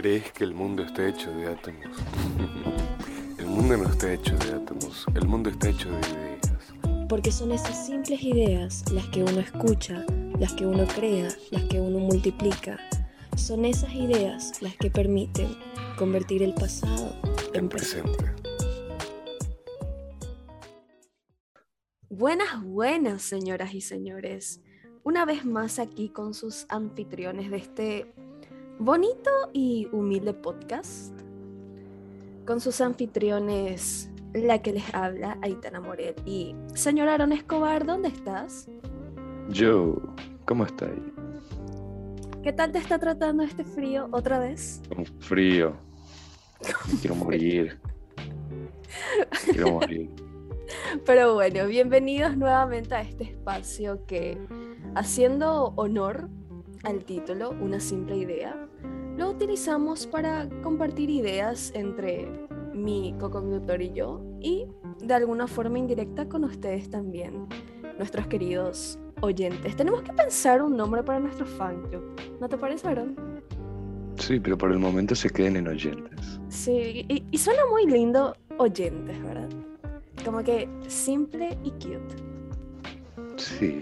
¿Crees 0.00 0.32
que 0.32 0.44
el 0.44 0.54
mundo 0.54 0.82
está 0.82 1.06
hecho 1.06 1.30
de 1.30 1.46
átomos? 1.46 1.84
el 3.38 3.44
mundo 3.44 3.76
no 3.76 3.86
está 3.86 4.10
hecho 4.10 4.34
de 4.38 4.54
átomos, 4.54 5.04
el 5.14 5.28
mundo 5.28 5.50
está 5.50 5.68
hecho 5.68 5.90
de 5.90 5.98
ideas. 5.98 7.06
Porque 7.06 7.30
son 7.30 7.52
esas 7.52 7.84
simples 7.84 8.22
ideas 8.22 8.82
las 8.92 9.06
que 9.08 9.22
uno 9.22 9.40
escucha, 9.40 10.06
las 10.38 10.54
que 10.54 10.64
uno 10.64 10.86
crea, 10.86 11.28
las 11.50 11.64
que 11.64 11.82
uno 11.82 11.98
multiplica. 11.98 12.78
Son 13.36 13.66
esas 13.66 13.92
ideas 13.92 14.62
las 14.62 14.74
que 14.76 14.90
permiten 14.90 15.54
convertir 15.98 16.42
el 16.44 16.54
pasado 16.54 17.14
en, 17.52 17.68
presente. 17.68 18.24
Buenas, 22.08 22.64
buenas, 22.64 23.20
señoras 23.20 23.74
y 23.74 23.82
señores. 23.82 24.62
Una 25.02 25.26
vez 25.26 25.44
más 25.44 25.78
aquí 25.78 26.08
con 26.08 26.32
sus 26.32 26.64
anfitriones 26.70 27.50
de 27.50 27.56
este 27.58 28.14
bonito 28.80 29.30
y 29.52 29.88
humilde 29.92 30.32
podcast 30.32 31.12
con 32.46 32.62
sus 32.62 32.80
anfitriones, 32.80 34.10
la 34.32 34.62
que 34.62 34.72
les 34.72 34.94
habla, 34.94 35.36
Aitana 35.42 35.80
Morel. 35.80 36.14
Y, 36.24 36.56
señor 36.72 37.08
Aaron 37.08 37.32
Escobar, 37.32 37.84
¿dónde 37.84 38.08
estás? 38.08 38.68
Yo, 39.50 39.96
¿cómo 40.46 40.64
estás? 40.64 40.88
¿Qué 42.42 42.54
tal 42.54 42.72
te 42.72 42.78
está 42.78 42.98
tratando 42.98 43.42
este 43.42 43.64
frío 43.64 44.08
otra 44.12 44.38
vez? 44.38 44.80
Con 44.88 45.04
frío. 45.04 45.76
Quiero 47.02 47.14
morir. 47.16 47.78
Quiero 49.44 49.72
morir. 49.72 50.10
Pero 51.04 51.34
bueno, 51.34 51.66
bienvenidos 51.66 52.34
nuevamente 52.34 52.94
a 52.94 53.02
este 53.02 53.24
espacio 53.24 54.06
que, 54.06 54.38
haciendo 54.94 55.74
honor 55.76 56.30
al 56.84 57.04
título, 57.04 57.50
una 57.50 57.80
simple 57.80 58.16
idea, 58.16 58.68
lo 59.16 59.30
utilizamos 59.30 60.06
para 60.06 60.48
compartir 60.62 61.10
ideas 61.10 61.72
entre 61.74 62.28
mi 62.72 63.14
co-conductor 63.18 63.82
y 63.82 63.92
yo 63.92 64.22
y 64.40 64.66
de 65.04 65.14
alguna 65.14 65.46
forma 65.46 65.78
indirecta 65.78 66.28
con 66.28 66.44
ustedes 66.44 66.88
también, 66.88 67.46
nuestros 67.98 68.26
queridos 68.28 68.98
oyentes. 69.20 69.76
Tenemos 69.76 70.02
que 70.02 70.12
pensar 70.12 70.62
un 70.62 70.76
nombre 70.76 71.02
para 71.02 71.20
nuestro 71.20 71.44
fan 71.44 71.82
club. 71.88 72.02
¿No 72.40 72.48
te 72.48 72.56
parece, 72.56 72.88
Aaron? 72.88 73.16
Sí, 74.16 74.38
pero 74.40 74.56
por 74.56 74.70
el 74.72 74.78
momento 74.78 75.14
se 75.14 75.30
queden 75.30 75.56
en 75.56 75.68
oyentes. 75.68 76.40
Sí, 76.48 77.04
y, 77.08 77.24
y 77.30 77.38
suena 77.38 77.62
muy 77.70 77.86
lindo 77.86 78.34
oyentes, 78.58 79.22
¿verdad? 79.22 79.48
Como 80.24 80.42
que 80.42 80.68
simple 80.88 81.58
y 81.64 81.70
cute. 81.70 82.16
Sí. 83.36 83.80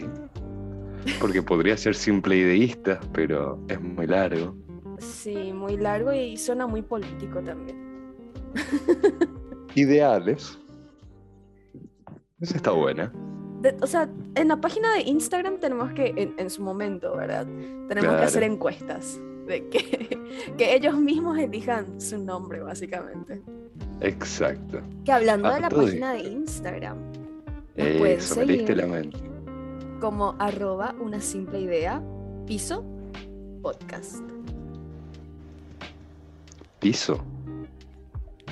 Porque 1.20 1.42
podría 1.42 1.77
ser 1.77 1.95
simple 1.95 2.37
ideísta, 2.37 3.01
pero 3.12 3.59
es 3.69 3.81
muy 3.81 4.06
largo. 4.06 4.55
Sí, 4.98 5.53
muy 5.53 5.77
largo 5.77 6.12
y 6.12 6.37
suena 6.37 6.67
muy 6.67 6.83
político 6.83 7.41
también. 7.41 7.77
Ideales. 9.75 10.59
Esa 12.41 12.56
está 12.56 12.70
buena. 12.70 13.12
o 13.81 13.87
sea, 13.87 14.09
en 14.34 14.48
la 14.48 14.61
página 14.61 14.95
de 14.95 15.03
Instagram 15.03 15.59
tenemos 15.59 15.92
que, 15.92 16.33
en, 16.37 16.50
su 16.50 16.62
momento, 16.62 17.17
¿verdad? 17.17 17.47
Tenemos 17.89 18.17
que 18.17 18.25
hacer 18.25 18.43
encuestas 18.45 19.20
de 19.47 19.69
que, 19.69 20.19
que, 20.59 20.75
ellos 20.75 20.97
mismos 20.98 21.39
elijan 21.39 22.00
su 22.00 22.19
nombre, 22.19 22.61
básicamente. 22.61 23.43
Exacto. 24.00 24.81
Que 25.05 25.12
hablando 25.12 25.53
de 25.53 25.61
la 25.61 25.69
página 25.69 26.12
de 26.12 26.20
Instagram, 26.20 26.98
me 27.77 28.77
la 28.77 28.87
mente. 28.87 29.38
Como 30.01 30.37
arroba 30.39 30.95
una 31.01 31.21
simple 31.21 31.61
idea, 31.61 32.01
piso, 32.47 32.85
podcast. 33.63 34.23
Piso. 36.79 37.21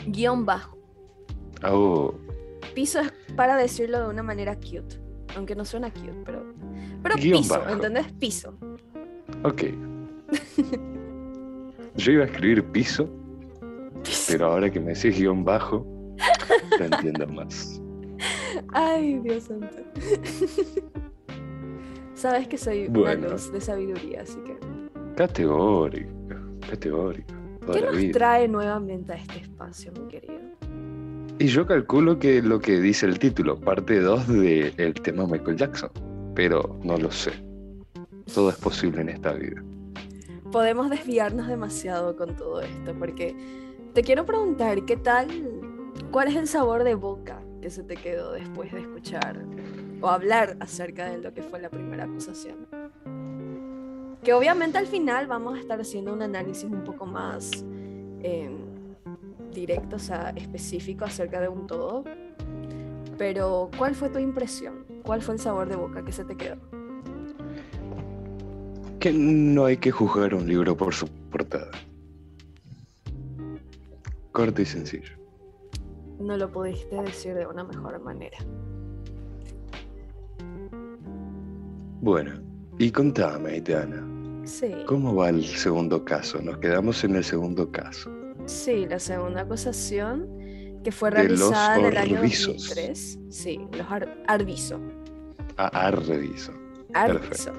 Guión 0.06 0.44
bajo. 0.44 0.76
Oh. 1.64 2.14
Piso 2.74 3.00
es 3.00 3.12
para 3.36 3.56
decirlo 3.56 4.00
de 4.00 4.08
una 4.08 4.24
manera 4.24 4.56
cute. 4.56 5.00
Aunque 5.36 5.54
no 5.54 5.64
suena 5.64 5.90
cute, 5.92 6.22
pero. 6.24 6.44
Pero 7.02 7.14
piso, 7.14 7.68
¿entendés? 7.68 8.12
Piso. 8.14 8.58
Ok. 9.44 9.62
Yo 11.94 12.12
iba 12.12 12.24
a 12.24 12.26
escribir 12.26 12.64
piso, 12.72 13.08
pero 14.28 14.46
ahora 14.46 14.70
que 14.70 14.80
me 14.80 14.94
decís 14.94 15.16
guion 15.16 15.44
bajo, 15.44 15.86
te 16.76 16.86
entiendo 16.86 17.26
más. 17.28 17.80
Ay, 18.72 19.20
Dios 19.20 19.44
santo. 19.44 19.76
Sabes 22.16 22.48
que 22.48 22.56
soy 22.56 22.86
una 22.88 23.14
luz 23.14 23.52
de 23.52 23.60
sabiduría, 23.60 24.22
así 24.22 24.38
que. 24.38 24.56
Categórico, 25.16 26.10
categórico. 26.66 27.34
¿Qué 27.70 27.82
nos 27.82 28.12
trae 28.12 28.48
nuevamente 28.48 29.12
a 29.12 29.16
este 29.16 29.40
espacio, 29.40 29.92
mi 29.92 30.08
querido? 30.08 30.40
Y 31.38 31.48
yo 31.48 31.66
calculo 31.66 32.18
que 32.18 32.40
lo 32.40 32.58
que 32.58 32.80
dice 32.80 33.04
el 33.04 33.18
título, 33.18 33.60
parte 33.60 34.00
2 34.00 34.28
del 34.28 34.94
tema 34.94 35.26
Michael 35.26 35.58
Jackson, 35.58 35.90
pero 36.34 36.78
no 36.82 36.96
lo 36.96 37.10
sé. 37.10 37.32
Todo 38.34 38.48
es 38.48 38.56
posible 38.56 39.02
en 39.02 39.10
esta 39.10 39.34
vida. 39.34 39.62
Podemos 40.50 40.88
desviarnos 40.88 41.48
demasiado 41.48 42.16
con 42.16 42.34
todo 42.34 42.62
esto, 42.62 42.94
porque 42.98 43.36
te 43.92 44.02
quiero 44.02 44.24
preguntar, 44.24 44.86
¿qué 44.86 44.96
tal? 44.96 45.28
¿Cuál 46.10 46.28
es 46.28 46.36
el 46.36 46.46
sabor 46.46 46.82
de 46.82 46.94
boca 46.94 47.42
que 47.60 47.68
se 47.68 47.82
te 47.82 47.94
quedó 47.94 48.32
después 48.32 48.72
de 48.72 48.80
escuchar 48.80 49.44
o 50.00 50.08
hablar 50.08 50.56
acerca 50.60 51.10
de 51.10 51.18
lo 51.18 51.32
que 51.32 51.42
fue 51.42 51.60
la 51.60 51.70
primera 51.70 52.04
acusación? 52.04 52.66
Que 54.22 54.32
obviamente 54.32 54.78
al 54.78 54.86
final 54.86 55.26
vamos 55.26 55.56
a 55.56 55.60
estar 55.60 55.80
haciendo 55.80 56.12
un 56.12 56.22
análisis 56.22 56.64
un 56.64 56.82
poco 56.84 57.06
más 57.06 57.64
eh, 58.22 58.50
directo, 59.52 59.96
o 59.96 60.00
sea, 60.00 60.30
específico 60.36 61.04
acerca 61.04 61.40
de 61.40 61.48
un 61.48 61.66
todo. 61.66 62.04
Pero, 63.18 63.70
¿cuál 63.78 63.94
fue 63.94 64.08
tu 64.10 64.18
impresión? 64.18 64.84
¿Cuál 65.02 65.22
fue 65.22 65.34
el 65.34 65.40
sabor 65.40 65.68
de 65.68 65.76
boca 65.76 66.04
que 66.04 66.12
se 66.12 66.24
te 66.24 66.36
quedó? 66.36 66.56
Que 69.00 69.12
no 69.12 69.64
hay 69.64 69.76
que 69.76 69.90
juzgar 69.90 70.34
un 70.34 70.46
libro 70.46 70.76
por 70.76 70.92
su 70.92 71.08
portada. 71.30 71.70
Corto 74.32 74.60
y 74.60 74.66
sencillo. 74.66 75.16
No 76.18 76.36
lo 76.36 76.50
pudiste 76.50 77.00
decir 77.02 77.34
de 77.34 77.46
una 77.46 77.64
mejor 77.64 78.00
manera. 78.00 78.38
Bueno, 82.00 82.40
y 82.78 82.90
contame, 82.90 83.52
Aitana. 83.52 84.06
¿Cómo 84.86 85.14
va 85.14 85.30
el 85.30 85.44
segundo 85.44 86.04
caso? 86.04 86.40
Nos 86.40 86.58
quedamos 86.58 87.02
en 87.04 87.16
el 87.16 87.24
segundo 87.24 87.70
caso. 87.72 88.10
Sí, 88.44 88.86
la 88.86 88.98
segunda 88.98 89.40
acusación 89.42 90.28
que 90.84 90.92
fue 90.92 91.10
realizada 91.10 91.78
en 91.80 91.84
el 91.86 91.96
año 91.96 92.22
2003. 92.22 93.18
Sí, 93.28 93.60
los 93.72 93.90
ar 93.90 94.22
Arviso. 94.28 94.80
Ah, 95.56 95.70
Arviso. 95.72 96.52
Arviso. 96.94 97.52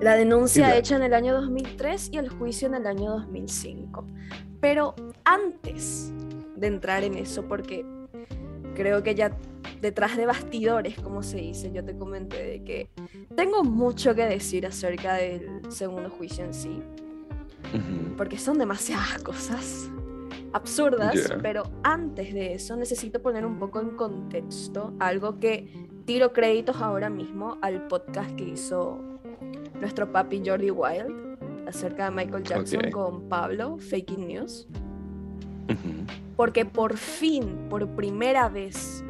La 0.00 0.16
denuncia 0.16 0.76
hecha 0.76 0.96
en 0.96 1.02
el 1.02 1.12
año 1.12 1.34
2003 1.34 2.10
y 2.12 2.18
el 2.18 2.28
juicio 2.28 2.68
en 2.68 2.74
el 2.74 2.86
año 2.86 3.10
2005. 3.10 4.06
Pero 4.60 4.94
antes 5.24 6.12
de 6.56 6.66
entrar 6.66 7.04
en 7.04 7.14
eso, 7.16 7.46
porque 7.46 7.84
creo 8.74 9.02
que 9.02 9.14
ya 9.14 9.36
detrás 9.80 10.16
de 10.16 10.26
bastidores, 10.26 10.98
como 11.00 11.22
se 11.22 11.38
dice, 11.38 11.70
yo 11.72 11.84
te 11.84 11.96
comenté 11.96 12.42
de 12.42 12.64
que 12.64 12.88
tengo 13.36 13.64
mucho 13.64 14.14
que 14.14 14.24
decir 14.24 14.66
acerca 14.66 15.14
del 15.14 15.60
segundo 15.70 16.10
juicio 16.10 16.44
en 16.44 16.54
sí, 16.54 16.82
porque 18.16 18.38
son 18.38 18.58
demasiadas 18.58 19.22
cosas 19.22 19.90
absurdas, 20.52 21.32
pero 21.42 21.64
antes 21.82 22.32
de 22.32 22.54
eso 22.54 22.76
necesito 22.76 23.20
poner 23.20 23.44
un 23.44 23.58
poco 23.58 23.80
en 23.80 23.90
contexto 23.90 24.94
algo 25.00 25.40
que 25.40 25.88
tiro 26.04 26.32
créditos 26.32 26.76
ahora 26.80 27.10
mismo 27.10 27.58
al 27.60 27.88
podcast 27.88 28.34
que 28.36 28.44
hizo 28.44 29.00
nuestro 29.80 30.10
papi 30.12 30.42
Jordi 30.44 30.70
Wild 30.70 31.34
acerca 31.66 32.04
de 32.04 32.10
Michael 32.12 32.44
Jackson 32.44 32.90
con 32.90 33.28
Pablo, 33.28 33.78
Faking 33.78 34.28
News. 34.28 34.68
Porque 36.36 36.64
por 36.64 36.96
fin, 36.96 37.66
por 37.70 37.88
primera 37.88 38.48
vez, 38.48 39.04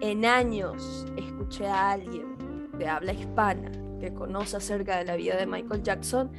en 0.00 0.24
años 0.24 1.06
escuché 1.16 1.66
a 1.66 1.92
alguien 1.92 2.36
de 2.78 2.88
habla 2.88 3.12
hispana 3.12 3.70
que 4.00 4.12
conoce 4.12 4.56
acerca 4.56 4.98
de 4.98 5.04
la 5.04 5.16
vida 5.16 5.36
de 5.36 5.46
Michael 5.46 5.82
Jackson 5.82 6.30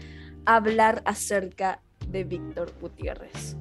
hablar 0.45 1.01
acerca 1.05 1.81
de 2.09 2.23
Víctor 2.23 2.71
Gutiérrez. 2.79 3.57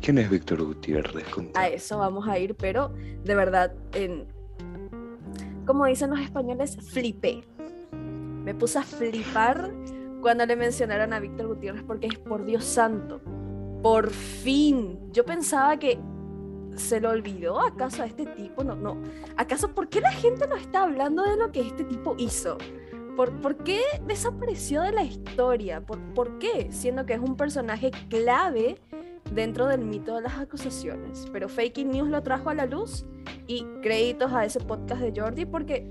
¿Quién 0.00 0.18
es 0.18 0.28
Víctor 0.28 0.64
Gutiérrez? 0.64 1.26
A 1.54 1.68
eso 1.68 1.98
vamos 1.98 2.26
a 2.28 2.38
ir, 2.38 2.56
pero 2.56 2.92
de 3.24 3.34
verdad, 3.34 3.72
en, 3.94 4.26
como 5.64 5.86
dicen 5.86 6.10
los 6.10 6.20
españoles, 6.20 6.76
flipé. 6.92 7.44
Me 8.44 8.54
puse 8.54 8.80
a 8.80 8.82
flipar 8.82 9.72
cuando 10.20 10.44
le 10.44 10.56
mencionaron 10.56 11.12
a 11.12 11.20
Víctor 11.20 11.46
Gutiérrez 11.46 11.84
porque 11.84 12.08
es 12.08 12.18
por 12.18 12.44
Dios 12.44 12.64
santo. 12.64 13.20
Por 13.82 14.10
fin. 14.10 15.12
Yo 15.12 15.24
pensaba 15.24 15.76
que 15.78 15.98
¿Se 16.76 17.00
lo 17.00 17.10
olvidó 17.10 17.60
acaso 17.60 18.02
a 18.02 18.06
este 18.06 18.24
tipo? 18.26 18.64
No, 18.64 18.74
no. 18.74 18.96
¿Acaso 19.36 19.74
por 19.74 19.88
qué 19.88 20.00
la 20.00 20.12
gente 20.12 20.46
no 20.48 20.56
está 20.56 20.84
hablando 20.84 21.22
de 21.22 21.36
lo 21.36 21.52
que 21.52 21.60
este 21.60 21.84
tipo 21.84 22.14
hizo? 22.18 22.56
¿Por, 23.16 23.40
por 23.42 23.58
qué 23.58 23.82
desapareció 24.06 24.80
de 24.80 24.92
la 24.92 25.04
historia? 25.04 25.82
¿Por, 25.82 25.98
¿Por 26.14 26.38
qué? 26.38 26.68
Siendo 26.70 27.04
que 27.04 27.12
es 27.12 27.20
un 27.20 27.36
personaje 27.36 27.90
clave 28.08 28.78
dentro 29.32 29.66
del 29.66 29.84
mito 29.84 30.14
de 30.14 30.22
las 30.22 30.38
acusaciones. 30.38 31.26
Pero 31.30 31.48
Fake 31.48 31.84
News 31.84 32.08
lo 32.08 32.22
trajo 32.22 32.48
a 32.48 32.54
la 32.54 32.64
luz 32.64 33.04
y 33.46 33.64
créditos 33.82 34.32
a 34.32 34.44
ese 34.44 34.60
podcast 34.60 35.02
de 35.02 35.12
Jordi 35.20 35.44
porque 35.44 35.90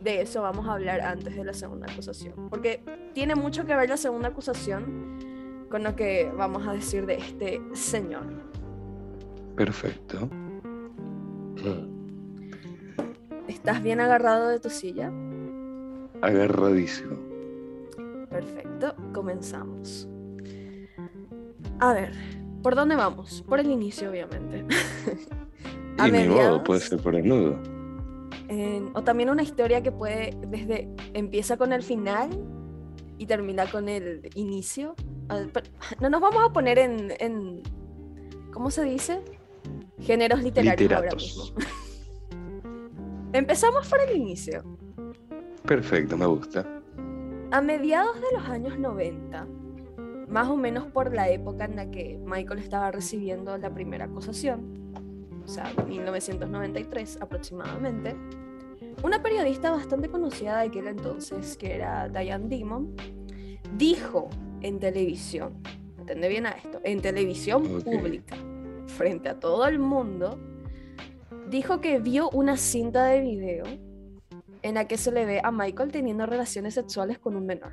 de 0.00 0.22
eso 0.22 0.40
vamos 0.40 0.66
a 0.66 0.72
hablar 0.72 1.02
antes 1.02 1.36
de 1.36 1.44
la 1.44 1.52
segunda 1.52 1.92
acusación. 1.92 2.48
Porque 2.48 2.82
tiene 3.12 3.34
mucho 3.34 3.66
que 3.66 3.76
ver 3.76 3.90
la 3.90 3.98
segunda 3.98 4.28
acusación 4.28 5.18
con 5.70 5.84
lo 5.84 5.94
que 5.94 6.30
vamos 6.36 6.66
a 6.66 6.72
decir 6.72 7.06
de 7.06 7.14
este 7.14 7.62
señor. 7.72 8.26
Perfecto. 9.56 10.28
¿Estás 13.46 13.82
bien 13.82 14.00
agarrado 14.00 14.48
de 14.48 14.58
tu 14.58 14.68
silla? 14.68 15.12
Agarradísimo. 16.22 17.16
Perfecto, 18.28 18.94
comenzamos. 19.12 20.08
A 21.78 21.92
ver, 21.92 22.12
¿por 22.62 22.74
dónde 22.74 22.96
vamos? 22.96 23.44
Por 23.48 23.60
el 23.60 23.70
inicio, 23.70 24.10
obviamente. 24.10 24.64
A 25.98 26.08
y 26.08 26.12
mi 26.12 26.28
modo 26.28 26.64
puede 26.64 26.80
ser 26.80 26.98
por 27.00 27.14
el 27.14 27.28
nudo. 27.28 27.58
o 28.94 29.02
también 29.02 29.30
una 29.30 29.42
historia 29.42 29.82
que 29.82 29.92
puede, 29.92 30.36
desde, 30.48 30.88
empieza 31.14 31.56
con 31.56 31.72
el 31.72 31.82
final 31.82 32.30
y 33.18 33.26
termina 33.26 33.70
con 33.70 33.88
el 33.88 34.30
inicio. 34.34 34.94
No 36.00 36.10
nos 36.10 36.20
vamos 36.20 36.42
a 36.44 36.52
poner 36.52 36.78
en, 36.78 37.12
en 37.18 37.62
¿cómo 38.52 38.70
se 38.70 38.84
dice? 38.84 39.20
Géneros 40.00 40.42
literarios 40.42 40.92
ahora 40.92 41.14
mismo. 41.14 41.44
Empezamos 43.32 43.88
por 43.88 44.00
el 44.00 44.16
inicio. 44.16 44.64
Perfecto, 45.64 46.16
me 46.16 46.26
gusta. 46.26 46.66
A 47.52 47.60
mediados 47.60 48.16
de 48.16 48.26
los 48.36 48.48
años 48.48 48.78
90, 48.78 49.46
más 50.28 50.48
o 50.48 50.56
menos 50.56 50.86
por 50.86 51.14
la 51.14 51.28
época 51.28 51.64
en 51.64 51.76
la 51.76 51.90
que 51.90 52.18
Michael 52.24 52.58
estaba 52.58 52.90
recibiendo 52.90 53.56
la 53.58 53.72
primera 53.72 54.06
acusación, 54.06 54.92
o 55.44 55.48
sea, 55.48 55.72
1993 55.86 57.18
aproximadamente, 57.20 58.16
una 59.02 59.22
periodista 59.22 59.70
bastante 59.70 60.08
conocida 60.08 60.58
de 60.58 60.68
aquel 60.68 60.88
entonces, 60.88 61.56
que 61.56 61.74
era 61.74 62.08
Diane 62.08 62.48
Dimon, 62.48 62.94
dijo 63.76 64.28
en 64.62 64.78
televisión, 64.78 65.62
entiende 65.98 66.28
bien 66.28 66.46
a 66.46 66.50
esto, 66.50 66.80
en 66.84 67.00
televisión 67.00 67.82
pública, 67.82 68.36
frente 68.86 69.28
a 69.28 69.38
todo 69.38 69.66
el 69.66 69.78
mundo, 69.78 70.38
dijo 71.48 71.80
que 71.80 71.98
vio 71.98 72.30
una 72.30 72.56
cinta 72.56 73.06
de 73.06 73.20
video 73.20 73.64
en 74.62 74.74
la 74.74 74.86
que 74.86 74.98
se 74.98 75.12
le 75.12 75.24
ve 75.24 75.40
a 75.42 75.50
Michael 75.50 75.90
teniendo 75.90 76.26
relaciones 76.26 76.74
sexuales 76.74 77.18
con 77.18 77.36
un 77.36 77.46
menor 77.46 77.72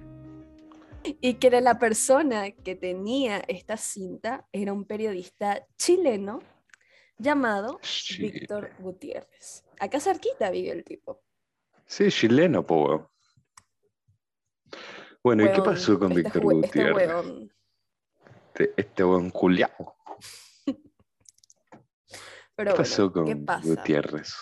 y 1.04 1.36
que 1.36 1.62
la 1.62 1.80
persona 1.80 2.52
que 2.52 2.76
tenía 2.76 3.42
esta 3.48 3.78
cinta 3.78 4.48
era 4.52 4.74
un 4.74 4.86
periodista 4.86 5.66
chileno 5.78 6.40
llamado 7.18 7.80
Víctor 8.20 8.72
Gutiérrez. 8.80 9.64
Acá 9.80 10.00
cerquita 10.00 10.50
vive 10.50 10.72
el 10.72 10.84
tipo. 10.84 11.22
Sí, 11.86 12.10
chileno, 12.10 12.66
po. 12.66 13.10
Bueno, 15.28 15.44
¿y 15.44 15.52
qué 15.52 15.62
pasó 15.62 16.00
con 16.00 16.14
este 16.14 16.24
Víctor 16.24 16.42
este 16.64 16.84
Gutiérrez? 16.94 17.12
Este, 18.54 18.74
este 18.78 19.04
buen 19.04 19.30
Julián. 19.30 19.72
¿Qué 22.56 22.66
pasó 22.66 23.12
con 23.12 23.46
Gutiérrez? 23.62 24.34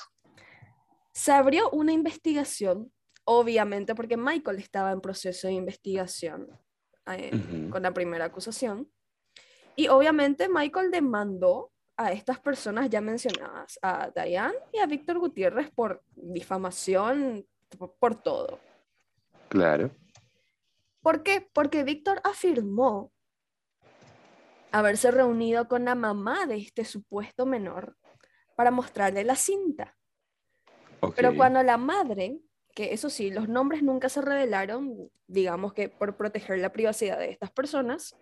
Se 1.12 1.32
abrió 1.32 1.72
una 1.72 1.92
investigación 1.92 2.92
obviamente 3.24 3.96
porque 3.96 4.16
Michael 4.16 4.60
estaba 4.60 4.92
en 4.92 5.02
proceso 5.02 5.48
de 5.48 5.54
investigación 5.54 6.48
eh, 7.08 7.32
con 7.72 7.82
la 7.82 7.92
primera 7.92 8.26
acusación. 8.26 8.88
Y 9.76 9.88
obviamente 9.88 10.48
Michael 10.50 10.92
demandó 10.92 11.72
a 11.98 12.12
estas 12.12 12.40
personas 12.40 12.92
ya 12.92 13.02
mencionadas, 13.02 13.80
a 13.82 14.12
Diane 14.12 14.54
y 14.72 14.78
a 14.78 14.86
Víctor 14.86 15.18
Gutiérrez 15.18 15.72
por 15.72 16.04
difamación, 16.16 17.44
por, 18.00 18.22
todo. 18.22 18.60
Claro. 19.50 19.90
¿Por 21.06 21.22
qué? 21.22 21.48
Porque 21.54 21.84
Víctor 21.84 22.20
afirmó 22.24 23.14
haberse 24.72 25.12
reunido 25.12 25.68
con 25.68 25.86
la 25.86 25.94
mamá 25.94 26.48
de 26.48 26.58
este 26.58 26.84
supuesto 26.84 27.46
menor 27.46 27.96
para 28.56 28.72
mostrarle 28.72 29.24
la 29.24 29.36
cinta. 29.36 29.96
Pero 31.16 31.36
cuando 31.36 31.62
la 31.62 31.78
madre 31.78 32.40
que 32.74 32.92
eso 32.92 33.12
sí, 33.12 33.30
los 33.30 33.48
nombres 33.48 33.84
nunca 33.84 34.10
se 34.10 34.20
revelaron, 34.20 35.12
digamos 35.28 35.74
que 35.74 35.90
por 35.90 36.18
proteger 36.18 36.58
la 36.58 36.74
privacidad 36.74 37.20
de 37.20 37.30
estas 37.30 37.52
personas. 37.52 38.18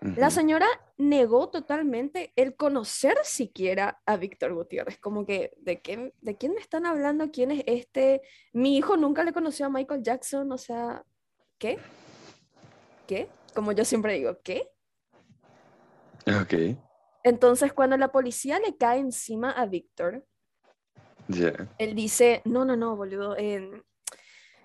La 0.00 0.30
señora 0.30 0.68
negó 0.98 1.50
totalmente 1.50 2.32
el 2.36 2.54
conocer 2.54 3.18
siquiera 3.24 4.00
a 4.06 4.16
Víctor 4.16 4.54
Gutiérrez, 4.54 5.00
como 5.00 5.26
que, 5.26 5.52
¿de, 5.56 5.80
qué, 5.80 6.14
¿de 6.20 6.36
quién 6.36 6.54
me 6.54 6.60
están 6.60 6.86
hablando? 6.86 7.32
¿Quién 7.32 7.50
es 7.50 7.64
este? 7.66 8.22
Mi 8.52 8.76
hijo 8.76 8.96
nunca 8.96 9.24
le 9.24 9.32
conoció 9.32 9.66
a 9.66 9.70
Michael 9.70 10.04
Jackson, 10.04 10.52
o 10.52 10.58
sea, 10.58 11.04
¿qué? 11.58 11.78
¿Qué? 13.06 13.28
Como 13.54 13.72
yo 13.72 13.84
siempre 13.84 14.14
digo, 14.14 14.38
¿qué? 14.42 14.70
Ok. 16.26 16.78
Entonces, 17.24 17.72
cuando 17.72 17.96
la 17.96 18.12
policía 18.12 18.58
le 18.58 18.76
cae 18.76 19.00
encima 19.00 19.50
a 19.50 19.66
Víctor, 19.66 20.24
él 21.78 21.94
dice, 21.94 22.40
no, 22.44 22.64
no, 22.64 22.76
no, 22.76 22.96
boludo, 22.96 23.36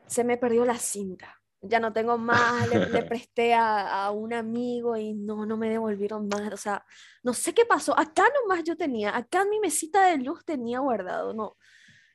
se 0.07 0.23
me 0.23 0.37
perdió 0.37 0.65
la 0.65 0.77
cinta. 0.77 1.39
Ya 1.61 1.79
no 1.79 1.93
tengo 1.93 2.17
más, 2.17 2.67
le, 2.69 3.03
presté 3.03 3.53
a, 3.53 4.05
a, 4.05 4.11
un 4.11 4.33
amigo 4.33 4.97
y 4.97 5.13
no, 5.13 5.45
no 5.45 5.57
me 5.57 5.69
devolvieron 5.69 6.27
más. 6.27 6.53
O 6.53 6.57
sea, 6.57 6.85
no 7.23 7.33
sé 7.33 7.53
qué 7.53 7.65
pasó. 7.65 7.97
Acá 7.97 8.23
nomás 8.41 8.63
yo 8.63 8.75
tenía, 8.75 9.15
acá 9.15 9.43
en 9.43 9.49
mi 9.49 9.59
mesita 9.59 10.05
de 10.05 10.17
luz 10.17 10.43
tenía 10.45 10.79
guardado. 10.79 11.33
No, 11.33 11.57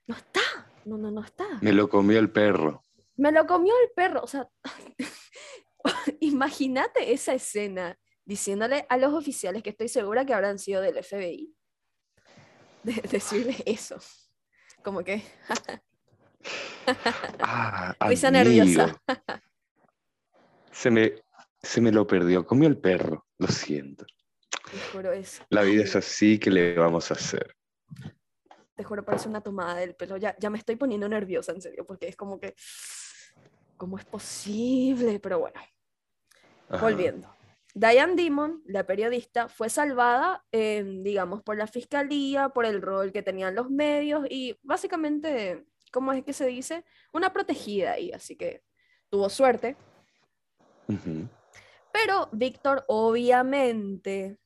no 0.06 0.16
está. 0.16 0.40
No, 0.84 0.98
no, 0.98 1.10
no 1.10 1.22
está. 1.22 1.46
Me 1.60 1.72
lo 1.72 1.88
comió 1.88 2.19
el 2.19 2.30
perro. 2.30 2.82
Me 3.18 3.30
lo 3.30 3.46
comió 3.46 3.74
el 3.84 3.90
perro. 3.94 4.22
O 4.22 4.26
sea, 4.26 4.48
imagínate 6.20 7.12
esa 7.12 7.34
escena 7.34 7.98
diciéndole 8.24 8.86
a 8.88 8.96
los 8.96 9.12
oficiales 9.12 9.62
que 9.62 9.70
estoy 9.70 9.88
segura 9.88 10.24
que 10.24 10.34
habrán 10.34 10.58
sido 10.58 10.80
del 10.80 11.02
FBI. 11.02 11.54
De, 12.82 12.92
decirle 13.10 13.56
eso 13.66 13.98
como 14.82 15.02
que... 15.04 15.22
ah, 17.40 17.94
nerviosa. 18.32 18.98
se, 20.70 20.90
me, 20.90 21.12
se 21.62 21.80
me 21.80 21.92
lo 21.92 22.06
perdió, 22.06 22.46
comió 22.46 22.68
el 22.68 22.78
perro, 22.78 23.26
lo 23.38 23.48
siento. 23.48 24.06
Te 24.70 24.78
juro, 24.92 25.12
es... 25.12 25.42
La 25.50 25.62
vida 25.62 25.84
es 25.84 25.96
así, 25.96 26.38
que 26.38 26.50
le 26.50 26.75
vamos 26.75 27.10
a 27.10 27.14
hacer? 27.14 27.54
Te 28.75 28.84
juro, 28.84 29.04
parece 29.04 29.28
una 29.28 29.40
tomada 29.40 29.76
del 29.76 29.94
pelo. 29.94 30.16
Ya, 30.16 30.37
ya 30.38 30.50
me 30.50 30.58
estoy 30.58 30.76
poniendo 30.76 31.08
nerviosa, 31.08 31.52
en 31.52 31.60
serio, 31.60 31.84
porque 31.87 32.08
es 32.08 32.16
como 32.16 32.38
que... 32.38 32.54
¿Cómo 33.78 33.97
es 33.97 34.04
posible? 34.04 35.18
Pero 35.20 35.38
bueno, 35.38 35.58
volviendo. 36.80 37.35
Diane 37.75 38.16
Dimon, 38.16 38.62
la 38.66 38.85
periodista, 38.85 39.49
fue 39.49 39.70
salvada, 39.70 40.44
digamos, 40.52 41.42
por 41.42 41.56
la 41.56 41.66
fiscalía, 41.66 42.49
por 42.49 42.66
el 42.66 42.82
rol 42.82 43.12
que 43.12 43.23
tenían 43.23 43.54
los 43.54 43.70
medios 43.70 44.26
y 44.28 44.58
básicamente, 44.62 45.64
¿cómo 45.92 46.12
es 46.12 46.25
que 46.25 46.32
se 46.32 46.47
dice? 46.47 46.85
Una 47.12 47.32
protegida 47.32 47.92
ahí, 47.92 48.11
así 48.11 48.37
que 48.37 48.64
tuvo 49.08 49.30
suerte. 49.30 49.76
Pero 51.92 52.28
Víctor 52.32 52.85
obviamente 52.88 54.40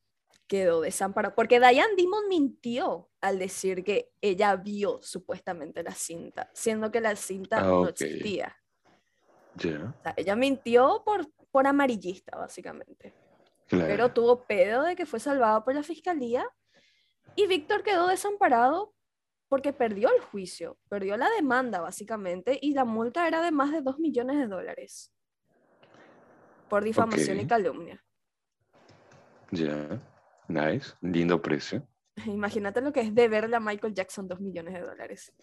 quedó 0.47 0.83
desamparado, 0.83 1.35
porque 1.35 1.59
Diane 1.59 1.95
Dimon 1.97 2.29
mintió 2.29 3.09
al 3.23 3.39
decir 3.39 3.83
que 3.83 4.11
ella 4.21 4.55
vio 4.57 5.01
supuestamente 5.01 5.83
la 5.83 5.95
cinta, 5.95 6.51
siendo 6.53 6.91
que 6.91 7.01
la 7.01 7.17
cinta 7.17 7.61
ah, 7.61 7.63
no 7.63 7.89
existía. 7.89 8.55
Ella 10.17 10.37
mintió 10.37 11.03
por, 11.05 11.27
por 11.51 11.67
amarillista, 11.67 12.37
básicamente. 12.37 13.15
Pero 13.69 14.13
tuvo 14.13 14.45
pedo 14.45 14.83
de 14.83 14.97
que 14.97 15.07
fue 15.07 15.19
salvado 15.19 15.65
por 15.65 15.75
la 15.75 15.83
fiscalía 15.83 16.47
y 17.37 17.47
Víctor 17.47 17.83
quedó 17.83 18.07
desamparado 18.07 18.95
porque 19.49 19.73
perdió 19.73 20.11
el 20.15 20.21
juicio, 20.21 20.79
perdió 20.89 21.17
la 21.17 21.31
demanda 21.31 21.81
básicamente 21.81 22.59
y 22.61 22.75
la 22.75 22.85
multa 22.85 23.27
era 23.27 23.43
de 23.43 23.51
más 23.51 23.73
de 23.73 23.83
2 23.83 23.99
millones 23.99 24.39
de 24.39 24.47
dólares 24.47 25.13
por 26.73 26.85
difamación 26.85 27.39
y 27.39 27.47
calumnia. 27.47 28.03
Ya, 29.51 30.01
nice, 30.49 30.95
lindo 31.03 31.43
precio. 31.43 31.87
Imagínate 32.25 32.81
lo 32.81 32.95
que 32.95 33.01
es 33.01 33.15
deberle 33.15 33.57
a 33.57 33.61
Michael 33.61 33.93
Jackson 33.93 34.27
2 34.27 34.41
millones 34.41 34.73
de 34.73 34.81
dólares. 34.81 35.35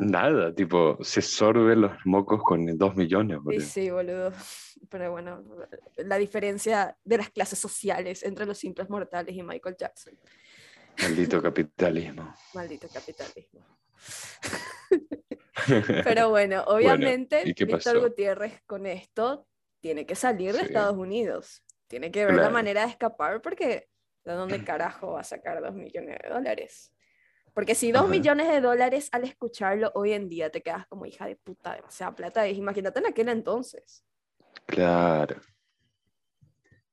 Nada, 0.00 0.54
tipo, 0.54 0.98
se 1.02 1.20
sorbe 1.20 1.76
los 1.76 1.92
mocos 2.04 2.42
con 2.42 2.66
dos 2.78 2.96
millones. 2.96 3.38
Sí, 3.50 3.60
sí, 3.60 3.90
boludo. 3.90 4.32
Pero 4.88 5.10
bueno, 5.12 5.44
la 5.96 6.16
diferencia 6.16 6.96
de 7.04 7.18
las 7.18 7.30
clases 7.30 7.58
sociales 7.58 8.22
entre 8.22 8.46
los 8.46 8.58
simples 8.58 8.88
mortales 8.88 9.34
y 9.36 9.42
Michael 9.42 9.76
Jackson. 9.78 10.18
Maldito 11.02 11.42
capitalismo. 11.42 12.34
Maldito 12.54 12.88
capitalismo. 12.88 13.60
Pero 16.04 16.30
bueno, 16.30 16.64
obviamente 16.66 17.42
¿y 17.44 17.54
qué 17.54 17.66
Víctor? 17.66 18.00
Gutiérrez 18.00 18.62
con 18.66 18.86
esto 18.86 19.46
tiene 19.80 20.06
que 20.06 20.14
salir 20.14 20.52
de 20.52 20.60
Sí. 20.60 20.64
Estados 20.66 20.96
Unidos. 20.96 21.62
Tiene 21.86 22.10
que 22.10 22.24
ver 22.24 22.34
la 22.36 22.50
manera 22.50 22.82
de 22.82 22.88
escapar 22.90 23.42
porque 23.42 23.88
¿de 24.24 24.32
dónde 24.32 24.58
carajo 24.64 25.12
va 25.12 25.20
a 25.20 25.24
sacar 25.24 25.60
dos 25.60 25.74
millones 25.74 26.18
de 26.22 26.28
dólares? 26.30 26.92
Porque 27.54 27.74
si 27.74 27.92
dos 27.92 28.02
Ajá. 28.02 28.10
millones 28.10 28.48
de 28.48 28.60
dólares 28.60 29.08
al 29.12 29.24
escucharlo 29.24 29.90
hoy 29.94 30.12
en 30.12 30.28
día 30.28 30.50
te 30.50 30.62
quedas 30.62 30.86
como 30.86 31.06
hija 31.06 31.26
de 31.26 31.36
puta, 31.36 31.74
demasiada 31.74 32.14
plata. 32.14 32.46
Y 32.48 32.56
Imagínate 32.56 33.00
en 33.00 33.06
aquel 33.06 33.28
entonces. 33.28 34.04
Claro. 34.66 35.36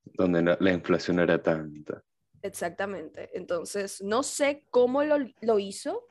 Donde 0.03 0.41
la, 0.41 0.57
la 0.59 0.71
inflación 0.73 1.19
era 1.19 1.41
tanta. 1.41 2.03
Exactamente. 2.41 3.29
Entonces, 3.33 4.01
no 4.01 4.23
sé 4.23 4.65
cómo 4.69 5.03
lo, 5.03 5.17
lo 5.41 5.59
hizo, 5.59 6.07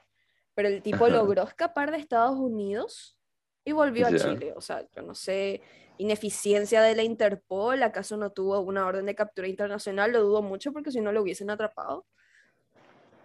pero 0.54 0.68
el 0.68 0.82
tipo 0.82 1.06
Ajá. 1.06 1.16
logró 1.16 1.42
escapar 1.42 1.90
de 1.90 1.98
Estados 1.98 2.36
Unidos 2.38 3.18
y 3.64 3.72
volvió 3.72 4.06
a 4.06 4.10
Ya. 4.10 4.18
Chile. 4.18 4.52
O 4.56 4.60
sea, 4.60 4.86
yo 4.94 5.02
no 5.02 5.14
sé, 5.14 5.60
ineficiencia 5.98 6.82
de 6.82 6.94
la 6.94 7.02
Interpol, 7.02 7.82
¿acaso 7.82 8.16
no 8.16 8.30
tuvo 8.30 8.60
una 8.60 8.86
orden 8.86 9.06
de 9.06 9.14
captura 9.14 9.48
internacional? 9.48 10.12
Lo 10.12 10.22
dudo 10.22 10.42
mucho 10.42 10.72
porque 10.72 10.90
si 10.92 11.00
no 11.00 11.10
lo 11.10 11.22
hubiesen 11.22 11.50
atrapado. 11.50 12.06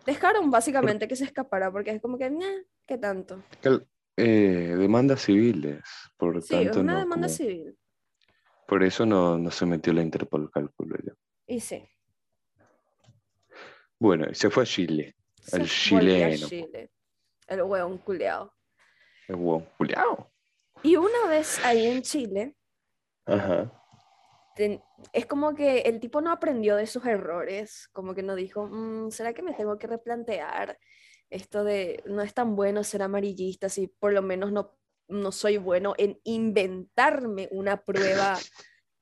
Dejaron 0.06 0.50
básicamente 0.52 1.08
que 1.08 1.16
se 1.16 1.26
escapara 1.26 1.72
porque 1.72 1.92
es 1.92 2.02
como 2.02 2.18
que, 2.18 2.30
"Nah, 2.30 2.62
¿qué 2.88 2.98
tanto? 2.98 3.44
Eh, 4.18 4.76
demandas 4.78 5.22
civiles. 5.22 5.82
Por 6.18 6.42
Sí, 6.42 6.50
tanto, 6.66 6.80
una 6.82 6.94
no, 6.94 7.00
demanda 7.00 7.28
como- 7.28 7.38
civil. 7.38 7.78
Por 8.68 8.84
eso 8.84 9.06
no, 9.06 9.38
no 9.38 9.52
se 9.52 9.66
metió 9.66 9.92
la 9.94 10.02
Interpol, 10.02 10.50
calculo 10.52 10.96
yo. 11.06 11.14
Y 11.48 11.60
sí. 11.60 11.84
Bueno, 14.00 14.28
y 14.32 14.36
se 14.36 14.50
fue 14.50 14.64
a 14.64 14.66
Chile. 14.66 15.16
se 15.42 15.58
El 15.58 15.64
volvió 15.64 16.26
a 16.26 16.30
chileno. 16.30 16.48
Chile. 16.48 16.92
El 17.48 17.62
hueón 17.64 17.98
culeado. 17.98 18.54
El 19.28 19.36
huevón 19.36 19.68
culiao. 19.78 20.32
Y 20.84 20.96
una 20.96 21.28
vez 21.28 21.64
ahí 21.66 21.88
en 21.88 22.02
Chile, 22.02 22.56
Ajá. 23.26 23.72
Ten- 24.62 24.84
es 25.14 25.26
como 25.26 25.56
que 25.56 25.80
el 25.82 26.00
tipo 26.00 26.22
no 26.22 26.32
aprendió 26.32 26.76
de 26.76 26.86
sus 26.86 27.04
errores, 27.06 27.90
como 27.94 28.14
que 28.14 28.22
no 28.22 28.36
dijo, 28.36 28.68
"Mm, 28.68 29.10
¿será 29.10 29.34
que 29.34 29.42
me 29.42 29.54
tengo 29.54 29.78
que 29.80 29.88
replantear 29.88 30.78
esto 31.32 31.64
de 31.64 32.04
no 32.06 32.22
es 32.22 32.34
tan 32.34 32.56
bueno 32.56 32.84
ser 32.84 33.02
amarillista 33.02 33.70
si 33.70 33.88
por 33.88 34.14
lo 34.14 34.22
menos 34.22 34.52
no, 34.52 34.78
no 35.08 35.32
soy 35.32 35.58
bueno 35.58 35.94
en 35.98 36.20
inventarme 36.24 37.48
una 37.52 37.78
prueba 37.84 38.38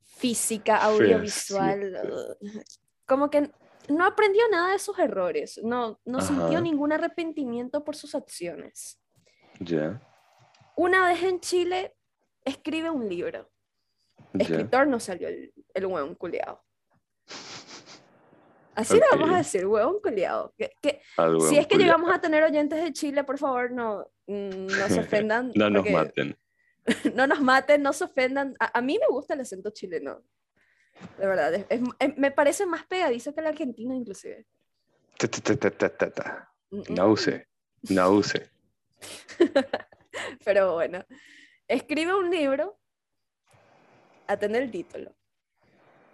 física, 0.03 0.77
audiovisual? 0.77 2.37
Como 3.05 3.29
que 3.29 3.51
no 3.89 4.05
aprendió 4.05 4.43
nada 4.49 4.71
de 4.71 4.79
sus 4.79 4.97
errores, 4.99 5.59
no, 5.63 5.99
no 6.05 6.19
sintió 6.21 6.61
ningún 6.61 6.91
arrepentimiento 6.93 7.83
por 7.83 7.95
sus 7.95 8.15
acciones. 8.15 8.99
Ya. 9.59 9.99
Una 10.75 11.07
vez 11.07 11.23
en 11.23 11.39
Chile, 11.41 11.95
escribe 12.45 12.89
un 12.89 13.09
libro. 13.09 13.49
Escritor 14.33 14.87
no 14.87 14.99
salió 14.99 15.27
el, 15.27 15.53
el 15.73 15.85
hueón 15.85 16.15
culeado. 16.15 16.61
Así 18.75 18.93
le 18.93 19.01
vamos 19.11 19.27
Ok. 19.29 19.35
a 19.35 19.37
decir, 19.39 19.65
hueón 19.67 19.99
culeado. 20.01 20.53
Que, 20.57 20.71
que- 20.81 21.01
si 21.15 21.21
huevón 21.21 21.53
es 21.55 21.67
que 21.67 21.75
culiao. 21.75 21.79
llegamos 21.79 22.13
a 22.15 22.21
tener 22.21 22.43
oyentes 22.43 22.81
de 22.81 22.93
Chile, 22.93 23.23
por 23.23 23.37
favor, 23.37 23.71
no, 23.71 24.05
mm, 24.27 24.67
no 24.67 24.89
se 24.89 24.99
ofendan. 25.01 25.51
No 25.55 25.69
nos 25.69 25.89
maten. 25.89 26.37
no 27.15 27.27
nos 27.27 27.41
maten, 27.41 27.81
no 27.83 27.91
se 27.93 28.05
ofendan. 28.05 28.55
A, 28.59 28.77
a 28.77 28.81
mí 28.81 28.97
me 28.99 29.07
gusta 29.09 29.33
el 29.33 29.41
acento 29.41 29.69
chileno. 29.71 30.21
De 31.17 31.27
verdad, 31.27 31.53
es- 31.53 31.65
es- 31.69 31.81
es- 31.99 32.17
me 32.17 32.31
parece 32.31 32.65
más 32.65 32.85
pegadizo 32.85 33.33
que 33.33 33.41
el 33.41 33.47
argentino, 33.47 33.93
inclusive. 33.93 34.45
Ta, 35.17 35.27
ta, 35.27 35.41
ta, 35.41 35.55
ta, 35.57 35.71
ta, 35.71 35.89
ta, 35.97 36.11
ta. 36.11 36.53
No 36.71 37.09
use. 37.11 37.47
No 37.89 38.11
use. 38.11 38.49
Pero 40.45 40.73
bueno, 40.75 41.05
escribe 41.67 42.15
un 42.15 42.29
libro. 42.29 42.78
Atende 44.29 44.59
el 44.59 44.69
título. 44.69 45.15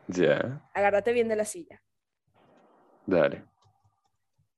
Ya. 0.07 0.65
Agárrate 0.73 1.11
bien 1.11 1.27
de 1.27 1.35
la 1.35 1.43
silla. 1.43 1.83
Dale. 3.05 3.43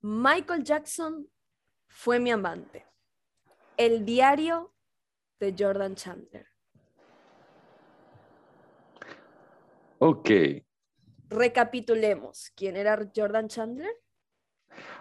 Michael 0.01 0.63
Jackson 0.63 1.27
fue 1.87 2.19
mi 2.19 2.29
amante. 2.29 2.85
El 3.75 4.05
diario 4.05 4.75
de 5.39 5.55
Jordan 5.57 5.95
Chandler. 5.95 6.45
Ok. 9.97 10.29
Recapitulemos. 11.29 12.51
¿Quién 12.55 12.75
era 12.77 12.95
Jordan 13.15 13.47
Chandler? 13.47 13.91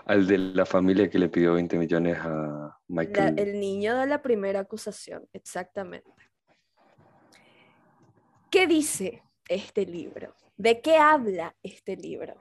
Al 0.07 0.27
de 0.27 0.39
la 0.39 0.65
familia 0.65 1.11
que 1.11 1.19
le 1.19 1.29
pidió 1.29 1.53
20 1.55 1.77
millones 1.77 2.17
a 2.21 2.29
La- 2.29 2.81
Michael. 2.89 3.39
el 3.39 3.61
niño 3.61 3.99
de 3.99 4.07
la 4.07 4.23
primera 4.23 4.61
acusación, 4.61 5.29
exactamente. 5.35 6.11
¿Qué 8.57 8.67
dice 8.67 9.23
este 9.51 9.85
libro? 9.85 10.35
¿De 10.57 10.81
qué 10.81 10.97
habla 10.97 11.55
este 11.63 11.95
libro? 11.95 12.41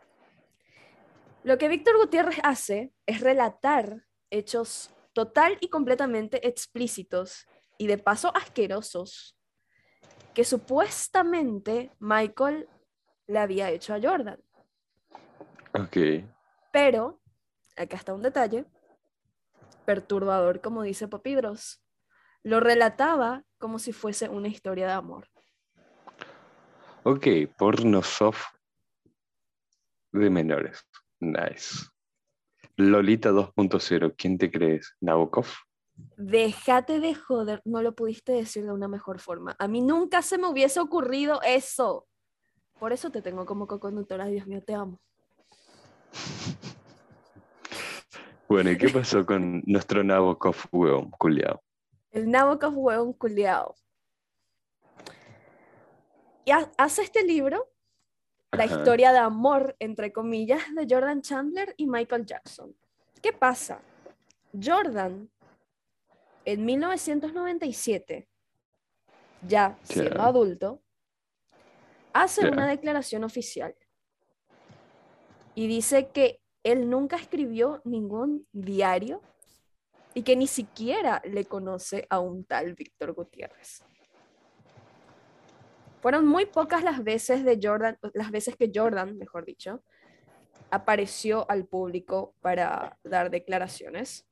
Lo 1.43 1.57
que 1.57 1.67
Víctor 1.67 1.98
Gutiérrez 1.98 2.39
hace 2.41 2.93
es 3.05 3.19
relatar 3.19 4.05
hechos 4.29 4.95
total 5.12 5.57
y 5.60 5.67
completamente 5.67 6.48
explícitos 6.48 7.45
y 7.77 7.88
de 7.88 7.98
paso 7.98 8.34
asquerosos 8.34 9.38
que 10.34 10.45
supuestamente 10.45 11.91
Michael 12.00 12.69
le 13.27 13.39
había 13.39 13.69
hecho 13.72 13.93
a 13.93 14.00
Jordan. 14.01 14.41
Ok. 15.74 15.98
Pero, 16.72 17.19
acá 17.75 17.98
está 17.98 18.13
un 18.13 18.22
detalle, 18.22 18.63
perturbador, 19.84 20.62
como 20.62 20.84
dice 20.84 21.10
Papidros. 21.10 21.84
Lo 22.41 22.62
relataba 22.62 23.43
como 23.57 23.79
si 23.79 23.91
fuese 23.91 24.29
una 24.29 24.48
historia 24.48 24.88
de 24.88 24.93
amor. 24.93 25.35
Ok. 27.07 27.27
Porno 27.55 28.01
soft 28.01 28.47
de 30.12 30.27
menores. 30.31 30.83
Nice. 31.19 31.85
Lolita 32.77 33.29
2.0. 33.31 34.15
¿Quién 34.17 34.39
te 34.39 34.50
crees? 34.50 34.95
¿Nabokov? 35.01 35.45
Déjate 36.17 37.00
de 37.00 37.13
joder, 37.13 37.62
no 37.63 37.83
lo 37.83 37.93
pudiste 37.93 38.31
decir 38.31 38.65
de 38.65 38.71
una 38.71 38.88
mejor 38.88 39.19
forma. 39.19 39.55
A 39.59 39.67
mí 39.67 39.81
nunca 39.81 40.24
se 40.24 40.39
me 40.39 40.47
hubiese 40.47 40.79
ocurrido 40.79 41.41
eso. 41.45 42.07
Por 42.79 42.91
eso 42.91 43.12
te 43.12 43.21
tengo 43.21 43.45
como 43.45 43.67
co-conductora, 43.67 44.25
Dios 44.25 44.47
mío, 44.47 44.63
te 44.63 44.74
amo. 44.74 45.00
Bueno, 48.47 48.69
¿y 48.69 48.77
qué 48.77 48.89
pasó 48.89 49.25
con 49.25 49.63
nuestro 49.65 50.03
Nabokov, 50.03 50.55
huevón, 50.71 51.09
culiao? 51.17 51.59
El 52.12 52.29
Nabokov 52.29 52.77
hueón 52.77 53.13
culiao. 53.13 53.75
Y 56.45 56.51
ha- 56.51 56.71
hace 56.77 57.01
este 57.01 57.23
libro 57.23 57.71
la 58.51 58.65
historia 58.65 59.11
de 59.11 59.17
amor, 59.19 59.75
entre 59.79 60.13
comillas, 60.13 60.61
de 60.75 60.87
Jordan 60.89 61.21
Chandler 61.21 61.73
y 61.77 61.87
Michael 61.87 62.25
Jackson. 62.25 62.73
¿Qué 63.21 63.33
pasa? 63.33 63.81
Jordan, 64.63 65.29
en 66.45 66.63
1997, 66.65 68.29
ya 69.47 69.77
siendo 69.83 70.21
adulto, 70.21 70.81
hace 72.13 72.47
una 72.47 72.67
declaración 72.67 73.23
oficial 73.25 73.75
y 75.55 75.67
dice 75.67 76.07
que 76.09 76.39
él 76.63 76.89
nunca 76.89 77.17
escribió 77.17 77.81
ningún 77.83 78.47
diario 78.53 79.21
y 80.13 80.23
que 80.23 80.35
ni 80.37 80.47
siquiera 80.47 81.21
le 81.25 81.45
conoce 81.45 82.07
a 82.09 82.19
un 82.19 82.45
tal 82.45 82.73
Víctor 82.73 83.13
Gutiérrez. 83.13 83.83
Fueron 86.05 86.27
muy 86.27 86.45
pocas 86.45 86.83
las 86.83 87.03
veces 87.03 87.43
de 87.43 87.59
Jordan, 87.59 87.97
las 88.13 88.29
veces 88.29 88.55
que 88.55 88.71
Jordan, 88.71 89.17
mejor 89.17 89.43
dicho, 89.43 89.83
apareció 90.69 91.50
al 91.50 91.65
público 91.65 92.35
para 92.41 93.00
dar 93.03 93.31
declaraciones. 93.31 94.27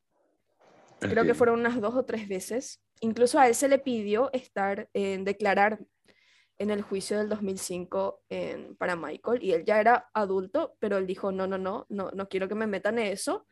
Creo 0.99 1.25
que 1.25 1.33
fueron 1.33 1.61
unas 1.61 1.81
dos 1.81 1.95
o 1.95 2.05
tres 2.05 2.27
veces. 2.27 2.79
Incluso 2.99 3.39
a 3.39 3.47
él 3.47 3.55
se 3.55 3.69
le 3.69 3.79
pidió 3.79 4.31
estar 4.33 4.87
en 4.93 5.25
declarar 5.25 5.79
en 6.59 6.69
el 6.69 6.83
juicio 6.83 7.17
del 7.17 7.27
2005 7.27 8.21
en- 8.29 8.75
para 8.75 8.95
Michael 8.95 9.41
y 9.41 9.53
él 9.53 9.65
ya 9.65 9.79
era 9.79 10.11
adulto, 10.13 10.75
pero 10.77 10.97
él 10.97 11.07
dijo, 11.07 11.31
no, 11.31 11.47
no, 11.47 11.57
no, 11.57 11.87
no, 11.89 12.11
no 12.11 12.29
quiero 12.29 12.47
que 12.47 12.53
me 12.53 12.67
metan 12.67 12.99
en 12.99 13.07
eso, 13.07 13.47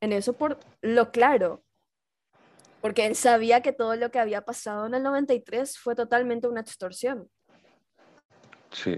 en 0.00 0.12
eso 0.12 0.32
por 0.32 0.58
lo 0.80 1.12
claro, 1.12 1.62
porque 2.80 3.06
él 3.06 3.14
sabía 3.14 3.62
que 3.62 3.72
todo 3.72 3.94
lo 3.94 4.10
que 4.10 4.18
había 4.18 4.44
pasado 4.44 4.86
en 4.86 4.94
el 4.94 5.04
93 5.04 5.78
fue 5.78 5.94
totalmente 5.94 6.48
una 6.48 6.62
extorsión. 6.62 7.30
Sí. 8.72 8.96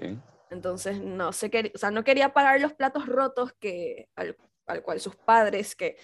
Entonces 0.51 1.01
no, 1.01 1.33
se 1.33 1.51
quería, 1.51 1.73
o 1.75 1.79
sea, 1.79 1.91
no 1.91 2.05
quería 2.05 2.33
pagar 2.33 2.61
los 2.61 2.73
platos 2.75 3.07
rotos 3.07 3.53
que, 3.55 4.09
al, 4.15 4.37
al 4.67 4.83
cual 4.83 5.01
sus 5.01 5.17
padres, 5.17 5.75
que 5.75 5.97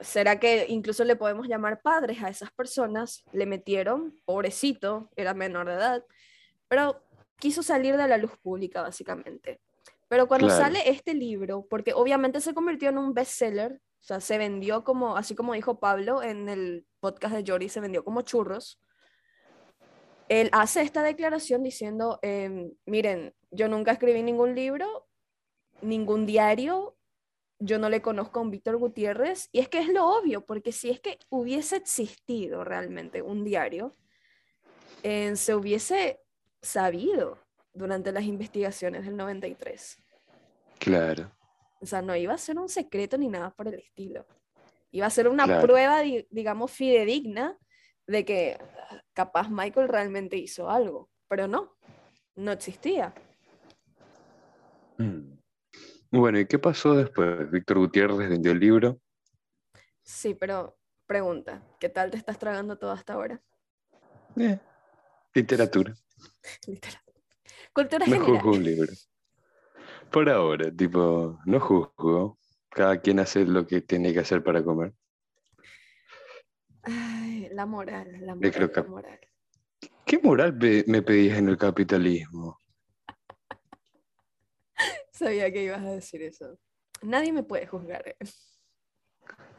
será 0.00 0.38
que 0.40 0.66
incluso 0.68 1.04
le 1.04 1.16
podemos 1.16 1.46
llamar 1.46 1.82
padres 1.82 2.22
a 2.22 2.28
esas 2.30 2.50
personas, 2.52 3.24
le 3.32 3.46
metieron, 3.46 4.18
pobrecito, 4.24 5.10
era 5.16 5.34
menor 5.34 5.66
de 5.68 5.74
edad, 5.74 6.04
pero 6.68 7.02
quiso 7.38 7.62
salir 7.62 7.96
de 7.96 8.08
la 8.08 8.16
luz 8.16 8.36
pública 8.38 8.82
básicamente. 8.82 9.60
Pero 10.08 10.26
cuando 10.26 10.46
Claro. 10.48 10.62
sale 10.62 10.88
este 10.90 11.14
libro, 11.14 11.66
porque 11.68 11.92
obviamente 11.94 12.40
se 12.40 12.54
convirtió 12.54 12.88
en 12.88 12.98
un 12.98 13.14
bestseller, 13.14 13.74
o 14.00 14.02
sea, 14.02 14.20
se 14.20 14.38
vendió 14.38 14.82
como, 14.82 15.16
así 15.16 15.34
como 15.34 15.52
dijo 15.52 15.78
Pablo, 15.78 16.22
en 16.22 16.48
el 16.48 16.86
podcast 17.00 17.34
de 17.34 17.44
Jory 17.46 17.68
se 17.68 17.80
vendió 17.80 18.02
como 18.02 18.22
churros, 18.22 18.80
él 20.30 20.48
hace 20.52 20.80
esta 20.82 21.02
declaración 21.02 21.64
diciendo, 21.64 22.20
em, 22.22 22.72
miren, 22.86 23.34
yo 23.50 23.66
nunca 23.68 23.90
escribí 23.90 24.22
ningún 24.22 24.54
libro, 24.54 25.08
ningún 25.82 26.24
diario, 26.24 26.96
yo 27.58 27.80
no 27.80 27.90
le 27.90 28.00
conozco 28.00 28.38
a 28.38 28.42
un 28.42 28.50
Víctor 28.52 28.76
Gutiérrez, 28.76 29.48
y 29.50 29.58
es 29.58 29.68
que 29.68 29.80
es 29.80 29.88
lo 29.88 30.06
obvio, 30.06 30.46
porque 30.46 30.70
si 30.70 30.88
es 30.88 31.00
que 31.00 31.18
hubiese 31.30 31.76
existido 31.76 32.62
realmente 32.62 33.22
un 33.22 33.42
diario, 33.44 33.96
eh, 35.02 35.34
se 35.34 35.54
hubiese 35.56 36.20
sabido 36.62 37.36
durante 37.74 38.12
las 38.12 38.22
investigaciones 38.22 39.04
del 39.04 39.16
93. 39.16 39.98
Claro. 40.78 41.32
O 41.80 41.86
sea, 41.86 42.02
no 42.02 42.14
iba 42.14 42.34
a 42.34 42.38
ser 42.38 42.56
un 42.58 42.68
secreto 42.68 43.18
ni 43.18 43.26
nada 43.28 43.50
por 43.50 43.66
el 43.66 43.80
estilo. 43.80 44.26
Iba 44.92 45.06
a 45.06 45.10
ser 45.10 45.26
una 45.26 45.44
Claro. 45.46 45.66
prueba, 45.66 46.00
di- 46.02 46.26
digamos, 46.30 46.70
fidedigna 46.70 47.58
de 48.10 48.24
que 48.24 48.58
ah, 48.60 49.02
capaz 49.12 49.48
Michael 49.50 49.88
realmente 49.88 50.36
hizo 50.36 50.68
algo, 50.68 51.08
pero 51.28 51.46
no, 51.46 51.76
no 52.34 52.50
existía. 52.50 53.14
Mm. 54.98 55.38
Bueno, 56.10 56.40
¿y 56.40 56.46
qué 56.46 56.58
pasó 56.58 56.94
después? 56.96 57.48
Víctor 57.50 57.78
Gutiérrez 57.78 58.28
vendió 58.28 58.50
el 58.50 58.58
libro. 58.58 59.00
Sí, 60.02 60.34
pero 60.34 60.76
pregunta, 61.06 61.62
¿qué 61.78 61.88
tal 61.88 62.10
te 62.10 62.16
estás 62.16 62.36
tragando 62.38 62.76
todo 62.78 62.90
hasta 62.90 63.12
ahora? 63.12 63.40
Eh, 64.36 64.58
literatura. 65.32 65.94
Literal. 66.66 67.02
Cultura 67.72 68.06
No 68.06 68.12
general. 68.12 68.36
juzgo 68.38 68.50
un 68.56 68.64
libro. 68.64 68.92
Por 70.10 70.28
ahora, 70.28 70.72
tipo, 70.72 71.38
no 71.44 71.60
juzgo. 71.60 72.38
Cada 72.70 73.00
quien 73.00 73.20
hace 73.20 73.44
lo 73.44 73.66
que 73.66 73.80
tiene 73.80 74.12
que 74.12 74.18
hacer 74.20 74.42
para 74.42 74.64
comer. 74.64 74.92
Ay, 76.82 77.19
la 77.52 77.66
moral, 77.66 78.12
la 78.20 78.34
creo 78.36 78.52
moral, 78.52 78.72
que- 78.72 78.80
la 78.80 78.86
moral. 78.88 79.20
¿Qué 80.04 80.18
moral 80.18 80.58
me 80.86 81.02
pedías 81.02 81.38
en 81.38 81.48
el 81.48 81.56
capitalismo? 81.56 82.58
Sabía 85.12 85.52
que 85.52 85.64
ibas 85.64 85.80
a 85.82 85.90
decir 85.92 86.22
eso. 86.22 86.58
Nadie 87.02 87.32
me 87.32 87.42
puede 87.42 87.66
juzgar. 87.66 88.06
eh. 88.08 88.16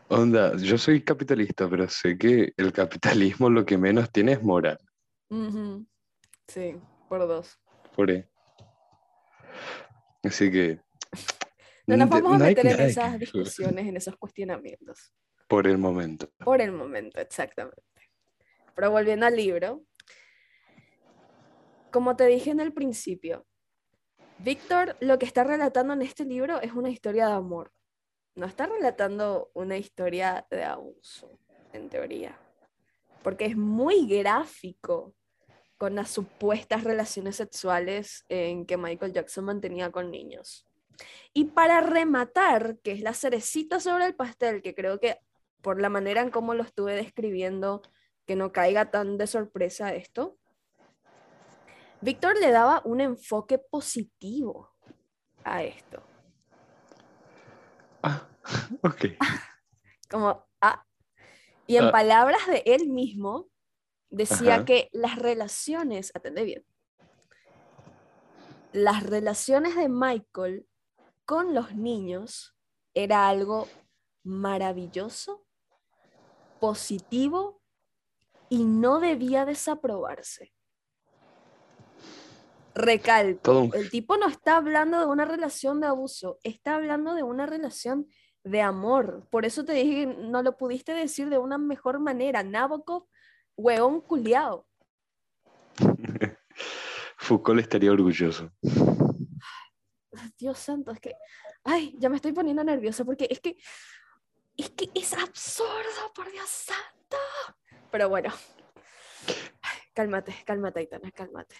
Onda, 0.09 0.57
yo 0.57 0.77
soy 0.77 1.01
capitalista, 1.03 1.69
pero 1.69 1.87
sé 1.87 2.17
que 2.17 2.53
el 2.57 2.73
capitalismo 2.73 3.49
lo 3.49 3.65
que 3.65 3.77
menos 3.77 4.11
tiene 4.11 4.33
es 4.33 4.43
moral. 4.43 4.77
Sí, 6.47 6.75
por 7.07 7.25
dos. 7.27 7.57
Por 7.95 8.11
ahí. 8.11 8.25
Así 10.23 10.51
que. 10.51 10.81
No 11.87 11.95
nos 11.97 12.09
vamos 12.09 12.33
a 12.33 12.37
meter 12.39 12.67
en 12.67 12.79
esas 12.81 13.17
discusiones, 13.17 13.87
en 13.87 13.95
esos 13.97 14.17
cuestionamientos. 14.17 15.13
Por 15.51 15.67
el 15.67 15.77
momento. 15.77 16.29
Por 16.45 16.61
el 16.61 16.71
momento, 16.71 17.19
exactamente. 17.19 17.83
Pero 18.73 18.89
volviendo 18.89 19.25
al 19.25 19.35
libro, 19.35 19.83
como 21.91 22.15
te 22.15 22.25
dije 22.27 22.51
en 22.51 22.61
el 22.61 22.71
principio, 22.71 23.45
Víctor 24.37 24.95
lo 25.01 25.19
que 25.19 25.25
está 25.25 25.43
relatando 25.43 25.91
en 25.91 26.03
este 26.03 26.23
libro 26.23 26.61
es 26.61 26.71
una 26.71 26.89
historia 26.89 27.27
de 27.27 27.33
amor. 27.33 27.73
No 28.33 28.45
está 28.45 28.65
relatando 28.65 29.51
una 29.53 29.75
historia 29.75 30.47
de 30.49 30.63
abuso, 30.63 31.37
en 31.73 31.89
teoría. 31.89 32.39
Porque 33.21 33.43
es 33.43 33.57
muy 33.57 34.07
gráfico 34.07 35.13
con 35.77 35.95
las 35.95 36.11
supuestas 36.11 36.85
relaciones 36.85 37.35
sexuales 37.35 38.23
en 38.29 38.65
que 38.65 38.77
Michael 38.77 39.11
Jackson 39.11 39.43
mantenía 39.43 39.91
con 39.91 40.11
niños. 40.11 40.65
Y 41.33 41.43
para 41.43 41.81
rematar, 41.81 42.77
que 42.79 42.93
es 42.93 43.01
la 43.01 43.13
cerecita 43.13 43.81
sobre 43.81 44.05
el 44.05 44.15
pastel, 44.15 44.61
que 44.61 44.73
creo 44.73 44.97
que 44.97 45.19
por 45.61 45.79
la 45.79 45.89
manera 45.89 46.21
en 46.21 46.31
cómo 46.31 46.53
lo 46.53 46.63
estuve 46.63 46.95
describiendo, 46.95 47.81
que 48.25 48.35
no 48.35 48.51
caiga 48.51 48.91
tan 48.91 49.17
de 49.17 49.27
sorpresa 49.27 49.93
esto, 49.93 50.37
Víctor 52.01 52.39
le 52.39 52.49
daba 52.51 52.81
un 52.83 52.99
enfoque 52.99 53.59
positivo 53.59 54.71
a 55.43 55.63
esto. 55.63 56.01
Ah, 58.01 58.27
ok. 58.81 59.05
Como, 60.09 60.47
ah. 60.61 60.83
Y 61.67 61.77
en 61.77 61.85
Ah. 61.85 61.91
palabras 61.91 62.47
de 62.47 62.63
él 62.65 62.89
mismo, 62.89 63.49
decía 64.09 64.55
Ajá. 64.55 64.65
que 64.65 64.89
las 64.91 65.15
relaciones, 65.17 66.11
atende 66.15 66.43
bien, 66.43 66.65
las 68.73 69.03
relaciones 69.03 69.75
de 69.75 69.87
Michael 69.87 70.67
con 71.25 71.53
los 71.53 71.75
niños 71.75 72.55
era 72.93 73.29
algo 73.29 73.67
maravilloso, 74.23 75.45
positivo 76.61 77.59
y 78.49 78.65
no 78.65 78.99
debía 78.99 79.45
desaprobarse. 79.45 80.53
Recalco, 82.75 83.69
el 83.73 83.89
tipo 83.89 84.15
no 84.15 84.27
está 84.27 84.57
hablando 84.57 84.99
de 84.99 85.07
una 85.07 85.25
relación 85.25 85.81
de 85.81 85.87
abuso, 85.87 86.37
está 86.43 86.75
hablando 86.75 87.15
de 87.15 87.23
una 87.23 87.47
relación 87.47 88.07
de 88.43 88.61
amor. 88.61 89.27
Por 89.31 89.45
eso 89.45 89.65
te 89.65 89.73
dije 89.73 90.05
que 90.05 90.05
no 90.05 90.43
lo 90.43 90.55
pudiste 90.55 90.93
decir 90.93 91.29
de 91.29 91.39
una 91.39 91.57
mejor 91.57 91.99
manera. 91.99 92.43
Nabokov, 92.43 93.07
hueón 93.57 93.99
culiao. 94.01 94.67
Foucault 97.17 97.59
estaría 97.59 97.91
orgulloso. 97.91 98.51
Dios 100.37 100.59
santo, 100.59 100.91
es 100.91 100.99
que, 100.99 101.15
ay, 101.63 101.95
ya 101.97 102.09
me 102.09 102.17
estoy 102.17 102.33
poniendo 102.33 102.63
nerviosa 102.63 103.03
porque 103.03 103.27
es 103.29 103.39
que, 103.39 103.57
es 104.57 104.69
que 104.71 104.89
es 104.93 105.13
absurdo, 105.13 106.11
por 106.13 106.31
Dios 106.31 106.49
santo. 106.49 107.17
Pero 107.91 108.09
bueno, 108.09 108.31
cálmate, 109.93 110.35
cálmate, 110.45 110.79
Aitana, 110.79 111.11
cálmate. 111.11 111.55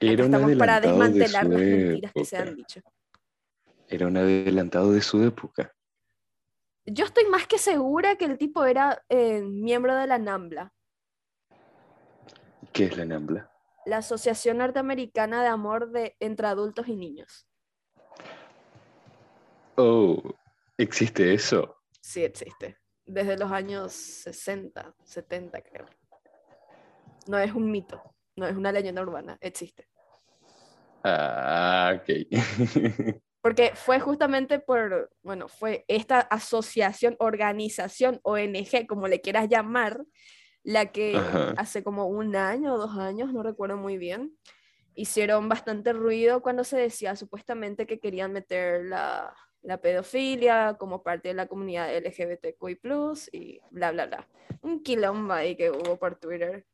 Era 0.00 0.24
estamos 0.24 0.54
para 0.56 0.80
de 0.80 0.88
desmantelar 0.88 1.46
las 1.46 1.60
mentiras 1.60 2.12
que 2.12 2.24
se 2.24 2.36
han 2.36 2.54
dicho. 2.54 2.80
Era 3.88 4.06
un 4.06 4.16
adelantado 4.16 4.92
de 4.92 5.00
su 5.00 5.22
época. 5.22 5.74
Yo 6.84 7.04
estoy 7.04 7.26
más 7.26 7.46
que 7.46 7.58
segura 7.58 8.16
que 8.16 8.24
el 8.24 8.38
tipo 8.38 8.64
era 8.64 9.04
eh, 9.08 9.42
miembro 9.42 9.94
de 9.94 10.06
la 10.06 10.18
NAMBLA, 10.18 10.72
¿Qué 12.72 12.84
es 12.84 12.96
la 12.96 13.04
NAMBLA? 13.04 13.50
la 13.86 13.98
Asociación 13.98 14.58
Norteamericana 14.58 15.42
de 15.42 15.48
Amor 15.48 15.90
de, 15.90 16.14
entre 16.20 16.46
Adultos 16.46 16.88
y 16.88 16.96
Niños. 16.96 17.48
Oh, 19.76 20.22
¿existe 20.76 21.32
eso? 21.32 21.77
Sí 22.08 22.24
existe. 22.24 22.78
Desde 23.04 23.36
los 23.36 23.52
años 23.52 23.92
60, 23.92 24.94
70 25.04 25.60
creo. 25.60 25.84
No 27.26 27.38
es 27.38 27.52
un 27.52 27.70
mito, 27.70 28.02
no 28.34 28.46
es 28.46 28.56
una 28.56 28.72
leyenda 28.72 29.02
urbana, 29.02 29.36
existe. 29.42 29.86
Ah, 31.04 31.94
ok. 31.94 32.30
Porque 33.42 33.72
fue 33.74 34.00
justamente 34.00 34.58
por, 34.58 35.10
bueno, 35.22 35.48
fue 35.48 35.84
esta 35.86 36.20
asociación, 36.20 37.14
organización, 37.18 38.20
ONG, 38.22 38.86
como 38.88 39.06
le 39.06 39.20
quieras 39.20 39.50
llamar, 39.50 40.02
la 40.62 40.86
que 40.86 41.14
Ajá. 41.14 41.52
hace 41.58 41.82
como 41.82 42.06
un 42.06 42.36
año 42.36 42.72
o 42.72 42.78
dos 42.78 42.96
años, 42.96 43.34
no 43.34 43.42
recuerdo 43.42 43.76
muy 43.76 43.98
bien, 43.98 44.34
hicieron 44.94 45.50
bastante 45.50 45.92
ruido 45.92 46.40
cuando 46.40 46.64
se 46.64 46.78
decía 46.78 47.16
supuestamente 47.16 47.86
que 47.86 48.00
querían 48.00 48.32
meter 48.32 48.86
la, 48.86 49.34
la 49.62 49.80
pedofilia 49.80 50.76
como 50.78 51.02
parte 51.02 51.28
de 51.28 51.34
la 51.34 51.46
comunidad 51.46 51.94
LGBTQI+, 51.94 52.78
y 53.32 53.60
bla, 53.70 53.92
bla, 53.92 54.06
bla. 54.06 54.28
Un 54.62 54.82
quilombo 54.82 55.32
ahí 55.32 55.56
que 55.56 55.70
hubo 55.70 55.96
por 55.96 56.16
Twitter. 56.16 56.66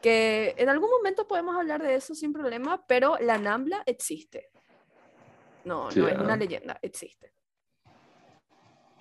Que 0.00 0.54
en 0.58 0.68
algún 0.68 0.90
momento 0.90 1.28
podemos 1.28 1.56
hablar 1.56 1.82
de 1.82 1.94
eso 1.94 2.14
sin 2.14 2.32
problema, 2.32 2.84
pero 2.86 3.18
la 3.20 3.38
NAMBLA 3.38 3.82
existe. 3.86 4.50
No, 5.64 5.90
no 5.92 6.08
es 6.08 6.18
una 6.18 6.34
Ya. 6.34 6.36
leyenda, 6.36 6.78
existe. 6.82 7.32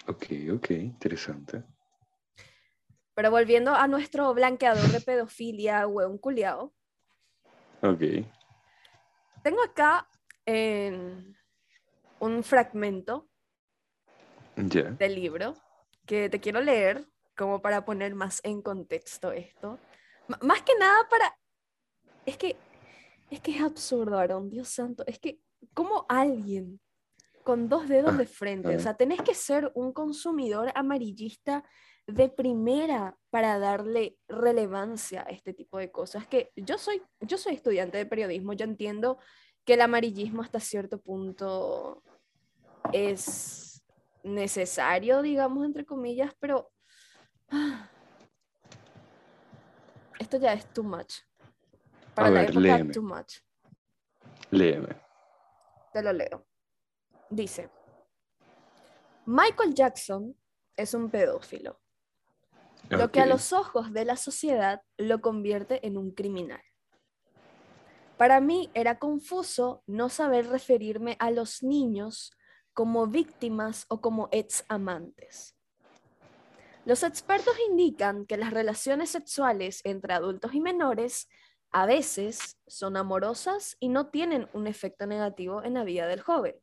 ok, 0.07 0.25
ok, 0.55 0.69
interesante. 0.71 1.63
Pero 3.13 3.31
volviendo 3.31 3.73
a 3.73 3.87
nuestro 3.87 4.33
blanqueador 4.33 4.87
de 4.89 5.01
pedofilia, 5.01 5.87
hueón 5.87 6.17
culiao, 6.17 6.73
Ok. 7.81 8.25
tengo 9.43 9.63
acá 9.63 10.07
en 10.45 11.35
un 12.21 12.43
fragmento 12.43 13.27
del 14.55 15.15
libro 15.15 15.55
que 16.05 16.29
te 16.29 16.39
quiero 16.39 16.61
leer 16.61 17.05
como 17.35 17.61
para 17.61 17.83
poner 17.83 18.13
más 18.15 18.39
en 18.43 18.61
contexto 18.61 19.31
esto. 19.31 19.79
M- 20.27 20.37
más 20.41 20.61
que 20.61 20.75
nada 20.75 21.07
para... 21.09 21.35
Es 22.25 22.37
que 22.37 22.55
es 23.29 23.39
que 23.39 23.51
es 23.55 23.61
absurdo, 23.61 24.19
Aaron, 24.19 24.49
Dios 24.49 24.67
santo. 24.67 25.03
Es 25.07 25.17
que 25.17 25.39
como 25.73 26.05
alguien 26.09 26.79
con 27.43 27.69
dos 27.69 27.87
dedos 27.87 28.13
Ah, 28.13 28.17
de 28.17 28.27
frente, 28.27 28.67
o 28.75 28.77
ah. 28.77 28.79
sea, 28.79 28.93
tenés 28.95 29.21
que 29.21 29.33
ser 29.33 29.71
un 29.73 29.93
consumidor 29.93 30.71
amarillista 30.75 31.63
de 32.07 32.29
primera 32.29 33.17
para 33.29 33.57
darle 33.57 34.17
relevancia 34.27 35.21
a 35.21 35.31
este 35.31 35.53
tipo 35.53 35.77
de 35.77 35.91
cosas. 35.91 36.27
Que 36.27 36.51
yo 36.55 36.77
soy, 36.77 37.01
yo 37.21 37.37
soy 37.37 37.55
estudiante 37.55 37.97
de 37.97 38.05
periodismo, 38.05 38.53
yo 38.53 38.65
entiendo 38.65 39.17
que 39.65 39.73
el 39.75 39.81
amarillismo 39.81 40.41
hasta 40.41 40.59
cierto 40.59 40.99
punto 41.01 42.03
es 42.93 43.83
necesario, 44.23 45.21
digamos, 45.21 45.65
entre 45.65 45.85
comillas, 45.85 46.33
pero 46.39 46.71
ah, 47.49 47.89
Esto 50.19 50.37
ya 50.37 50.53
es 50.53 50.71
too 50.71 50.83
much. 50.83 51.15
A 52.11 52.15
Para 52.15 52.29
la 52.29 52.39
ver, 52.41 52.49
época, 52.51 52.59
léeme. 52.61 52.93
too 52.93 53.01
much. 53.03 53.39
Léeme. 54.51 55.01
Te 55.91 56.03
lo 56.03 56.13
leo. 56.13 56.45
Dice, 57.29 57.69
Michael 59.25 59.73
Jackson 59.73 60.35
es 60.75 60.93
un 60.93 61.09
pedófilo, 61.09 61.79
lo 62.89 63.11
que 63.11 63.21
a 63.21 63.25
los 63.25 63.53
ojos 63.53 63.93
de 63.93 64.05
la 64.05 64.17
sociedad 64.17 64.81
lo 64.97 65.21
convierte 65.21 65.85
en 65.87 65.97
un 65.97 66.11
criminal. 66.11 66.61
Para 68.17 68.41
mí 68.41 68.69
era 68.73 68.99
confuso 68.99 69.83
no 69.87 70.09
saber 70.09 70.47
referirme 70.47 71.15
a 71.19 71.31
los 71.31 71.63
niños 71.63 72.31
como 72.81 73.05
víctimas 73.05 73.85
o 73.89 74.01
como 74.01 74.27
ex 74.31 74.65
amantes. 74.67 75.55
Los 76.83 77.03
expertos 77.03 77.53
indican 77.69 78.25
que 78.25 78.37
las 78.37 78.49
relaciones 78.49 79.11
sexuales 79.11 79.81
entre 79.83 80.15
adultos 80.15 80.55
y 80.55 80.61
menores 80.61 81.29
a 81.69 81.85
veces 81.85 82.57
son 82.65 82.97
amorosas 82.97 83.77
y 83.79 83.89
no 83.89 84.09
tienen 84.09 84.49
un 84.53 84.65
efecto 84.65 85.05
negativo 85.05 85.61
en 85.63 85.75
la 85.75 85.83
vida 85.83 86.07
del 86.07 86.21
joven. 86.21 86.55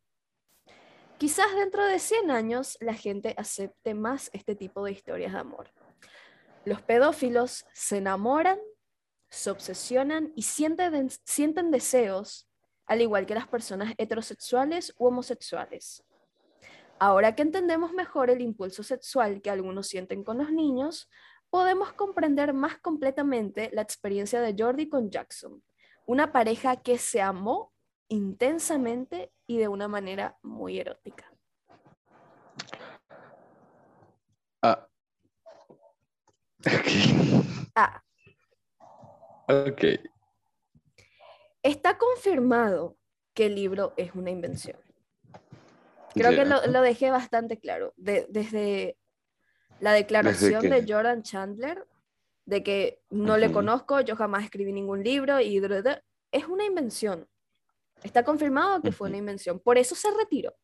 Quizás 1.18 1.54
dentro 1.54 1.84
de 1.84 2.00
100 2.00 2.32
años 2.32 2.76
la 2.80 2.94
gente 2.94 3.36
acepte 3.38 3.94
más 3.94 4.28
este 4.32 4.56
tipo 4.56 4.82
de 4.82 4.90
historias 4.90 5.34
de 5.34 5.38
amor. 5.38 5.70
Los 6.64 6.82
pedófilos 6.82 7.64
se 7.74 7.98
enamoran, 7.98 8.58
se 9.30 9.50
obsesionan 9.52 10.32
y 10.34 10.42
sienten, 10.42 11.10
sienten 11.24 11.70
deseos, 11.70 12.48
al 12.86 13.02
igual 13.02 13.24
que 13.24 13.36
las 13.36 13.46
personas 13.46 13.94
heterosexuales 13.98 14.92
u 14.98 15.06
homosexuales. 15.06 16.02
Ahora 17.00 17.34
que 17.34 17.42
entendemos 17.42 17.92
mejor 17.92 18.30
el 18.30 18.40
impulso 18.40 18.82
sexual 18.82 19.40
que 19.40 19.50
algunos 19.50 19.86
sienten 19.86 20.24
con 20.24 20.38
los 20.38 20.50
niños, 20.50 21.08
podemos 21.50 21.92
comprender 21.92 22.52
más 22.52 22.78
completamente 22.78 23.70
la 23.72 23.82
experiencia 23.82 24.40
de 24.40 24.54
Jordi 24.58 24.88
con 24.88 25.10
Jackson, 25.10 25.62
una 26.06 26.32
pareja 26.32 26.76
que 26.76 26.98
se 26.98 27.20
amó 27.22 27.72
intensamente 28.08 29.32
y 29.46 29.58
de 29.58 29.68
una 29.68 29.88
manera 29.88 30.38
muy 30.42 30.78
erótica. 30.78 31.30
Ah. 34.62 34.88
Ah, 37.80 38.02
Ok. 39.48 39.84
está 41.62 41.96
confirmado 41.96 42.96
que 43.34 43.46
el 43.46 43.54
libro 43.54 43.94
es 43.96 44.12
una 44.16 44.30
invención. 44.30 44.87
Creo 46.18 46.30
que 46.32 46.44
lo, 46.44 46.66
lo 46.66 46.82
dejé 46.82 47.10
bastante 47.10 47.58
claro. 47.58 47.92
De- 47.96 48.26
desde 48.28 48.96
la 49.80 49.92
declaración 49.92 50.62
¿Desde 50.62 50.82
de? 50.82 50.92
Jordan 50.92 51.22
Chandler 51.22 51.86
de 52.46 52.62
que 52.62 53.02
no 53.10 53.36
le 53.36 53.52
conozco, 53.52 54.00
yo 54.00 54.16
jamás 54.16 54.42
escribí 54.44 54.72
ningún 54.72 55.04
libro 55.04 55.38
y 55.40 55.60
es 56.32 56.46
una 56.46 56.64
invención. 56.64 57.28
Está 58.02 58.24
confirmado 58.24 58.80
que 58.80 58.90
fue 58.92 59.08
una 59.08 59.18
invención. 59.18 59.58
Por 59.60 59.76
eso 59.76 59.94
se 59.94 60.10
retiró. 60.12 60.56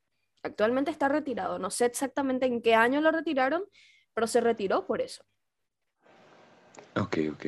Actualmente 0.42 0.90
está 0.90 1.08
retirado. 1.08 1.58
No 1.58 1.70
sé 1.70 1.84
exactamente 1.86 2.46
en 2.46 2.62
qué 2.62 2.74
año 2.74 3.00
lo 3.00 3.10
retiraron, 3.10 3.64
pero 4.14 4.26
se 4.26 4.40
retiró 4.40 4.86
por 4.86 5.00
eso. 5.02 5.24
Ok, 6.96 7.18
ok. 7.32 7.46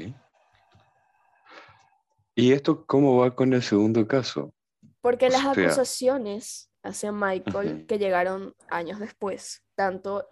¿Y 2.34 2.52
esto 2.52 2.84
cómo 2.84 3.16
va 3.18 3.34
con 3.34 3.54
el 3.54 3.62
segundo 3.62 4.06
caso? 4.06 4.52
Porque 5.00 5.26
O 5.26 5.30
las 5.30 5.40
sea- 5.40 5.50
acusaciones 5.52 6.70
hacia 6.86 7.12
Michael, 7.12 7.86
que 7.86 7.98
llegaron 7.98 8.54
años 8.68 8.98
después, 8.98 9.62
tanto 9.74 10.28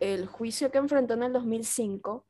el 0.00 0.26
juicio 0.26 0.70
que 0.70 0.78
enfrentó 0.78 1.14
en 1.14 1.24
el 1.24 1.32
2005, 1.32 2.26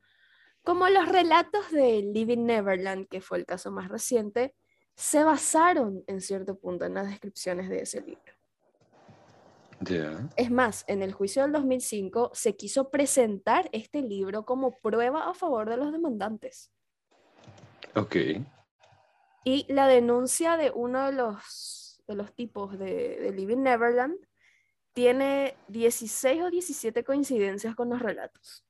como 0.63 0.89
los 0.89 1.09
relatos 1.09 1.71
de 1.71 2.03
Living 2.03 2.45
Neverland, 2.45 3.09
que 3.09 3.21
fue 3.21 3.39
el 3.39 3.47
caso 3.47 3.71
más 3.71 3.89
reciente, 3.89 4.55
se 4.95 5.23
basaron 5.23 6.03
en 6.07 6.21
cierto 6.21 6.59
punto 6.59 6.85
en 6.85 6.95
las 6.95 7.09
descripciones 7.09 7.69
de 7.69 7.83
ese 7.83 8.01
libro. 8.01 8.33
Es 10.37 10.51
más, 10.51 10.85
en 10.89 11.03
el 11.03 11.13
juicio 11.13 11.43
del 11.43 11.53
2005 11.53 12.33
se 12.35 12.57
quiso 12.57 12.91
presentar 12.91 13.69
este 13.73 14.03
libro 14.03 14.45
como 14.45 14.77
prueba 14.79 15.31
a 15.31 15.35
favor 15.35 15.71
de 15.71 15.77
los 15.77 15.93
demandantes. 15.93 16.73
Ok. 17.95 18.17
Y 19.45 19.73
la 19.73 19.87
denuncia 19.87 20.57
de 20.57 20.73
uno 20.75 21.07
de 21.07 21.13
los, 21.13 21.88
de 22.09 22.17
los 22.17 22.35
tipos 22.35 22.79
de, 22.79 23.19
de 23.21 23.33
Living 23.33 23.59
Neverland 23.59 24.17
tiene 24.93 25.55
16 25.69 26.43
o 26.43 26.51
17 26.51 27.05
coincidencias 27.05 27.77
con 27.77 27.91
los 27.91 28.01
relatos. 28.01 28.67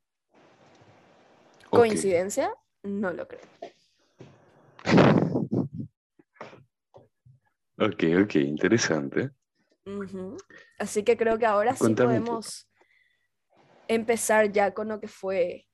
¿Coincidencia? 1.70 2.52
No 2.82 3.12
lo 3.12 3.26
creo. 3.26 3.40
Ok, 7.78 8.04
ok, 8.24 8.34
interesante. 8.36 9.30
Así 10.78 11.02
que 11.04 11.16
creo 11.16 11.38
que 11.38 11.46
ahora 11.46 11.72
sí 11.72 11.78
Cuéntame 11.78 12.08
podemos 12.08 12.68
empezar 13.86 14.50
ya 14.52 14.74
con 14.74 14.88
lo 14.88 15.00
que 15.00 15.08
fue 15.08 15.66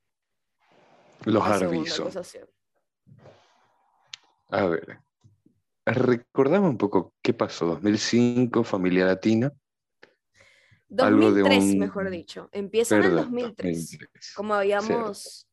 Los 1.25 1.43
acusación. 1.45 2.49
A 4.51 4.67
ver. 4.67 5.04
Recordame 5.87 6.69
un 6.69 6.79
poco 6.79 7.15
qué 7.23 7.35
pasó. 7.35 7.67
2005, 7.67 8.65
familia 8.65 9.05
latina. 9.07 9.53
Algo 10.99 11.33
de 11.33 11.41
2003, 11.43 11.65
un- 11.75 11.79
mejor 11.79 12.11
dicho. 12.11 12.49
Empieza 12.53 12.97
en 12.97 13.03
el 13.03 13.09
Perdón, 13.11 13.25
2003. 13.33 13.77
2003. 13.91 14.33
Como 14.35 14.55
habíamos 14.55 15.49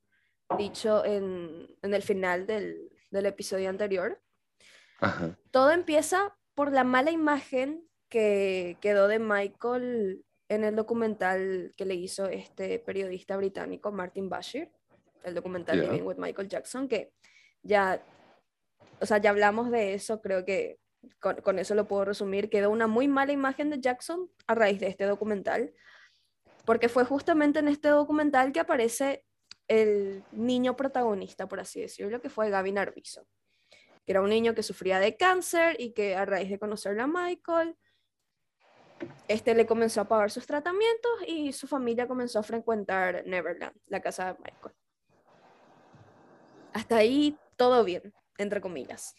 dicho 0.57 1.03
en, 1.05 1.67
en 1.81 1.93
el 1.93 2.01
final 2.01 2.45
del, 2.45 2.89
del 3.09 3.25
episodio 3.25 3.69
anterior, 3.69 4.21
Ajá. 4.99 5.37
todo 5.51 5.71
empieza 5.71 6.37
por 6.53 6.71
la 6.71 6.83
mala 6.83 7.11
imagen 7.11 7.83
que 8.09 8.77
quedó 8.81 9.07
de 9.07 9.19
Michael 9.19 10.23
en 10.49 10.63
el 10.65 10.75
documental 10.75 11.71
que 11.77 11.85
le 11.85 11.95
hizo 11.95 12.25
este 12.27 12.77
periodista 12.79 13.37
británico 13.37 13.91
Martin 13.91 14.29
Bashir, 14.29 14.69
el 15.23 15.33
documental 15.33 15.77
Ya. 15.81 15.83
Living 15.91 16.03
with 16.05 16.17
Michael 16.17 16.49
Jackson, 16.49 16.87
que 16.89 17.13
ya, 17.63 18.05
o 19.01 19.05
sea, 19.05 19.17
ya 19.17 19.31
hablamos 19.31 19.71
de 19.71 19.93
eso, 19.93 20.21
creo 20.21 20.45
que 20.45 20.79
con, 21.19 21.59
eso 21.59 21.75
lo 21.75 21.87
puedo 21.87 22.05
resumir, 22.05 22.49
quedó 22.49 22.69
una 22.69 22.87
muy 22.87 23.07
mala 23.07 23.31
imagen 23.31 23.69
de 23.69 23.79
Jackson 23.79 24.29
a 24.47 24.55
raíz 24.55 24.79
de 24.79 24.87
este 24.87 25.05
documental, 25.05 25.73
porque 26.65 26.89
fue 26.89 27.05
justamente 27.05 27.59
en 27.59 27.67
este 27.67 27.89
documental 27.89 28.51
que 28.51 28.59
aparece 28.59 29.25
el 29.67 30.23
niño 30.31 30.75
protagonista, 30.75 31.47
por 31.47 31.59
así 31.59 31.81
decirlo, 31.81 32.21
que 32.21 32.29
fue 32.29 32.49
Gavin 32.49 32.77
Arvizo 32.77 33.25
que 34.05 34.13
era 34.13 34.21
un 34.21 34.29
niño 34.29 34.55
que 34.55 34.63
sufría 34.63 34.99
de 34.99 35.15
cáncer 35.15 35.75
y 35.79 35.93
que 35.93 36.15
a 36.15 36.25
raíz 36.25 36.49
de 36.49 36.59
conocerle 36.59 37.01
a 37.01 37.07
Michael, 37.07 37.77
este 39.27 39.55
le 39.55 39.65
comenzó 39.65 40.01
a 40.01 40.07
pagar 40.07 40.31
sus 40.31 40.45
tratamientos 40.45 41.11
y 41.27 41.53
su 41.53 41.67
familia 41.67 42.07
comenzó 42.07 42.39
a 42.39 42.43
frecuentar 42.43 43.23
Neverland, 43.25 43.75
la 43.87 44.01
casa 44.01 44.33
de 44.33 44.39
Michael. 44.39 44.75
Hasta 46.73 46.97
ahí 46.97 47.37
todo 47.57 47.83
bien, 47.83 48.13
entre 48.41 48.61
comillas. 48.61 49.15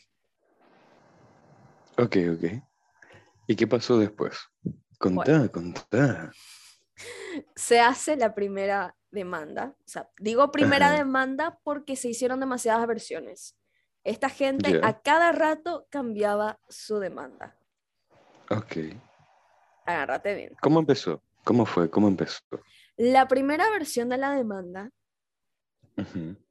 Ok, 1.98 2.16
ok. 2.34 2.62
¿Y 3.46 3.56
qué 3.56 3.66
pasó 3.66 3.98
después? 3.98 4.38
Contá, 4.98 5.48
contá. 5.50 6.32
Se 7.56 7.80
hace 7.80 8.16
la 8.16 8.34
primera 8.34 8.96
demanda, 9.10 9.74
o 9.78 9.88
sea, 9.88 10.10
digo 10.18 10.50
primera 10.50 10.86
Ajá. 10.86 10.96
demanda 10.96 11.58
porque 11.64 11.96
se 11.96 12.08
hicieron 12.08 12.40
demasiadas 12.40 12.86
versiones. 12.86 13.56
Esta 14.04 14.28
gente 14.28 14.80
a 14.82 15.00
cada 15.00 15.32
rato 15.32 15.86
cambiaba 15.90 16.58
su 16.68 16.98
demanda. 16.98 17.56
Ok. 18.50 18.76
Agárrate 19.86 20.34
bien. 20.34 20.56
¿Cómo 20.60 20.80
empezó? 20.80 21.22
¿Cómo 21.44 21.66
fue? 21.66 21.90
¿Cómo 21.90 22.08
empezó? 22.08 22.40
La 22.96 23.28
primera 23.28 23.68
versión 23.70 24.08
de 24.08 24.16
la 24.18 24.32
demanda 24.32 24.90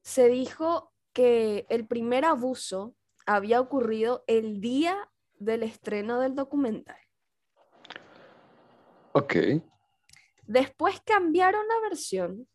se 0.01 0.29
dijo 0.29 0.90
que 1.13 1.65
el 1.69 1.87
primer 1.87 2.25
abuso 2.25 2.95
había 3.25 3.59
ocurrido 3.59 4.23
el 4.27 4.61
día 4.61 5.09
del 5.35 5.63
estreno 5.63 6.19
del 6.19 6.35
documental. 6.35 6.97
Ok. 9.13 9.35
Después 10.43 11.01
cambiaron 11.01 11.67
la 11.67 11.89
versión 11.89 12.47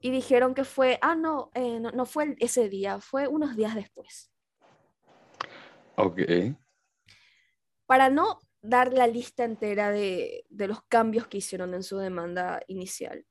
y 0.00 0.10
dijeron 0.10 0.54
que 0.54 0.64
fue, 0.64 0.98
ah, 1.00 1.14
no, 1.14 1.50
eh, 1.54 1.80
no, 1.80 1.90
no 1.90 2.04
fue 2.04 2.36
ese 2.38 2.68
día, 2.68 3.00
fue 3.00 3.26
unos 3.26 3.56
días 3.56 3.74
después. 3.74 4.30
Ok. 5.96 6.20
Para 7.86 8.10
no 8.10 8.40
dar 8.60 8.92
la 8.92 9.06
lista 9.06 9.44
entera 9.44 9.90
de, 9.90 10.44
de 10.48 10.68
los 10.68 10.82
cambios 10.84 11.26
que 11.26 11.38
hicieron 11.38 11.74
en 11.74 11.82
su 11.82 11.98
demanda 11.98 12.62
inicial, 12.66 13.24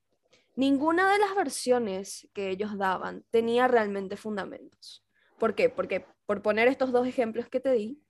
ninguna 0.56 1.12
de 1.12 1.20
las 1.20 1.36
versiones 1.36 2.30
que 2.34 2.50
ellos 2.50 2.78
daban 2.78 3.26
tenía 3.32 3.68
realmente 3.68 4.18
fundamentos. 4.18 5.06
¿Por 5.40 5.56
qué? 5.56 5.70
Porque, 5.70 6.06
por 6.26 6.42
poner 6.42 6.68
estos 6.68 6.92
dos 6.92 7.08
ejemplos 7.08 7.50
que 7.50 7.60
te 7.60 7.72
di, 7.72 8.02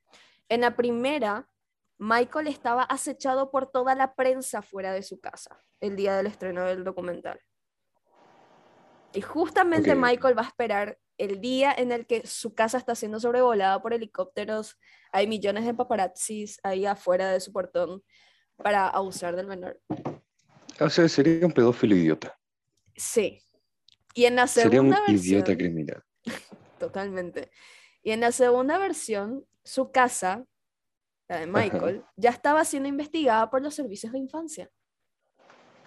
en 0.49 0.61
la 0.61 0.75
primera, 0.75 1.49
Michael 1.97 2.47
estaba 2.47 2.83
acechado 2.83 3.51
por 3.51 3.71
toda 3.71 3.95
la 3.95 4.13
prensa 4.15 4.61
fuera 4.61 4.91
de 4.91 5.03
su 5.03 5.19
casa 5.19 5.63
el 5.79 5.95
día 5.95 6.15
del 6.15 6.27
estreno 6.27 6.63
del 6.63 6.83
documental. 6.83 7.39
Y 9.13 9.21
justamente. 9.21 9.95
Michael 9.95 10.37
va 10.37 10.41
a 10.43 10.47
esperar 10.47 10.97
el 11.17 11.39
día 11.39 11.73
en 11.77 11.91
el 11.91 12.07
que 12.07 12.25
su 12.25 12.55
casa 12.55 12.77
está 12.77 12.95
siendo 12.95 13.19
sobrevolada 13.19 13.81
por 13.81 13.93
helicópteros, 13.93 14.79
hay 15.11 15.27
millones 15.27 15.65
de 15.65 15.73
paparazzis 15.73 16.59
ahí 16.63 16.85
afuera 16.85 17.31
de 17.31 17.39
su 17.39 17.51
portón 17.51 18.03
para 18.55 18.87
abusar 18.87 19.35
del 19.35 19.47
menor. 19.47 19.79
O 20.79 20.89
sea, 20.89 21.07
sería 21.07 21.45
un 21.45 21.51
pedófilo 21.51 21.95
idiota. 21.95 22.37
Sí. 22.95 23.39
Y 24.13 24.25
en 24.25 24.35
la 24.35 24.47
Sería 24.47 24.81
un 24.81 24.89
segunda 24.89 24.99
versión, 25.07 25.33
idiota 25.33 25.57
criminal. 25.57 26.03
totalmente. 26.79 27.51
Y 28.01 28.11
en 28.11 28.19
la 28.19 28.31
segunda 28.31 28.77
versión, 28.77 29.45
su 29.63 29.91
casa, 29.91 30.45
la 31.27 31.39
de 31.39 31.47
Michael, 31.47 32.03
ya 32.15 32.29
estaba 32.29 32.65
siendo 32.65 32.89
investigada 32.89 33.49
por 33.49 33.61
los 33.61 33.73
servicios 33.73 34.11
de 34.11 34.19
infancia. 34.19 34.69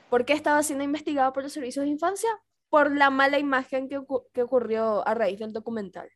¿Por 0.08 0.24
qué 0.24 0.32
estaba 0.32 0.62
siendo 0.62 0.84
investigada 0.84 1.32
por 1.32 1.42
los 1.42 1.52
servicios 1.52 1.84
de 1.84 1.90
infancia? 1.90 2.30
Por 2.68 2.96
la 2.96 3.10
mala 3.10 3.38
imagen 3.38 3.88
que, 3.88 4.00
que 4.32 4.42
ocurrió 4.42 5.06
a 5.06 5.14
raíz 5.14 5.38
del 5.38 5.52
documental. 5.52 6.08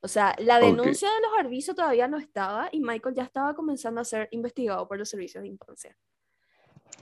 O 0.00 0.08
sea, 0.08 0.34
la 0.38 0.58
denuncia 0.58 1.08
de 1.08 1.20
los 1.22 1.38
Arvizo 1.38 1.74
todavía 1.74 2.08
no 2.08 2.18
estaba 2.18 2.68
y 2.72 2.80
Michael 2.80 3.14
ya 3.14 3.22
estaba 3.22 3.54
comenzando 3.54 4.02
a 4.02 4.04
ser 4.04 4.28
investigado 4.32 4.86
por 4.86 4.98
los 4.98 5.08
servicios 5.08 5.42
de 5.42 5.48
infancia. 5.48 5.96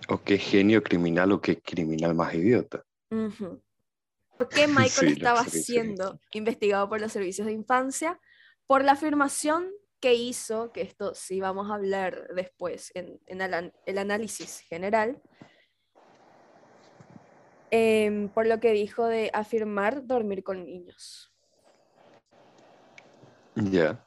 O 0.08 0.20
qué 0.22 0.38
genio 0.38 0.82
criminal 0.82 1.32
o 1.32 1.40
qué 1.40 1.60
criminal 1.60 2.14
más 2.14 2.34
idiota. 2.34 2.82
Ujú. 3.10 3.62
¿Por 4.36 4.48
qué 4.48 4.66
Michael 4.68 4.90
Sí, 4.90 5.12
estaba 5.12 5.44
siendo 5.44 6.20
investigado 6.32 6.88
por 6.88 7.00
los 7.00 7.12
servicios 7.12 7.46
de 7.46 7.52
infancia? 7.52 8.20
Por 8.66 8.84
la 8.84 8.92
afirmación 8.92 9.70
que 10.00 10.14
hizo, 10.14 10.72
que 10.72 10.82
esto 10.82 11.14
sí 11.14 11.40
vamos 11.40 11.70
a 11.70 11.74
hablar 11.74 12.26
después 12.34 12.90
en, 12.94 13.20
en 13.26 13.40
el, 13.40 13.54
an- 13.54 13.72
el 13.86 13.98
análisis 13.98 14.60
general, 14.60 15.22
em, 17.70 18.28
por 18.28 18.46
lo 18.46 18.58
que 18.58 18.72
dijo 18.72 19.06
de 19.06 19.30
afirmar 19.32 20.04
dormir 20.06 20.42
con 20.42 20.64
niños. 20.64 21.32
Ya. 23.54 24.04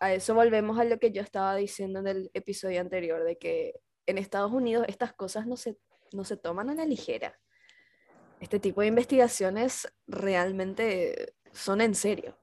A 0.00 0.14
eso 0.14 0.34
volvemos 0.34 0.78
a 0.78 0.84
lo 0.84 0.98
que 0.98 1.12
yo 1.12 1.20
estaba 1.22 1.54
diciendo 1.56 2.00
en 2.00 2.06
el 2.08 2.30
episodio 2.34 2.80
anterior, 2.80 3.22
de 3.22 3.36
que 3.36 3.74
en 4.12 4.18
Estados 4.18 4.52
Unidos 4.52 4.86
estas 4.88 5.12
cosas 5.12 5.46
no 5.46 5.56
se, 5.56 5.78
no 6.12 6.24
se 6.24 6.36
toman 6.36 6.70
a 6.70 6.74
la 6.74 6.84
ligera. 6.84 7.38
Este 8.40 8.60
tipo 8.60 8.80
de 8.80 8.88
investigaciones 8.88 9.92
realmente 10.06 11.34
son 11.52 11.80
en 11.80 11.94
serio. 11.94 12.38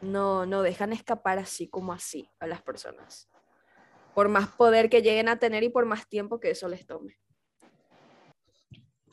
No, 0.00 0.46
no 0.46 0.62
dejan 0.62 0.92
escapar 0.92 1.38
así 1.38 1.68
como 1.68 1.92
así 1.92 2.30
a 2.38 2.46
las 2.46 2.62
personas. 2.62 3.28
Por 4.14 4.28
más 4.28 4.48
poder 4.48 4.88
que 4.88 5.02
lleguen 5.02 5.28
a 5.28 5.38
tener 5.38 5.62
y 5.62 5.68
por 5.68 5.86
más 5.86 6.08
tiempo 6.08 6.40
que 6.40 6.50
eso 6.50 6.68
les 6.68 6.86
tome. 6.86 7.18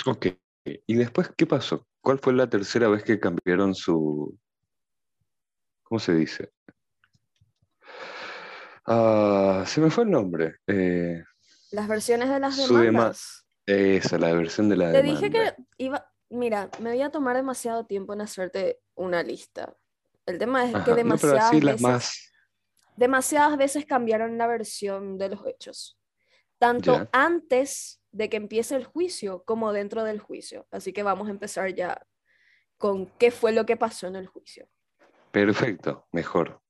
Ok. 0.06 0.28
¿Y 0.66 0.96
después 0.96 1.30
qué 1.36 1.46
pasó? 1.46 1.86
¿Cuál 2.02 2.20
fue 2.20 2.34
la 2.34 2.50
tercera 2.50 2.88
vez 2.88 3.04
que 3.04 3.20
cambiaron 3.20 3.76
su... 3.76 4.38
¿Cómo 5.84 6.00
se 6.00 6.14
dice? 6.14 6.52
Ah, 8.86 9.64
se 9.68 9.82
me 9.82 9.90
fue 9.90 10.06
el 10.06 10.12
nombre. 10.12 10.56
Eh, 10.68 11.24
Las 11.72 11.88
versiones 11.88 12.30
de 12.30 12.40
las 12.40 12.56
Su 12.56 12.76
dema- 12.76 12.82
demandas. 12.84 13.46
esa, 13.66 14.18
la 14.18 14.34
versión 14.34 14.70
de 14.70 14.78
la 14.78 14.92
Te 14.92 15.02
demanda. 15.04 15.20
dije 15.22 15.32
que 15.32 15.56
iba, 15.78 16.12
mira, 16.30 16.70
me 16.80 16.92
voy 16.92 17.02
a 17.02 17.10
tomar 17.10 17.36
demasiado 17.36 17.86
tiempo 17.86 18.14
en 18.14 18.22
hacerte 18.22 18.80
una 18.96 19.24
lista. 19.24 19.76
El 20.26 20.38
tema 20.38 20.66
es 20.66 20.76
Ajá, 20.76 20.86
que 20.86 20.94
demasiadas 20.94 21.52
veces, 21.52 21.82
más... 21.82 22.32
demasiadas 22.96 23.58
veces 23.58 23.86
cambiaron 23.86 24.38
la 24.38 24.48
versión 24.48 25.18
de 25.18 25.30
los 25.30 25.46
hechos, 25.46 26.00
tanto 26.58 26.94
Ya. 26.94 27.10
antes 27.12 28.02
de 28.12 28.30
que 28.30 28.38
empiece 28.38 28.76
el 28.76 28.86
juicio 28.86 29.44
como 29.44 29.72
dentro 29.74 30.04
del 30.04 30.20
juicio. 30.20 30.68
Así 30.72 30.92
que 30.94 31.04
vamos 31.04 31.28
a 31.28 31.32
empezar 31.32 31.74
ya 31.74 32.02
con 32.78 33.08
qué 33.18 33.32
fue 33.32 33.52
lo 33.52 33.66
que 33.66 33.78
pasó 33.78 34.08
en 34.08 34.16
el 34.16 34.28
juicio. 34.28 34.68
Perfecto, 35.32 36.08
mejor. 36.12 36.62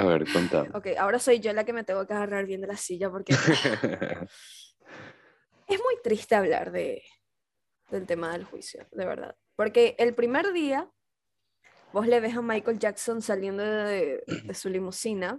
A 0.00 0.04
ver, 0.06 0.24
contame. 0.32 0.70
Ok, 0.72 0.86
ahora 0.98 1.18
soy 1.18 1.40
yo 1.40 1.52
la 1.52 1.64
que 1.64 1.74
me 1.74 1.84
tengo 1.84 2.06
que 2.06 2.14
agarrar 2.14 2.46
bien 2.46 2.62
de 2.62 2.68
la 2.68 2.78
silla 2.78 3.10
porque 3.10 3.34
es 5.66 5.78
muy 5.78 6.00
triste 6.02 6.34
hablar 6.34 6.72
de, 6.72 7.02
del 7.90 8.06
tema 8.06 8.32
del 8.32 8.44
juicio, 8.44 8.86
de 8.92 9.04
verdad. 9.04 9.36
Porque 9.56 9.96
el 9.98 10.14
primer 10.14 10.54
día, 10.54 10.90
vos 11.92 12.06
le 12.06 12.18
ves 12.20 12.34
a 12.34 12.40
Michael 12.40 12.78
Jackson 12.78 13.20
saliendo 13.20 13.62
de, 13.62 14.24
de 14.26 14.54
su 14.54 14.70
limusina, 14.70 15.38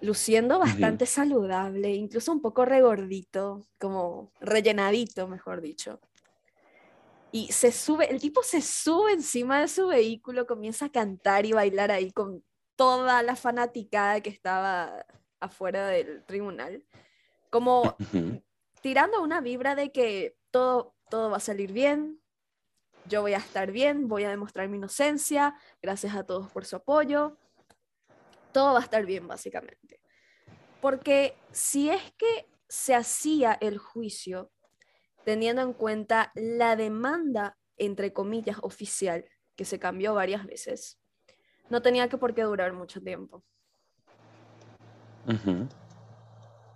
luciendo 0.00 0.60
bastante 0.60 1.06
saludable, 1.06 1.92
incluso 1.92 2.30
un 2.30 2.40
poco 2.40 2.64
regordito, 2.64 3.66
como 3.80 4.32
rellenadito, 4.38 5.26
mejor 5.26 5.60
dicho. 5.60 6.00
Y 7.32 7.50
se 7.50 7.72
sube, 7.72 8.08
el 8.12 8.20
tipo 8.20 8.44
se 8.44 8.62
sube 8.62 9.12
encima 9.12 9.60
de 9.60 9.66
su 9.66 9.88
vehículo, 9.88 10.46
comienza 10.46 10.86
a 10.86 10.92
cantar 10.92 11.46
y 11.46 11.52
bailar 11.52 11.90
ahí 11.90 12.12
con 12.12 12.44
toda 12.80 13.22
la 13.22 13.36
fanaticada 13.36 14.22
que 14.22 14.30
estaba 14.30 15.04
afuera 15.38 15.88
del 15.88 16.24
tribunal, 16.24 16.82
como 17.50 17.94
tirando 18.80 19.20
una 19.20 19.42
vibra 19.42 19.74
de 19.74 19.92
que 19.92 20.38
todo, 20.50 20.94
todo 21.10 21.28
va 21.28 21.36
a 21.36 21.40
salir 21.40 21.74
bien, 21.74 22.22
yo 23.04 23.20
voy 23.20 23.34
a 23.34 23.36
estar 23.36 23.70
bien, 23.70 24.08
voy 24.08 24.24
a 24.24 24.30
demostrar 24.30 24.66
mi 24.70 24.78
inocencia, 24.78 25.54
gracias 25.82 26.14
a 26.14 26.24
todos 26.24 26.50
por 26.50 26.64
su 26.64 26.76
apoyo, 26.76 27.36
todo 28.50 28.72
va 28.72 28.80
a 28.80 28.84
estar 28.84 29.04
bien 29.04 29.28
básicamente. 29.28 30.00
Porque 30.80 31.36
si 31.52 31.90
es 31.90 32.12
que 32.12 32.48
se 32.66 32.94
hacía 32.94 33.58
el 33.60 33.76
juicio 33.76 34.52
teniendo 35.26 35.60
en 35.60 35.74
cuenta 35.74 36.32
la 36.34 36.76
demanda, 36.76 37.58
entre 37.76 38.14
comillas, 38.14 38.56
oficial, 38.62 39.26
que 39.54 39.66
se 39.66 39.78
cambió 39.78 40.14
varias 40.14 40.46
veces, 40.46 40.98
no 41.70 41.80
tenía 41.80 42.08
que 42.08 42.18
por 42.18 42.34
qué 42.34 42.42
durar 42.42 42.72
mucho 42.72 43.00
tiempo. 43.00 43.42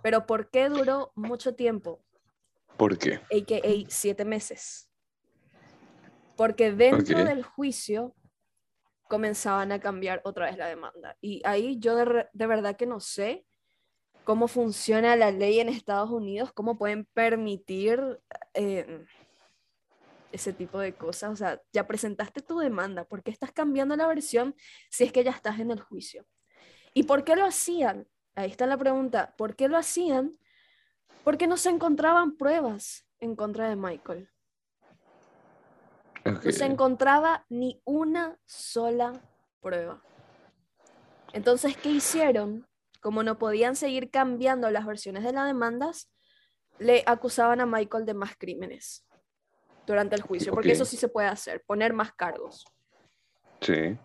Pero 0.01 0.25
¿por 0.25 0.49
qué 0.49 0.69
duró 0.69 1.11
mucho 1.15 1.55
tiempo? 1.55 2.01
¿Por 2.77 2.97
qué? 2.97 3.15
a.k.a. 3.15 3.89
siete 3.89 4.25
meses. 4.25 4.89
Porque 6.35 6.71
dentro 6.71 7.23
del 7.23 7.43
juicio 7.43 8.15
comenzaban 9.07 9.71
a 9.71 9.79
cambiar 9.79 10.21
otra 10.23 10.45
vez 10.45 10.57
la 10.57 10.67
demanda. 10.67 11.17
Y 11.21 11.41
ahí 11.45 11.77
yo 11.79 11.95
de, 11.95 12.27
de 12.33 12.47
verdad 12.47 12.75
que 12.75 12.85
no 12.85 12.99
sé 12.99 13.45
cómo 14.23 14.47
funciona 14.47 15.15
la 15.15 15.31
ley 15.31 15.59
en 15.59 15.69
Estados 15.69 16.09
Unidos, 16.09 16.51
cómo 16.51 16.77
pueden 16.77 17.05
permitir 17.13 18.19
eh, 18.53 19.05
ese 20.35 20.53
tipo 20.53 20.79
de 20.79 20.93
cosas. 20.93 21.31
O 21.31 21.35
sea, 21.35 21.61
ya 21.71 21.87
presentaste 21.87 22.41
tu 22.41 22.59
demanda, 22.59 23.05
¿por 23.05 23.23
qué 23.23 23.31
estás 23.31 23.51
cambiando 23.51 23.95
la 23.95 24.07
versión 24.07 24.55
si 24.91 25.05
es 25.05 25.11
que 25.11 25.23
ya 25.23 25.31
estás 25.31 25.59
en 25.59 25.71
el 25.71 25.79
juicio? 25.79 26.25
¿Y 26.93 27.03
por 27.03 27.23
qué 27.23 27.35
lo 27.35 27.45
hacían? 27.45 28.07
Ahí 28.35 28.51
está 28.51 28.67
la 28.67 28.77
pregunta. 28.77 29.33
¿Por 29.37 29.55
qué 29.55 29.67
lo 29.67 29.77
hacían? 29.77 30.37
Porque 31.23 31.47
no 31.47 31.57
se 31.57 31.69
encontraban 31.69 32.37
pruebas 32.37 33.07
en 33.19 33.35
contra 33.35 33.69
de 33.69 33.75
Michael. 33.75 34.29
No 36.25 36.51
se 36.51 36.65
encontraba 36.65 37.45
ni 37.49 37.81
una 37.85 38.37
sola 38.45 39.13
prueba. 39.61 40.01
Entonces, 41.33 41.77
¿qué 41.77 41.89
hicieron? 41.89 42.67
Como 43.01 43.23
no 43.23 43.37
podían 43.37 43.75
seguir 43.75 44.09
cambiando 44.09 44.69
las 44.71 44.85
versiones 44.85 45.23
de 45.23 45.33
las 45.33 45.45
demandas, 45.45 46.11
le 46.79 47.03
acusaban 47.05 47.61
a 47.61 47.65
Michael 47.65 48.05
de 48.05 48.15
más 48.15 48.35
crímenes 48.37 49.04
durante 49.85 50.15
el 50.15 50.21
juicio, 50.21 50.53
porque 50.53 50.71
eso 50.71 50.85
sí 50.85 50.97
se 50.97 51.07
puede 51.09 51.27
hacer, 51.27 51.63
poner 51.65 51.93
más 51.93 52.13
cargos. 52.13 52.65
Sí. 53.61 53.97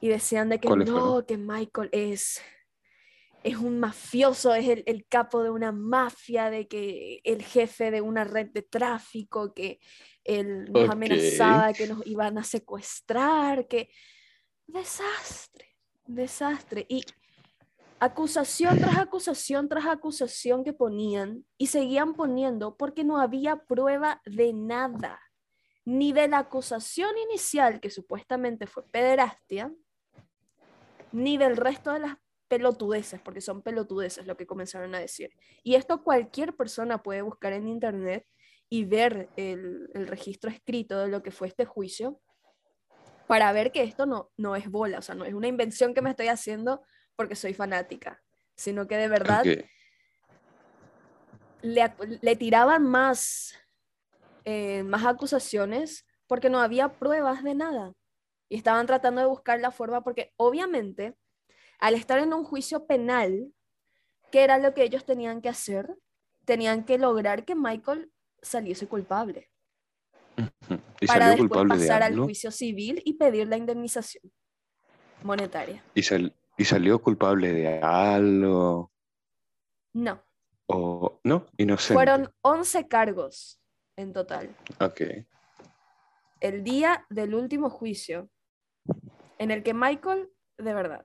Y 0.00 0.08
decían 0.08 0.48
de 0.48 0.58
que 0.58 0.68
¿Cuáles 0.68 0.88
no, 0.88 1.00
fueron? 1.00 1.26
que 1.26 1.36
Michael 1.38 1.88
es, 1.92 2.40
es 3.44 3.56
un 3.56 3.78
mafioso, 3.78 4.54
es 4.54 4.68
el, 4.68 4.82
el 4.86 5.06
capo 5.06 5.42
de 5.42 5.50
una 5.50 5.70
mafia, 5.72 6.50
de 6.50 6.66
que 6.66 7.20
el 7.24 7.42
jefe 7.42 7.90
de 7.90 8.00
una 8.00 8.24
red 8.24 8.50
de 8.50 8.62
tráfico, 8.62 9.54
que 9.54 9.78
él 10.24 10.64
nos 10.72 10.84
Ok. 10.84 10.92
amenazaba, 10.92 11.74
que 11.74 11.86
nos 11.86 12.04
iban 12.06 12.36
a 12.38 12.44
secuestrar, 12.44 13.68
que 13.68 13.90
desastre, 14.66 15.76
desastre. 16.06 16.86
Y 16.88 17.04
acusación 18.02 18.80
tras 18.80 18.98
acusación 18.98 19.68
tras 19.68 19.86
acusación 19.86 20.64
que 20.64 20.72
ponían 20.72 21.46
y 21.56 21.68
seguían 21.68 22.14
poniendo 22.14 22.76
porque 22.76 23.04
no 23.04 23.20
había 23.20 23.64
prueba 23.64 24.20
de 24.24 24.52
nada, 24.52 25.20
ni 25.84 26.12
de 26.12 26.26
la 26.26 26.38
acusación 26.38 27.16
inicial 27.30 27.78
que 27.80 27.90
supuestamente 27.90 28.66
fue 28.66 28.82
pederastia, 28.90 29.72
ni 31.12 31.36
del 31.38 31.56
resto 31.56 31.92
de 31.92 32.00
las 32.00 32.16
pelotudeces, 32.48 33.20
porque 33.20 33.40
son 33.40 33.62
pelotudeces 33.62 34.26
lo 34.26 34.36
que 34.36 34.48
comenzaron 34.48 34.92
a 34.96 34.98
decir. 34.98 35.30
Y 35.62 35.76
esto 35.76 36.02
cualquier 36.02 36.56
persona 36.56 37.04
puede 37.04 37.22
buscar 37.22 37.52
en 37.52 37.68
internet 37.68 38.26
y 38.68 38.84
ver 38.84 39.28
el, 39.36 39.88
registro 40.08 40.50
escrito 40.50 40.98
de 40.98 41.06
lo 41.06 41.22
que 41.22 41.30
fue 41.30 41.46
este 41.46 41.66
juicio 41.66 42.20
para 43.28 43.52
ver 43.52 43.70
que 43.70 43.84
esto 43.84 44.06
no, 44.06 44.32
no 44.36 44.56
es 44.56 44.68
bola, 44.68 44.98
o 44.98 45.02
sea, 45.02 45.14
no 45.14 45.24
es 45.24 45.34
una 45.34 45.46
invención 45.46 45.94
que 45.94 46.02
me 46.02 46.10
estoy 46.10 46.26
haciendo 46.26 46.82
porque 47.16 47.36
soy 47.36 47.54
fanática, 47.54 48.22
sino 48.56 48.86
que 48.86 48.96
de 48.96 49.08
verdad 49.08 49.42
Ok. 49.42 49.66
le, 51.62 51.94
le 52.20 52.36
tiraban 52.36 52.84
más 52.84 53.54
eh, 54.44 54.82
más 54.82 55.04
acusaciones 55.04 56.04
porque 56.26 56.50
no 56.50 56.58
había 56.60 56.98
pruebas 56.98 57.44
de 57.44 57.54
nada. 57.54 57.92
Y 58.48 58.56
estaban 58.56 58.86
tratando 58.86 59.20
de 59.20 59.26
buscar 59.28 59.60
la 59.60 59.70
forma 59.70 60.02
porque 60.02 60.32
obviamente 60.36 61.16
al 61.78 61.94
estar 61.94 62.18
en 62.18 62.32
un 62.34 62.44
juicio 62.44 62.86
penal, 62.86 63.52
¿qué 64.30 64.42
era 64.44 64.58
lo 64.58 64.74
que 64.74 64.82
ellos 64.82 65.04
tenían 65.04 65.40
que 65.40 65.48
hacer? 65.48 65.96
Tenían 66.44 66.84
que 66.84 66.98
lograr 66.98 67.44
que 67.44 67.54
Michael 67.54 68.12
saliese 68.40 68.86
culpable. 68.86 69.48
¿Y 71.00 71.06
para 71.06 71.26
salió 71.26 71.30
después 71.30 71.48
culpable 71.50 71.78
de 71.78 71.84
pasar 71.84 72.02
al 72.02 72.12
algo? 72.12 72.24
juicio 72.24 72.50
civil 72.50 73.02
y 73.04 73.14
pedir 73.14 73.48
la 73.48 73.56
indemnización 73.56 74.32
monetaria. 75.22 75.84
¿Y, 75.94 76.02
sal- 76.02 76.34
y 76.56 76.64
salió 76.64 77.00
culpable 77.02 77.52
de 77.52 77.80
algo? 77.80 78.92
No, 79.94 80.22
¿O 80.66 81.20
no? 81.24 81.46
Inocente. 81.58 81.94
fueron 81.94 82.32
11 82.42 82.88
cargos 82.88 83.60
en 83.96 84.12
total. 84.12 84.54
Ok. 84.80 85.02
El 86.40 86.64
día 86.64 87.06
del 87.10 87.34
último 87.34 87.68
juicio 87.70 88.30
en 89.38 89.50
el 89.50 89.62
que 89.62 89.74
Michael, 89.74 90.30
de 90.58 90.74
verdad, 90.74 91.04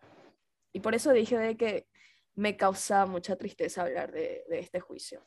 y 0.73 0.79
por 0.79 0.95
eso 0.95 1.11
dije 1.11 1.37
de 1.37 1.57
que 1.57 1.87
me 2.35 2.55
causa 2.55 3.05
mucha 3.05 3.35
tristeza 3.35 3.81
hablar 3.81 4.11
de, 4.11 4.45
de 4.47 4.59
este 4.59 4.79
juicio, 4.79 5.25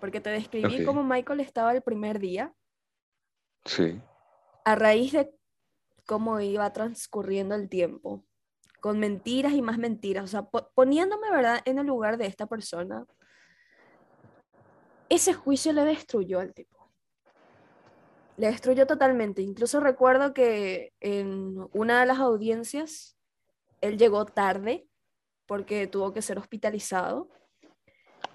porque 0.00 0.20
te 0.20 0.30
describí 0.30 0.84
cómo 0.84 1.02
Michael 1.04 1.40
estaba 1.40 1.72
el 1.72 1.82
primer 1.82 2.18
día 2.18 2.52
Sí. 3.64 4.00
a 4.64 4.74
raíz 4.74 5.12
de 5.12 5.32
cómo 6.06 6.38
iba 6.40 6.70
transcurriendo 6.72 7.54
el 7.54 7.68
tiempo, 7.68 8.24
con 8.84 8.98
mentiras 8.98 9.54
y 9.54 9.62
más 9.62 9.78
mentiras, 9.78 10.24
o 10.24 10.26
sea, 10.26 10.42
po- 10.42 10.70
poniéndome, 10.74 11.30
¿verdad?, 11.30 11.62
en 11.64 11.78
el 11.78 11.86
lugar 11.86 12.18
de 12.18 12.26
esta 12.26 12.44
persona, 12.46 13.06
ese 15.08 15.32
juicio 15.32 15.72
le 15.72 15.86
destruyó 15.86 16.38
al 16.38 16.52
tipo. 16.52 16.92
Le 18.36 18.48
destruyó 18.48 18.86
totalmente. 18.86 19.40
Incluso 19.40 19.80
recuerdo 19.80 20.34
que 20.34 20.92
en 21.00 21.66
una 21.72 22.00
de 22.00 22.04
las 22.04 22.18
audiencias, 22.18 23.16
él 23.80 23.96
llegó 23.96 24.26
tarde 24.26 24.86
porque 25.46 25.86
tuvo 25.86 26.12
que 26.12 26.20
ser 26.20 26.36
hospitalizado. 26.36 27.30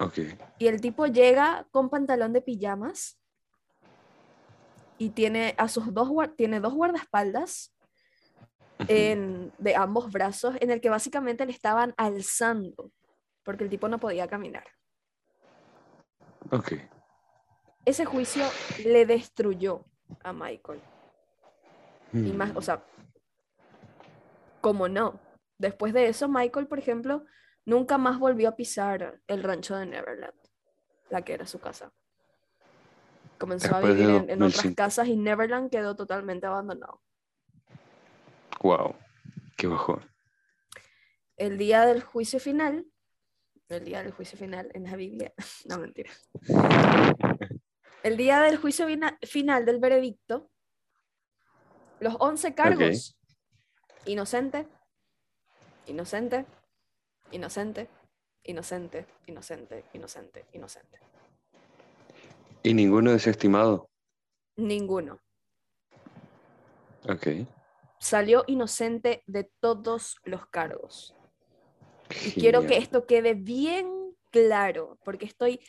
Ok. 0.00 0.18
Y 0.58 0.66
el 0.66 0.80
tipo 0.80 1.06
llega 1.06 1.68
con 1.70 1.90
pantalón 1.90 2.32
de 2.32 2.42
pijamas 2.42 3.20
y 4.98 5.10
tiene 5.10 5.54
a 5.58 5.68
sus 5.68 5.94
dos, 5.94 6.10
tiene 6.36 6.58
dos 6.58 6.74
guardaespaldas. 6.74 7.72
En- 8.88 9.52
de 9.58 9.76
ambos 9.76 10.10
brazos 10.12 10.56
en 10.60 10.70
el 10.70 10.80
que 10.80 10.90
básicamente 10.90 11.44
le 11.46 11.52
estaban 11.52 11.94
alzando 11.96 12.90
porque 13.42 13.64
el 13.64 13.70
tipo 13.70 13.88
no 13.88 13.98
podía 13.98 14.28
caminar. 14.28 14.64
Ok. 16.50 16.72
Ese 17.84 18.04
juicio 18.04 18.44
le 18.84 19.06
destruyó 19.06 19.84
a 20.22 20.32
Michael. 20.32 20.80
Y 22.12 22.32
más, 22.32 22.52
Mm. 22.52 22.56
o 22.56 22.62
sea, 22.62 22.84
¿cómo 24.60 24.88
no? 24.88 25.18
Después 25.58 25.92
de 25.92 26.08
eso, 26.08 26.28
Michael, 26.28 26.66
por 26.66 26.78
ejemplo, 26.78 27.24
nunca 27.64 27.98
más 27.98 28.18
volvió 28.18 28.48
a 28.48 28.56
pisar 28.56 29.20
el 29.26 29.42
rancho 29.42 29.76
de 29.76 29.86
Neverland, 29.86 30.34
la 31.10 31.22
que 31.22 31.34
era 31.34 31.46
su 31.46 31.60
casa. 31.60 31.92
Comenzó 33.38 33.74
a 33.74 33.80
Después 33.80 33.94
vivir 33.96 34.10
en, 34.10 34.16
en 34.30 34.42
otras 34.42 34.64
2005. 34.64 34.76
casas 34.76 35.08
y 35.08 35.16
Neverland 35.16 35.70
quedó 35.70 35.96
totalmente 35.96 36.46
abandonado. 36.46 37.00
Wow. 38.60 38.94
Qué 39.56 39.66
bajón. 39.66 40.04
El 41.36 41.56
día 41.56 41.86
del 41.86 42.02
juicio 42.02 42.38
final, 42.38 42.86
el 43.68 43.84
día 43.84 44.02
del 44.02 44.12
juicio 44.12 44.38
final 44.38 44.70
en 44.74 44.84
la 44.84 44.96
Biblia, 44.96 45.32
no 45.66 45.78
mentira. 45.78 46.10
El 48.02 48.16
día 48.16 48.40
del 48.40 48.56
juicio 48.56 48.86
final 49.26 49.66
del 49.66 49.78
veredicto, 49.78 50.50
los 51.98 52.16
11 52.18 52.54
cargos, 52.54 53.14
inocente, 54.06 54.66
inocente, 55.86 56.46
inocente, 57.30 57.88
inocente, 58.44 59.06
inocente, 59.26 59.84
inocente, 59.92 60.46
inocente. 60.54 60.98
¿Y 62.62 62.72
ninguno 62.72 63.12
desestimado? 63.12 63.90
Ninguno. 64.56 65.20
Ok. 67.06 67.26
Salió 68.00 68.44
inocente 68.46 69.22
de 69.26 69.44
todos 69.60 70.16
los 70.24 70.46
cargos. 70.46 71.14
Y 72.24 72.32
quiero 72.32 72.66
que 72.66 72.78
esto 72.78 73.06
quede 73.06 73.34
bien 73.34 74.16
claro, 74.30 74.98
porque 75.04 75.26
estoy 75.26 75.60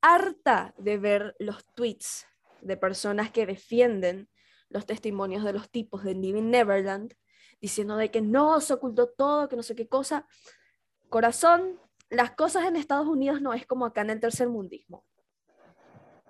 harta 0.00 0.74
de 0.76 0.98
ver 0.98 1.34
los 1.38 1.64
tweets 1.74 2.26
de 2.60 2.76
personas 2.76 3.30
que 3.30 3.46
defienden 3.46 4.28
los 4.68 4.84
testimonios 4.84 5.44
de 5.44 5.52
los 5.52 5.70
tipos 5.70 6.02
de 6.04 6.14
Living 6.14 6.50
Neverland, 6.50 7.14
diciendo 7.60 7.96
de 7.96 8.10
que 8.10 8.20
no, 8.20 8.60
se 8.60 8.74
ocultó 8.74 9.08
todo, 9.08 9.48
que 9.48 9.56
no 9.56 9.62
sé 9.62 9.74
qué 9.74 9.88
cosa. 9.88 10.26
Corazón, 11.08 11.80
las 12.10 12.32
cosas 12.32 12.66
en 12.66 12.76
Estados 12.76 13.06
Unidos 13.06 13.40
no 13.40 13.54
es 13.54 13.66
como 13.66 13.86
acá 13.86 14.02
en 14.02 14.10
el 14.10 14.20
tercer 14.20 14.48
mundismo. 14.48 15.04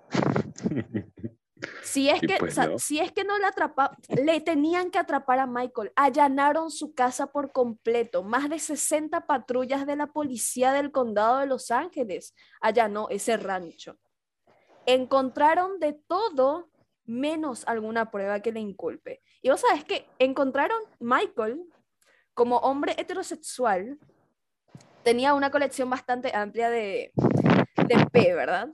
Si 1.81 2.09
es, 2.09 2.21
Y 2.21 2.27
que, 2.27 2.37
pues 2.37 2.53
o 2.53 2.55
sea, 2.55 2.67
no. 2.67 2.79
si 2.79 2.99
es 2.99 3.11
que 3.11 3.23
no 3.23 3.37
le 3.37 3.45
atrapa, 3.45 3.97
le 4.09 4.41
tenían 4.41 4.91
que 4.91 4.99
atrapar 4.99 5.39
a 5.39 5.47
Michael. 5.47 5.91
Allanaron 5.95 6.71
su 6.71 6.93
casa 6.93 7.31
por 7.31 7.51
completo. 7.51 8.23
Más 8.23 8.49
de 8.49 8.59
60 8.59 9.25
patrullas 9.25 9.85
de 9.87 9.95
la 9.95 10.07
policía 10.07 10.71
del 10.73 10.91
condado 10.91 11.39
de 11.39 11.47
Los 11.47 11.71
Ángeles 11.71 12.35
allanó 12.61 13.07
ese 13.09 13.37
rancho. 13.37 13.97
Encontraron 14.85 15.79
de 15.79 15.93
todo 15.93 16.69
menos 17.05 17.67
alguna 17.67 18.11
prueba 18.11 18.41
que 18.41 18.51
le 18.51 18.59
inculpe. 18.59 19.21
Y 19.41 19.49
vos 19.49 19.61
sabes 19.61 19.83
que 19.85 20.07
encontraron 20.19 20.79
Michael 20.99 21.63
como 22.33 22.57
hombre 22.57 22.95
heterosexual. 22.97 23.97
Tenía 25.03 25.33
una 25.33 25.49
colección 25.49 25.89
bastante 25.89 26.35
amplia 26.35 26.69
de, 26.69 27.11
de 27.15 28.05
P, 28.11 28.35
¿verdad? 28.35 28.69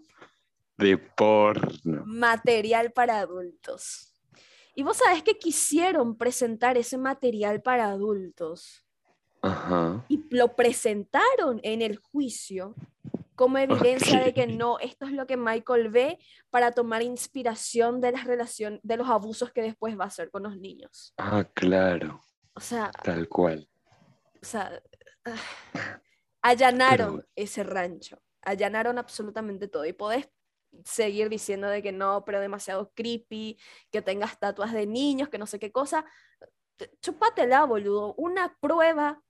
De 0.78 0.98
porno. 0.98 2.04
material 2.06 2.92
para 2.92 3.20
adultos. 3.20 4.12
Y 4.76 4.84
vos 4.84 4.98
sabés 4.98 5.22
que 5.24 5.38
quisieron 5.38 6.18
presentar 6.18 6.78
ese 6.78 6.98
material 6.98 7.62
para 7.62 7.90
adultos 7.90 8.84
Ajá. 9.42 10.04
y 10.10 10.24
lo 10.36 10.56
presentaron 10.56 11.60
en 11.64 11.82
el 11.84 11.98
juicio 11.98 12.74
como 13.36 13.58
evidencia 13.60 14.24
de 14.24 14.34
que 14.34 14.48
no, 14.48 14.80
esto 14.80 15.06
es 15.06 15.12
lo 15.12 15.28
que 15.28 15.38
Michael 15.38 15.90
ve 15.90 16.18
para 16.50 16.72
tomar 16.72 17.02
inspiración 17.04 18.00
de 18.02 18.12
las 18.12 18.24
relaciones, 18.26 18.80
de 18.84 18.98
los 18.98 19.10
abusos 19.10 19.52
que 19.52 19.62
después 19.62 19.98
va 20.00 20.06
a 20.06 20.08
hacer 20.08 20.30
con 20.32 20.44
los 20.44 20.58
niños. 20.58 21.14
Ah, 21.18 21.44
claro. 21.54 22.22
O 22.56 22.60
sea, 22.60 22.92
Tal 23.04 23.28
cual. 23.28 23.68
o 24.42 24.46
sea, 24.46 24.82
ah, 25.26 26.00
allanaron 26.42 27.18
Pero- 27.18 27.28
ese 27.36 27.64
rancho, 27.64 28.20
allanaron 28.42 28.98
absolutamente 28.98 29.68
todo 29.68 29.86
y 29.86 29.94
podés 29.94 30.30
seguir 30.84 31.30
diciendo 31.30 31.68
de 31.68 31.82
que 31.82 31.92
no, 31.92 32.24
pero 32.26 32.40
demasiado 32.40 32.92
creepy, 32.94 33.58
que 33.92 34.02
tenga 34.02 34.26
estatuas 34.26 34.74
de 34.74 34.88
niños, 34.88 35.30
que 35.30 35.38
no 35.38 35.48
sé 35.48 35.60
qué 35.60 35.72
cosa. 35.72 36.06
Chúpatela, 37.02 37.66
boludo. 37.66 38.14
Una 38.16 38.58
prueba, 38.60 39.22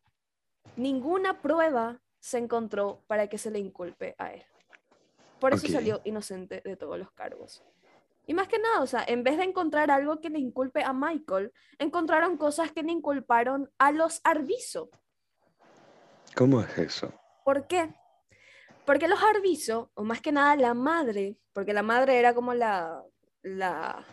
ninguna 0.76 1.42
prueba 1.42 2.02
se 2.20 2.38
encontró 2.38 3.04
para 3.08 3.28
que 3.28 3.38
se 3.38 3.52
le 3.52 3.60
inculpe 3.60 4.16
a 4.18 4.34
él. 4.34 4.44
Por 5.40 5.54
eso 5.54 5.68
salió 5.68 6.02
inocente 6.06 6.62
de 6.64 6.78
todos 6.78 6.98
los 6.98 7.12
cargos. 7.12 7.64
Y 8.26 8.34
más 8.34 8.48
que 8.48 8.60
nada, 8.60 8.82
o 8.82 8.88
sea, 8.88 9.04
en 9.06 9.24
vez 9.24 9.38
de 9.38 9.44
encontrar 9.44 9.92
algo 9.92 10.22
que 10.22 10.30
le 10.30 10.40
inculpe 10.40 10.82
a 10.84 10.94
Michael, 10.94 11.52
encontraron 11.78 12.38
cosas 12.38 12.72
que 12.72 12.82
le 12.82 12.94
inculparon 12.94 13.70
a 13.78 13.92
los 13.92 14.22
Arvizo. 14.24 14.90
¿Cómo 16.34 16.62
es 16.62 16.78
eso? 16.78 17.14
¿Por 17.44 17.68
qué? 17.68 17.94
Porque 18.86 19.08
los 19.08 19.22
Arvizo, 19.24 19.92
o 19.94 20.04
más 20.04 20.22
que 20.22 20.32
nada 20.32 20.56
la 20.56 20.74
madre, 20.74 21.38
porque 21.54 21.74
la 21.74 21.84
madre 21.84 22.20
era 22.20 22.34
como 22.34 22.54
la, 22.54 23.02
la 23.42 24.06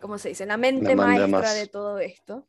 ¿cómo 0.00 0.18
se 0.18 0.30
dice? 0.30 0.46
La 0.46 0.56
mente 0.56 0.94
manda 0.96 1.26
maestra 1.26 1.40
más. 1.40 1.54
de 1.54 1.66
todo 1.66 1.98
esto. 1.98 2.48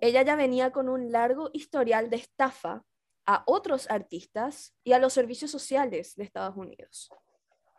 Ella 0.00 0.22
ya 0.22 0.36
venía 0.36 0.70
con 0.70 0.88
un 0.88 1.10
largo 1.10 1.50
historial 1.52 2.10
de 2.10 2.16
estafa 2.16 2.84
a 3.26 3.42
otros 3.46 3.90
artistas 3.90 4.74
y 4.84 4.92
a 4.92 4.98
los 4.98 5.12
servicios 5.12 5.50
sociales 5.50 6.14
de 6.16 6.24
Estados 6.24 6.56
Unidos. 6.56 7.10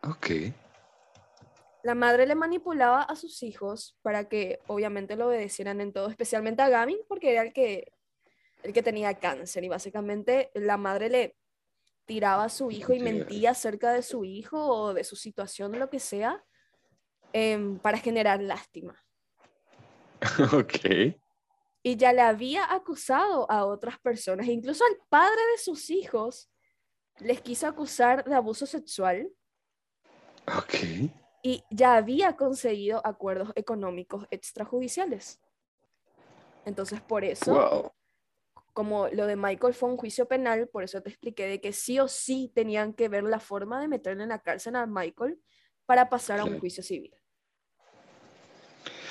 Ok. 0.03 0.53
La 1.82 1.95
madre 1.95 2.27
le 2.27 2.36
manipulaba 2.36 3.03
a 3.03 3.15
sus 3.15 3.41
hijos 3.41 3.97
para 4.01 4.27
que 4.27 4.59
obviamente 4.67 5.15
lo 5.15 5.27
obedecieran 5.27 5.80
en 5.80 5.93
todo, 5.93 6.09
especialmente 6.09 6.61
a 6.61 6.69
Gavin, 6.69 6.99
porque 7.07 7.32
era 7.32 7.41
el 7.41 7.53
que, 7.53 7.93
el 8.64 8.74
que 8.74 8.84
tenía 8.84 9.14
cáncer 9.14 9.64
y 9.64 9.70
básicamente 9.70 10.51
la 10.53 10.78
madre 10.78 11.10
le 11.10 11.36
tiraba 12.05 12.45
a 12.45 12.49
su 12.49 12.72
hijo 12.72 12.93
y 12.93 12.99
mentía 12.99 13.51
acerca 13.51 13.93
de 13.93 14.01
su 14.01 14.26
hijo 14.26 14.66
o 14.66 14.93
de 14.93 15.03
su 15.03 15.16
situación 15.16 15.76
o 15.76 15.78
lo 15.78 15.89
que 15.89 15.99
sea 15.99 16.43
em, 17.34 17.78
para 17.80 17.97
generar 17.97 18.41
lástima. 18.41 18.95
ok. 20.53 21.16
Y 21.84 21.95
ya 21.95 22.12
le 22.12 22.22
había 22.22 22.74
acusado 22.74 23.49
a 23.49 23.66
otras 23.66 23.99
personas, 23.99 24.47
incluso 24.47 24.84
al 24.84 24.97
padre 25.07 25.39
de 25.51 25.57
sus 25.60 25.89
hijos 25.89 26.49
les 27.20 27.41
quiso 27.41 27.68
acusar 27.68 28.24
de 28.24 28.36
abuso 28.36 28.66
sexual 28.66 29.30
Ok. 30.57 30.74
y 31.43 31.64
ya 31.70 31.95
había 31.95 32.36
conseguido 32.36 33.05
acuerdos 33.05 33.51
económicos 33.55 34.26
extrajudiciales. 34.32 35.39
Entonces, 36.66 37.01
por 37.01 37.24
eso, 37.24 37.53
Wow. 37.53 37.91
Como 38.74 39.07
lo 39.09 39.26
de 39.28 39.36
Michael 39.36 39.74
fue 39.74 39.89
un 39.89 39.97
juicio 39.97 40.28
penal, 40.28 40.67
por 40.67 40.84
eso 40.84 41.01
te 41.01 41.09
expliqué 41.09 41.47
de 41.47 41.61
que 41.61 41.74
sí 41.74 41.99
o 41.99 42.07
sí 42.07 42.51
tenían 42.53 42.93
que 42.93 43.09
ver 43.09 43.24
la 43.24 43.39
forma 43.39 43.82
de 43.82 43.88
meterle 43.88 44.24
en 44.24 44.30
la 44.30 44.39
cárcel 44.39 44.76
a 44.76 44.86
Michael 44.86 45.39
para 45.86 46.09
pasar 46.09 46.39
a 46.39 46.45
un 46.45 46.59
juicio 46.59 46.84
civil. 46.84 47.13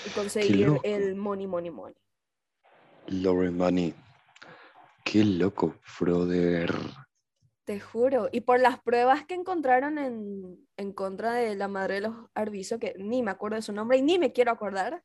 Y 0.06 0.10
conseguir 0.10 0.78
el 0.84 1.16
money, 1.16 1.46
money, 1.46 1.70
money. 1.70 1.96
Lauren 3.08 3.56
Money. 3.56 3.94
Qué 5.04 5.24
loco, 5.24 5.74
brother. 5.98 6.74
Te 7.64 7.80
juro. 7.80 8.28
Y 8.30 8.42
por 8.42 8.60
las 8.60 8.80
pruebas 8.80 9.24
que 9.24 9.34
encontraron 9.34 9.98
en, 9.98 10.68
en 10.76 10.92
contra 10.92 11.32
de 11.32 11.54
la 11.54 11.68
madre 11.68 11.94
de 11.94 12.00
los 12.02 12.14
Arvizo, 12.34 12.78
que 12.78 12.94
ni 12.98 13.22
me 13.22 13.30
acuerdo 13.30 13.56
de 13.56 13.62
su 13.62 13.72
nombre 13.72 13.98
y 13.98 14.02
ni 14.02 14.18
me 14.18 14.32
quiero 14.32 14.50
acordar, 14.50 15.02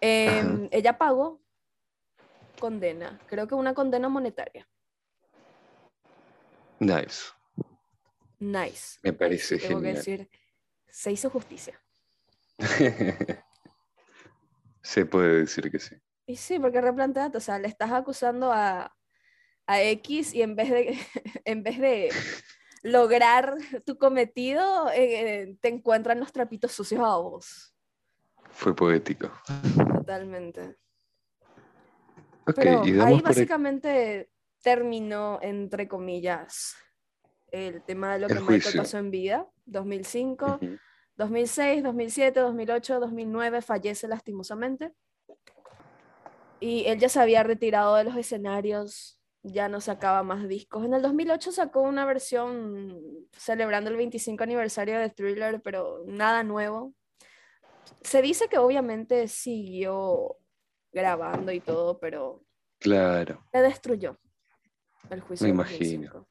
em, 0.00 0.68
ella 0.70 0.98
pagó 0.98 1.40
condena. 2.58 3.20
Creo 3.26 3.46
que 3.46 3.54
una 3.54 3.74
condena 3.74 4.08
monetaria. 4.08 4.68
Nice. 6.78 7.32
Nice. 8.38 8.98
Me 9.02 9.12
parece 9.12 9.58
Tengo 9.58 9.80
que 9.80 9.86
genial. 9.86 9.94
decir, 9.96 10.30
se 10.88 11.12
hizo 11.12 11.30
justicia. 11.30 11.80
Se 14.82 15.06
puede 15.06 15.40
decir 15.40 15.70
que 15.70 15.78
sí. 15.78 15.96
Y 16.26 16.36
sí, 16.36 16.58
porque 16.58 16.80
replanteate, 16.80 17.38
o 17.38 17.40
sea, 17.40 17.58
le 17.58 17.68
estás 17.68 17.90
acusando 17.90 18.52
a, 18.52 18.94
a 19.66 19.82
X 19.82 20.34
y 20.34 20.42
en 20.42 20.56
vez 20.56 20.70
de, 20.70 20.98
en 21.46 21.62
vez 21.62 21.78
de 21.78 22.10
lograr 22.82 23.56
tu 23.86 23.96
cometido, 23.96 24.90
eh, 24.90 25.42
eh, 25.42 25.56
te 25.60 25.68
encuentran 25.68 26.20
los 26.20 26.32
trapitos 26.32 26.72
sucios 26.72 27.00
a 27.00 27.16
vos. 27.16 27.74
Fue 28.50 28.76
poético. 28.76 29.32
Totalmente. 29.96 30.76
Ok, 32.46 32.54
Pero 32.56 32.86
y 32.86 33.00
ahí 33.00 33.20
básicamente 33.20 34.30
terminó, 34.62 35.38
entre 35.42 35.88
comillas, 35.88 36.74
el 37.50 37.82
tema 37.82 38.14
de 38.14 38.20
lo 38.20 38.26
El 38.26 38.34
que 38.34 38.40
Michael 38.40 38.62
juicio. 38.62 38.80
pasó 38.82 38.98
en 38.98 39.10
vida. 39.10 39.48
2005, 39.66 40.58
Ujú. 40.60 40.78
2006, 41.16 41.82
2007, 41.82 42.40
2008, 42.40 43.00
2009 43.00 43.62
fallece 43.62 44.08
lastimosamente. 44.08 44.92
Y 46.60 46.84
él 46.86 46.98
ya 46.98 47.08
se 47.08 47.20
había 47.20 47.42
retirado 47.42 47.94
de 47.96 48.04
los 48.04 48.16
escenarios, 48.16 49.20
ya 49.42 49.68
no 49.68 49.80
sacaba 49.80 50.22
más 50.22 50.48
discos. 50.48 50.84
En 50.84 50.94
el 50.94 51.02
2008 51.02 51.52
sacó 51.52 51.82
una 51.82 52.04
versión 52.04 52.98
celebrando 53.32 53.90
el 53.90 53.96
25 53.96 54.42
aniversario 54.42 54.98
de 54.98 55.10
Thriller, 55.10 55.60
pero 55.62 56.02
nada 56.06 56.42
nuevo. 56.42 56.94
Se 58.02 58.22
dice 58.22 58.48
que 58.48 58.58
obviamente 58.58 59.28
siguió 59.28 60.36
grabando 60.94 61.52
y 61.52 61.60
todo, 61.60 61.98
pero 61.98 62.42
Claro. 62.78 63.44
le 63.52 63.60
destruyó 63.62 64.18
el 65.10 65.20
juicio. 65.20 65.44
Me 65.46 65.50
imagino. 65.50 66.10
2005. 66.12 66.28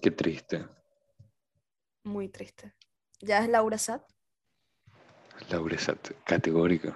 Qué 0.00 0.10
triste. 0.10 0.66
Muy 2.04 2.28
triste. 2.30 2.74
Ya 3.20 3.40
es 3.40 3.48
Laura 3.48 3.76
Sat. 3.76 4.02
Laura 5.50 5.78
Sat, 5.78 6.12
categórico. 6.24 6.94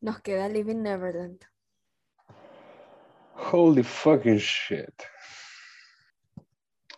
Nos 0.00 0.20
queda 0.22 0.48
Living 0.48 0.82
Neverland. 0.82 1.44
Holy 3.52 3.82
fucking 3.82 4.38
shit. 4.38 5.02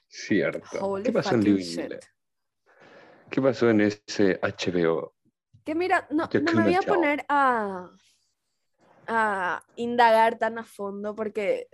Cierto. 0.08 0.78
Holy 0.80 1.04
¿Qué 1.04 1.12
pasó 1.12 1.34
en 1.34 1.44
Living. 1.44 1.76
Neverland? 1.76 2.02
¿Qué 3.30 3.42
pasó 3.42 3.70
en 3.70 3.80
ese 3.80 4.38
HBO? 4.40 5.15
Que 5.66 5.74
mira, 5.74 6.06
no, 6.10 6.28
no 6.32 6.52
me 6.52 6.62
voy 6.62 6.74
a 6.76 6.82
poner 6.82 7.26
a, 7.28 7.90
a 9.08 9.64
indagar 9.74 10.38
tan 10.38 10.58
a 10.58 10.64
fondo 10.64 11.16
porque 11.16 11.68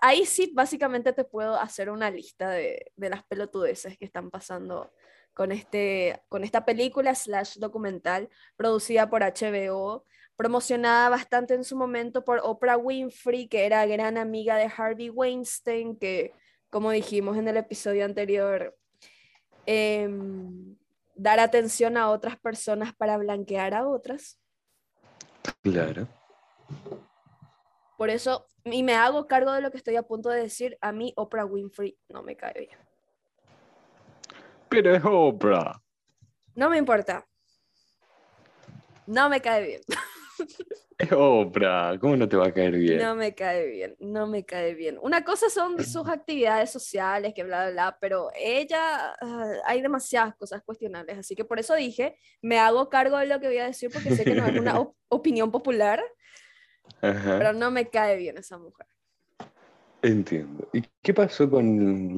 ahí 0.00 0.24
sí 0.24 0.52
básicamente 0.54 1.12
te 1.12 1.24
puedo 1.24 1.56
hacer 1.56 1.90
una 1.90 2.08
lista 2.08 2.50
de, 2.50 2.92
de 2.94 3.10
las 3.10 3.24
pelotudeces 3.24 3.98
que 3.98 4.04
están 4.04 4.30
pasando 4.30 4.92
con, 5.34 5.50
este, 5.50 6.22
con 6.28 6.44
esta 6.44 6.64
película 6.64 7.16
slash 7.16 7.58
documental 7.58 8.28
producida 8.54 9.10
por 9.10 9.22
HBO, 9.22 10.04
promocionada 10.36 11.08
bastante 11.08 11.54
en 11.54 11.64
su 11.64 11.76
momento 11.76 12.24
por 12.24 12.40
Oprah 12.44 12.76
Winfrey, 12.76 13.48
que 13.48 13.66
era 13.66 13.84
gran 13.86 14.18
amiga 14.18 14.54
de 14.54 14.70
Harvey 14.76 15.10
Weinstein, 15.10 15.96
que 15.96 16.32
como 16.70 16.92
dijimos 16.92 17.36
en 17.36 17.48
el 17.48 17.56
episodio 17.56 18.04
anterior, 18.04 18.76
em, 19.66 20.76
dar 21.22 21.38
atención 21.38 21.96
a 21.96 22.10
otras 22.10 22.36
personas 22.36 22.92
para 22.94 23.16
blanquear 23.16 23.74
a 23.74 23.86
otras. 23.86 24.40
Claro. 25.62 26.08
Por 27.96 28.10
eso, 28.10 28.48
y 28.64 28.82
me 28.82 28.94
hago 28.94 29.28
cargo 29.28 29.52
de 29.52 29.60
lo 29.60 29.70
que 29.70 29.76
estoy 29.76 29.94
a 29.94 30.02
punto 30.02 30.30
de 30.30 30.42
decir, 30.42 30.76
a 30.80 30.90
mí 30.90 31.12
Oprah 31.16 31.44
Winfrey 31.44 31.96
no 32.08 32.24
me 32.24 32.36
cae 32.36 32.66
bien. 32.66 32.78
Pero 34.68 34.94
es 34.94 35.04
Oprah. 35.04 35.80
No 36.56 36.68
me 36.68 36.78
importa. 36.78 37.24
No 39.06 39.28
me 39.28 39.40
cae 39.40 39.64
bien. 39.64 39.80
Oprah. 41.16 41.98
¿Cómo 42.00 42.16
no 42.16 42.28
te 42.28 42.36
va 42.36 42.46
a 42.48 42.52
caer 42.52 42.76
bien? 42.76 42.98
No 42.98 43.14
me 43.16 43.34
cae 43.34 43.66
bien. 43.66 43.96
No 44.00 44.26
me 44.26 44.44
cae 44.44 44.74
bien. 44.74 44.98
Una 45.02 45.24
cosa 45.24 45.48
son 45.50 45.78
sus 45.84 46.08
actividades 46.08 46.70
sociales, 46.70 47.32
que 47.34 47.44
bla, 47.44 47.64
bla, 47.64 47.72
bla, 47.72 47.98
pero 48.00 48.28
ella, 48.36 49.14
ah, 49.20 49.52
hay 49.66 49.82
demasiadas 49.82 50.34
cosas 50.36 50.62
cuestionables. 50.64 51.18
Así 51.18 51.34
que 51.34 51.44
por 51.44 51.58
eso 51.58 51.74
dije, 51.74 52.16
me 52.40 52.58
hago 52.58 52.88
cargo 52.88 53.18
de 53.18 53.26
lo 53.26 53.40
que 53.40 53.48
voy 53.48 53.58
a 53.58 53.66
decir 53.66 53.90
porque 53.92 54.14
sé 54.14 54.24
que 54.24 54.34
no 54.34 54.46
es 54.46 54.58
una 54.58 54.78
op- 54.80 54.96
opinión 55.08 55.50
popular, 55.50 56.02
Ajá. 57.00 57.38
pero 57.38 57.52
no 57.52 57.70
me 57.70 57.88
cae 57.88 58.16
bien 58.16 58.38
esa 58.38 58.58
mujer. 58.58 58.86
Entiendo. 60.02 60.68
¿Y 60.72 60.82
qué 61.02 61.14
pasó 61.14 61.48
con 61.48 61.64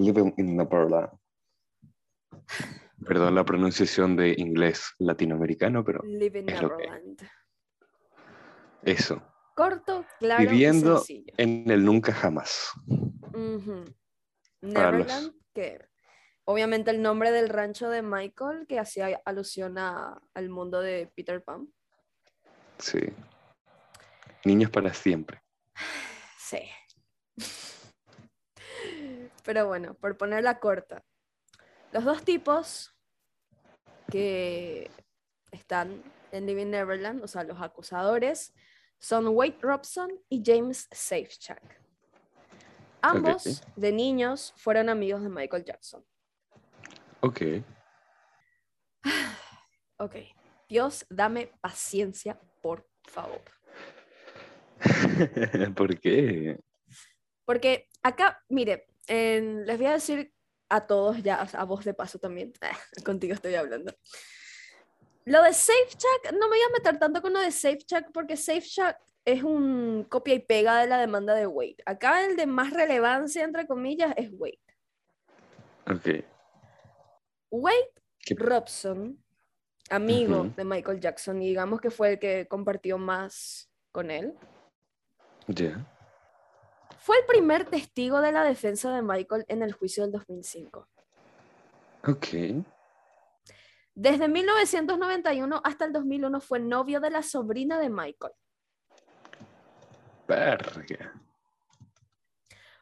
Living 0.03 0.33
in 0.39 0.57
Neverland? 0.57 1.11
Perdón 3.07 3.35
la 3.35 3.45
pronunciación 3.45 4.16
de 4.16 4.35
inglés 4.39 4.95
latinoamericano, 4.99 5.85
pero 5.85 6.01
Living 6.05 6.45
Neverland. 6.45 7.18
Eso. 8.85 9.22
Corto, 9.55 10.05
claro 10.18 10.43
Viviendo 10.51 11.03
y 11.09 11.26
en 11.37 11.70
el 11.70 11.85
nunca 11.85 12.12
jamás. 12.12 12.70
Los- 13.32 13.66
Neverland, 14.61 15.32
que 15.53 15.87
obviamente 16.45 16.91
el 16.91 17.01
nombre 17.03 17.30
del 17.30 17.49
rancho 17.49 17.89
de 17.91 18.03
Michael, 18.03 18.66
que 18.66 18.78
hacía 18.80 19.20
alusión 19.24 19.78
a- 19.78 20.20
al 20.35 20.49
mundo 20.49 20.80
de 20.80 21.07
Peter 21.14 21.43
Pan. 21.45 21.68
Sí. 22.78 23.01
Niños 24.45 24.70
para 24.70 24.93
siempre. 24.93 25.41
Sí. 26.39 26.61
Pero 29.45 29.66
bueno, 29.66 29.95
por 29.95 30.16
ponerla 30.16 30.59
corta. 30.61 31.03
Los 31.93 32.05
dos 32.05 32.22
tipos 32.24 32.95
que 34.11 34.91
están 35.53 36.03
en 36.32 36.47
Living 36.47 36.66
Neverland, 36.66 37.22
o 37.22 37.28
sea, 37.28 37.45
los 37.45 37.61
acusadores, 37.61 38.53
son 39.05 39.29
Wade 39.29 39.59
Robson 39.61 40.11
y 40.31 40.43
James 40.43 40.89
Safechuck. 40.91 41.61
Ambos, 43.03 43.63
de 43.77 43.93
niños, 43.93 44.55
fueron 44.57 44.89
amigos 44.89 45.23
de 45.23 45.29
Michael 45.29 45.65
Jackson. 45.65 46.03
Ok. 47.21 47.41
Ok. 49.97 50.17
Dios, 50.69 51.07
dame 51.09 51.53
paciencia, 51.61 52.41
por 52.61 52.85
favor. 53.05 53.43
¿Por 55.77 56.01
qué? 56.01 56.59
Porque 57.45 57.89
acá, 58.03 58.43
mire, 58.49 58.89
les 59.07 59.79
voy 59.79 59.87
a 59.87 59.93
decir 59.93 60.35
a 60.69 60.87
todos 60.87 61.23
ya, 61.23 61.43
a 61.43 61.65
vos 61.65 61.85
de 61.85 61.95
paso 61.95 62.19
también, 62.19 62.53
contigo 63.05 63.35
estoy 63.35 63.55
hablando. 63.55 63.95
Lo 65.27 65.43
de 65.43 65.53
SafeCheck, 65.55 66.33
no 66.33 66.49
me 66.49 66.57
voy 66.57 66.59
a 66.68 66.72
meter 66.79 66.99
tanto 66.99 67.22
con 67.22 67.33
lo 67.33 67.41
de 67.41 67.51
SafeCheck 67.51 68.12
porque 68.12 68.37
SafeCheck 68.37 68.97
es 69.25 69.43
un 69.43 70.05
copia 70.11 70.35
y 70.35 70.41
pega 70.41 70.79
de 70.81 70.87
la 70.87 70.99
demanda 70.99 71.35
de 71.35 71.47
Wade. 71.47 71.77
Acá 71.87 72.25
el 72.27 72.37
de 72.37 72.47
más 72.47 72.72
relevancia, 72.72 73.43
entre 73.43 73.66
comillas, 73.66 74.12
es 74.16 74.31
Wade. 74.33 74.59
Ok. 75.91 76.25
Wade 77.51 77.91
¿Qué- 78.18 78.35
Robson, 78.35 79.18
amigo 79.89 80.49
de 80.57 80.64
Michael 80.64 81.01
Jackson, 81.01 81.41
y 81.41 81.49
digamos 81.49 81.81
que 81.81 81.91
fue 81.91 82.12
el 82.12 82.18
que 82.18 82.47
compartió 82.47 82.99
más 82.99 83.70
con 83.93 84.11
él, 84.11 84.35
Ya. 85.47 85.87
fue 86.99 87.18
el 87.18 87.27
primer 87.27 87.64
testigo 87.66 88.20
de 88.20 88.33
la 88.33 88.45
defensa 88.45 88.95
de 88.95 89.01
Michael 89.03 89.45
en 89.49 89.62
el 89.62 89.72
juicio 89.72 90.03
del 90.03 90.12
2005. 90.12 90.87
Ok. 92.07 92.27
Desde 93.95 94.26
1991 94.28 95.61
hasta 95.64 95.84
el 95.84 95.92
2001 95.92 96.40
fue 96.40 96.59
novio 96.59 97.01
de 97.01 97.11
la 97.11 97.22
sobrina 97.22 97.78
de 97.78 97.90
Michael. 97.90 98.32
Verga. 100.26 101.12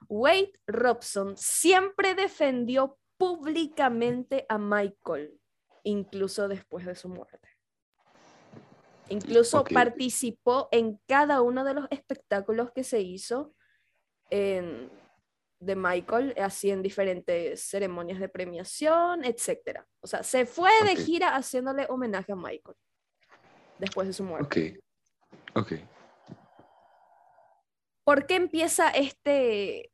Wade 0.09 0.53
Robson 0.67 1.37
siempre 1.37 2.15
defendió 2.15 2.99
públicamente 3.19 4.47
a 4.49 4.59
Michael, 4.59 5.39
incluso 5.85 6.49
después 6.49 6.87
de 6.87 6.95
su 6.95 7.09
muerte. 7.09 7.49
Incluso 9.09 9.65
participó 9.65 10.69
en 10.71 10.99
cada 11.07 11.43
uno 11.43 11.65
de 11.65 11.75
los 11.75 11.87
espectáculos 11.91 12.71
que 12.75 12.85
se 12.85 13.01
hizo 13.01 13.55
en- 14.31 14.91
de 15.65 15.77
Michael, 15.77 16.35
así 16.39 16.71
en 16.71 16.83
diferentes 16.83 17.63
ceremonias 17.63 18.19
de 18.19 18.29
premiación, 18.29 19.25
etc. 19.25 19.81
O 20.01 20.07
sea, 20.07 20.23
se 20.23 20.45
fue 20.47 20.71
de 20.85 20.97
gira 20.97 21.37
haciéndole 21.37 21.87
homenaje 21.89 22.33
a 22.33 22.37
Michael 22.37 22.77
después 23.79 24.09
de 24.09 24.13
su 24.13 24.25
muerte. 24.25 24.81
Ok. 25.55 25.63
Ok. 25.65 25.73
¿Por 28.05 28.27
qué 28.27 28.35
empieza 28.35 28.89
este, 28.91 29.91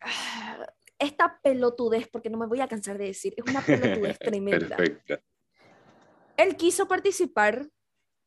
esta 0.98 1.38
pelotudez? 1.42 2.08
Porque 2.08 2.30
no 2.30 2.38
me 2.38 2.46
voy 2.46 2.60
a 2.60 2.68
cansar 2.68 2.96
de 2.96 3.04
decir, 3.06 3.34
es 3.36 3.44
una 3.50 3.60
pelotudez 3.60 4.18
tremenda. 4.40 4.76
Perfecto. 4.76 5.18
Él 6.38 6.56
quiso 6.56 6.88
participar 6.88 7.68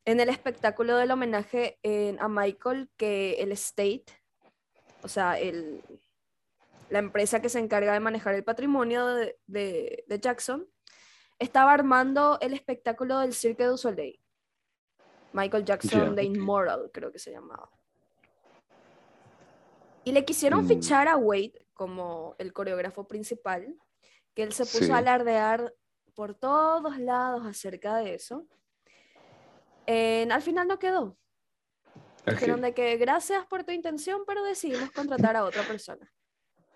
en 0.05 0.19
el 0.19 0.29
espectáculo 0.29 0.97
del 0.97 1.09
homenaje 1.11 1.79
en- 1.81 2.19
a 2.19 2.27
Michael 2.27 2.91
que 2.97 3.33
el 3.41 3.51
State, 3.53 4.05
o 5.01 5.07
sea, 5.07 5.39
el, 5.39 5.81
la 6.91 6.99
empresa 6.99 7.41
que 7.41 7.49
se 7.49 7.59
encarga 7.59 7.93
de 7.93 7.99
manejar 7.99 8.35
el 8.35 8.43
patrimonio 8.43 9.05
de, 9.07 9.37
de- 9.47 10.03
de 10.07 10.19
Jackson, 10.19 10.67
estaba 11.39 11.73
armando 11.73 12.37
el 12.41 12.53
espectáculo 12.53 13.19
del 13.19 13.33
Cirque 13.33 13.65
du 13.65 13.77
Soleil. 13.77 14.19
Michael 15.33 15.63
Jackson 15.65 16.15
The. 16.15 16.23
Immoral, 16.23 16.91
creo 16.93 17.11
que 17.11 17.17
se 17.19 17.31
llamaba. 17.31 17.69
Y 20.03 20.11
le 20.11 20.25
quisieron 20.25 20.65
Mm. 20.65 20.67
fichar 20.67 21.07
a 21.07 21.15
Wade 21.15 21.65
como 21.73 22.35
el 22.39 22.51
coreógrafo 22.53 23.07
principal, 23.07 23.75
que 24.33 24.43
él 24.43 24.51
se 24.51 24.63
puso 24.65 24.85
Sí. 24.85 24.91
a 24.91 24.97
alardear 24.97 25.73
por 26.15 26.35
todos 26.35 26.97
lados 26.99 27.45
acerca 27.45 27.95
de 27.97 28.15
eso. 28.15 28.45
En- 29.85 30.31
al 30.31 30.41
final 30.41 30.67
no 30.67 30.77
quedó. 30.79 31.17
Dijeron 32.25 32.61
de 32.61 32.73
que 32.73 32.97
gracias 32.97 33.45
por 33.47 33.63
tu 33.63 33.71
intención, 33.71 34.23
pero 34.27 34.43
decidimos 34.43 34.91
contratar 34.91 35.35
a 35.35 35.43
otra 35.45 35.63
persona. 35.63 36.11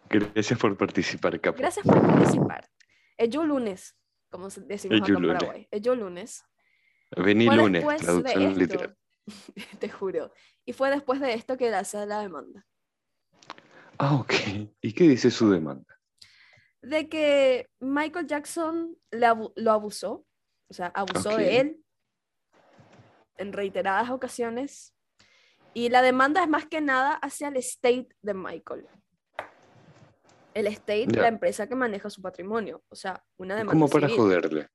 Gracias 0.09 0.59
por 0.59 0.77
participar, 0.77 1.39
Capo. 1.41 1.57
Gracias 1.57 1.85
por 1.85 1.99
participar. 2.01 2.69
Ello 3.17 3.43
lunes, 3.45 3.95
como 4.29 4.49
se- 4.49 4.61
decimos 4.61 5.01
acá 5.01 5.07
en. 5.13 5.27
Paraguay. 5.27 5.67
Ello 5.71 5.95
lunes. 5.95 6.43
Vení 7.15 7.47
Fue 7.47 7.55
lunes, 7.55 7.83
de 7.87 7.95
traducción 7.97 8.43
esto, 8.43 8.59
literal. 8.59 8.97
te 9.79 9.89
juro. 9.89 10.31
Y 10.65 10.73
fue 10.73 10.89
después 10.91 11.19
de 11.19 11.33
esto 11.33 11.57
que 11.57 11.73
hace 11.73 12.05
la 12.05 12.19
demanda. 12.19 12.65
Ah, 13.97 14.15
ok. 14.15 14.33
¿Y 14.81 14.93
qué 14.93 15.05
dice 15.07 15.31
su 15.31 15.49
demanda? 15.49 15.97
De 16.81 17.07
que 17.09 17.69
Michael 17.79 18.27
Jackson 18.27 18.97
abu- 19.11 19.53
lo 19.55 19.71
abusó, 19.71 20.25
o 20.69 20.73
sea, 20.73 20.87
abusó 20.87 21.29
Ok. 21.31 21.37
de 21.37 21.59
él 21.59 21.85
en 23.37 23.53
reiteradas 23.53 24.09
ocasiones. 24.09 24.93
Y 25.73 25.89
la 25.89 26.01
demanda 26.01 26.41
es 26.43 26.49
más 26.49 26.65
que 26.67 26.81
nada 26.81 27.13
hacia 27.15 27.47
el 27.49 27.57
estate 27.57 28.07
de 28.21 28.33
Michael. 28.33 28.87
El 30.55 30.65
estate, 30.67 31.05
Ya. 31.11 31.21
la 31.23 31.27
empresa 31.27 31.67
que 31.67 31.75
maneja 31.75 32.09
su 32.09 32.21
patrimonio. 32.21 32.81
O 32.89 32.95
sea, 32.95 33.23
una 33.37 33.55
demanda. 33.55 33.73
Como 33.73 33.87
para 33.89 34.07
civil. 34.07 34.21
joderle. 34.21 34.69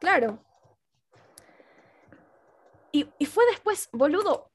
Claro. 0.00 0.42
Y, 2.90 3.08
y 3.18 3.26
fue 3.26 3.44
después, 3.50 3.88
boludo. 3.92 4.50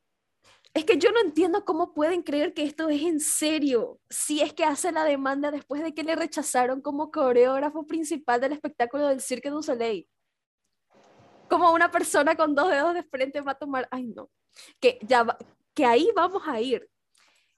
Es 0.73 0.85
que 0.85 0.97
yo 0.97 1.11
no 1.11 1.19
entiendo 1.21 1.65
cómo 1.65 1.93
pueden 1.93 2.21
creer 2.21 2.53
que 2.53 2.63
esto 2.63 2.89
es 2.89 3.01
en 3.01 3.19
serio. 3.19 3.99
Si 4.09 4.41
es 4.41 4.53
que 4.53 4.63
hace 4.63 4.91
la 4.91 5.03
demanda 5.05 5.49
después 5.49 5.81
de 5.81 5.93
que 5.93 6.03
le 6.03 6.15
rechazaron 6.15 6.81
como 6.81 7.09
coreógrafo 7.09 7.87
principal 7.87 8.39
del 8.41 8.51
espectáculo 8.53 9.07
del 9.07 9.21
Cirque 9.21 9.49
du 9.49 9.63
Soleil. 9.63 10.07
Como 11.49 11.71
una 11.73 11.89
persona 11.89 12.35
con 12.35 12.53
dos 12.53 12.69
dedos 12.69 12.93
de 12.93 13.03
frente 13.03 13.41
va 13.41 13.53
a 13.53 13.57
tomar. 13.57 13.87
Ay, 13.89 14.03
no. 14.07 14.29
Que, 14.79 14.99
ya 15.01 15.23
va- 15.23 15.37
que 15.73 15.85
ahí 15.85 16.11
vamos 16.15 16.43
a 16.45 16.59
ir. 16.59 16.87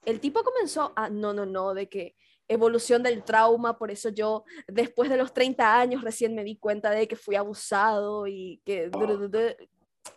El 0.04 0.20
tipo 0.20 0.42
comenzó 0.42 0.92
a. 0.96 1.10
No, 1.10 1.34
no, 1.34 1.44
no, 1.44 1.74
de 1.74 1.88
que 1.90 2.14
evolución 2.50 3.02
del 3.02 3.22
trauma, 3.22 3.78
por 3.78 3.90
eso 3.92 4.08
yo 4.08 4.44
después 4.66 5.08
de 5.08 5.16
los 5.16 5.32
30 5.32 5.78
años 5.78 6.02
recién 6.02 6.34
me 6.34 6.42
di 6.42 6.56
cuenta 6.56 6.90
de 6.90 7.06
que 7.06 7.16
fui 7.16 7.36
abusado 7.36 8.26
y 8.26 8.60
que... 8.64 8.90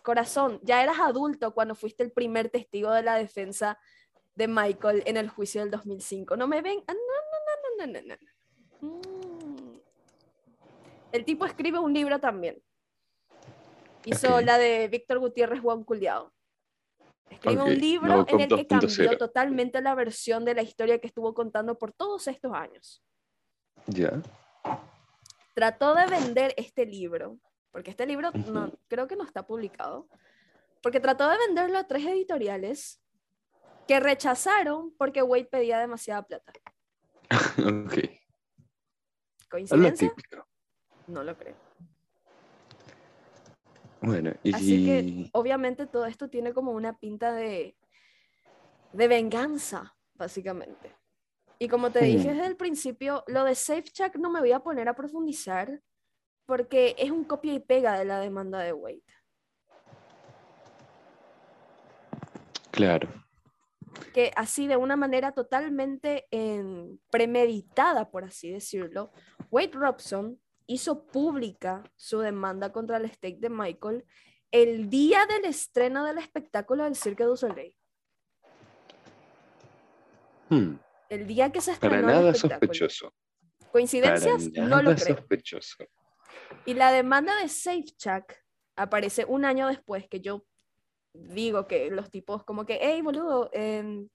Corazón, 0.02 0.58
ya 0.62 0.82
eras 0.82 0.98
adulto 0.98 1.54
cuando 1.54 1.74
fuiste 1.74 2.02
el 2.02 2.10
primer 2.10 2.48
testigo 2.48 2.90
de 2.90 3.02
la 3.02 3.16
defensa 3.16 3.78
de 4.34 4.48
Michael 4.48 5.02
en 5.06 5.16
el 5.16 5.28
juicio 5.28 5.60
del 5.60 5.70
2005. 5.70 6.36
No 6.36 6.48
me 6.48 6.60
ven... 6.60 6.82
ah, 6.88 6.92
No, 6.92 7.86
no, 7.86 7.86
no, 7.86 7.92
no, 7.92 8.02
no, 8.02 8.16
no. 8.80 8.88
Mm. 8.88 9.80
El 11.12 11.24
tipo 11.24 11.44
escribe 11.46 11.78
un 11.78 11.94
libro 11.94 12.18
también. 12.18 12.60
Hizo 14.04 14.40
la 14.40 14.58
de 14.58 14.88
Víctor 14.88 15.20
Gutiérrez 15.20 15.60
Juan 15.60 15.84
Culiao. 15.84 16.32
Escribe 17.30 17.62
un 17.62 17.74
libro 17.74 18.24
en 18.28 18.40
el 18.40 18.48
que 18.48 18.66
Cop 18.66 18.78
2.0. 18.82 18.96
cambió 18.96 19.18
totalmente 19.18 19.80
la 19.80 19.94
versión 19.94 20.44
de 20.44 20.54
la 20.54 20.62
historia 20.62 20.98
que 20.98 21.06
estuvo 21.06 21.34
contando 21.34 21.76
por 21.78 21.92
todos 21.92 22.26
estos 22.28 22.52
años 22.52 23.02
Ya. 23.86 24.22
trató 25.54 25.94
de 25.94 26.06
vender 26.06 26.54
este 26.56 26.86
libro, 26.86 27.38
porque 27.70 27.90
este 27.90 28.06
libro 28.06 28.30
no, 28.32 28.72
creo 28.88 29.06
que 29.06 29.16
no 29.16 29.24
está 29.24 29.46
publicado, 29.46 30.08
porque 30.82 31.00
trató 31.00 31.28
de 31.28 31.38
venderlo 31.38 31.78
a 31.78 31.84
tres 31.86 32.04
editoriales 32.06 33.00
que 33.86 34.00
rechazaron 34.00 34.94
porque 34.96 35.22
Wade 35.22 35.46
pedía 35.46 35.78
demasiada 35.78 36.22
plata. 36.22 36.52
ok. 37.58 37.94
Lo 37.94 39.48
¿Coincidencia? 39.50 40.12
No 41.06 41.22
lo 41.22 41.36
creo. 41.36 41.54
Bueno, 44.04 44.32
y 44.42 44.54
Así 44.54 44.84
que 44.84 45.30
obviamente 45.32 45.86
todo 45.86 46.04
esto 46.04 46.28
tiene 46.28 46.52
como 46.52 46.72
una 46.72 46.98
pinta 46.98 47.32
de, 47.32 47.76
de 48.92 49.08
venganza, 49.08 49.96
básicamente. 50.14 50.94
Y 51.58 51.68
como 51.68 51.90
te 51.90 52.04
dije 52.04 52.34
desde 52.34 52.46
el 52.46 52.56
principio, 52.56 53.24
lo 53.26 53.44
de 53.44 53.54
SafeCheck 53.54 54.16
no 54.16 54.30
me 54.30 54.40
voy 54.40 54.52
a 54.52 54.60
poner 54.60 54.88
a 54.88 54.94
profundizar 54.94 55.80
porque 56.46 56.94
es 56.98 57.10
un 57.10 57.24
copia 57.24 57.54
y 57.54 57.60
pega 57.60 57.98
de 57.98 58.04
la 58.04 58.20
demanda 58.20 58.58
de 58.58 58.72
Wade. 58.72 59.02
claro. 62.70 63.08
que 64.12 64.32
así 64.34 64.66
de 64.66 64.76
una 64.76 64.96
manera 64.96 65.30
totalmente 65.30 66.26
em, 66.32 66.98
premeditada, 67.08 68.10
por 68.10 68.24
así 68.24 68.50
decirlo, 68.50 69.12
Wade 69.50 69.70
Robson 69.72 70.40
hizo 70.66 71.06
pública 71.06 71.82
su 71.96 72.20
demanda 72.20 72.72
contra 72.72 72.96
el 72.96 73.04
estate 73.04 73.38
de 73.40 73.50
Michael 73.50 74.04
el 74.50 74.88
día 74.88 75.26
del 75.26 75.44
estreno 75.46 76.04
del 76.04 76.18
espectáculo 76.18 76.84
del 76.84 76.94
Cirque 76.94 77.24
du 77.24 77.36
Soleil. 77.36 77.76
Hmm, 80.48 80.76
El 81.08 81.26
día 81.26 81.50
que 81.50 81.60
se 81.60 81.72
Para 81.74 81.96
estrenó 81.96 82.08
el 82.10 82.14
nada 82.16 82.34
sospechoso. 82.34 83.12
Para 83.58 83.70
¿Coincidencias? 83.72 84.52
No 84.52 84.68
nada 84.68 84.82
lo 84.82 84.94
creo. 84.94 85.16
sospechoso. 85.16 85.84
Y 86.66 86.74
la 86.74 86.92
demanda 86.92 87.34
de 87.40 87.48
SafeCheck 87.48 88.42
aparece 88.76 89.24
un 89.24 89.44
año 89.44 89.66
después 89.68 90.06
que 90.08 90.20
yo 90.20 90.44
digo 91.12 91.66
que 91.66 91.90
los 91.90 92.10
tipos 92.10 92.44
como 92.44 92.64
que, 92.64 92.78
hey, 92.80 93.02
boludo, 93.02 93.50
em, 93.52 94.08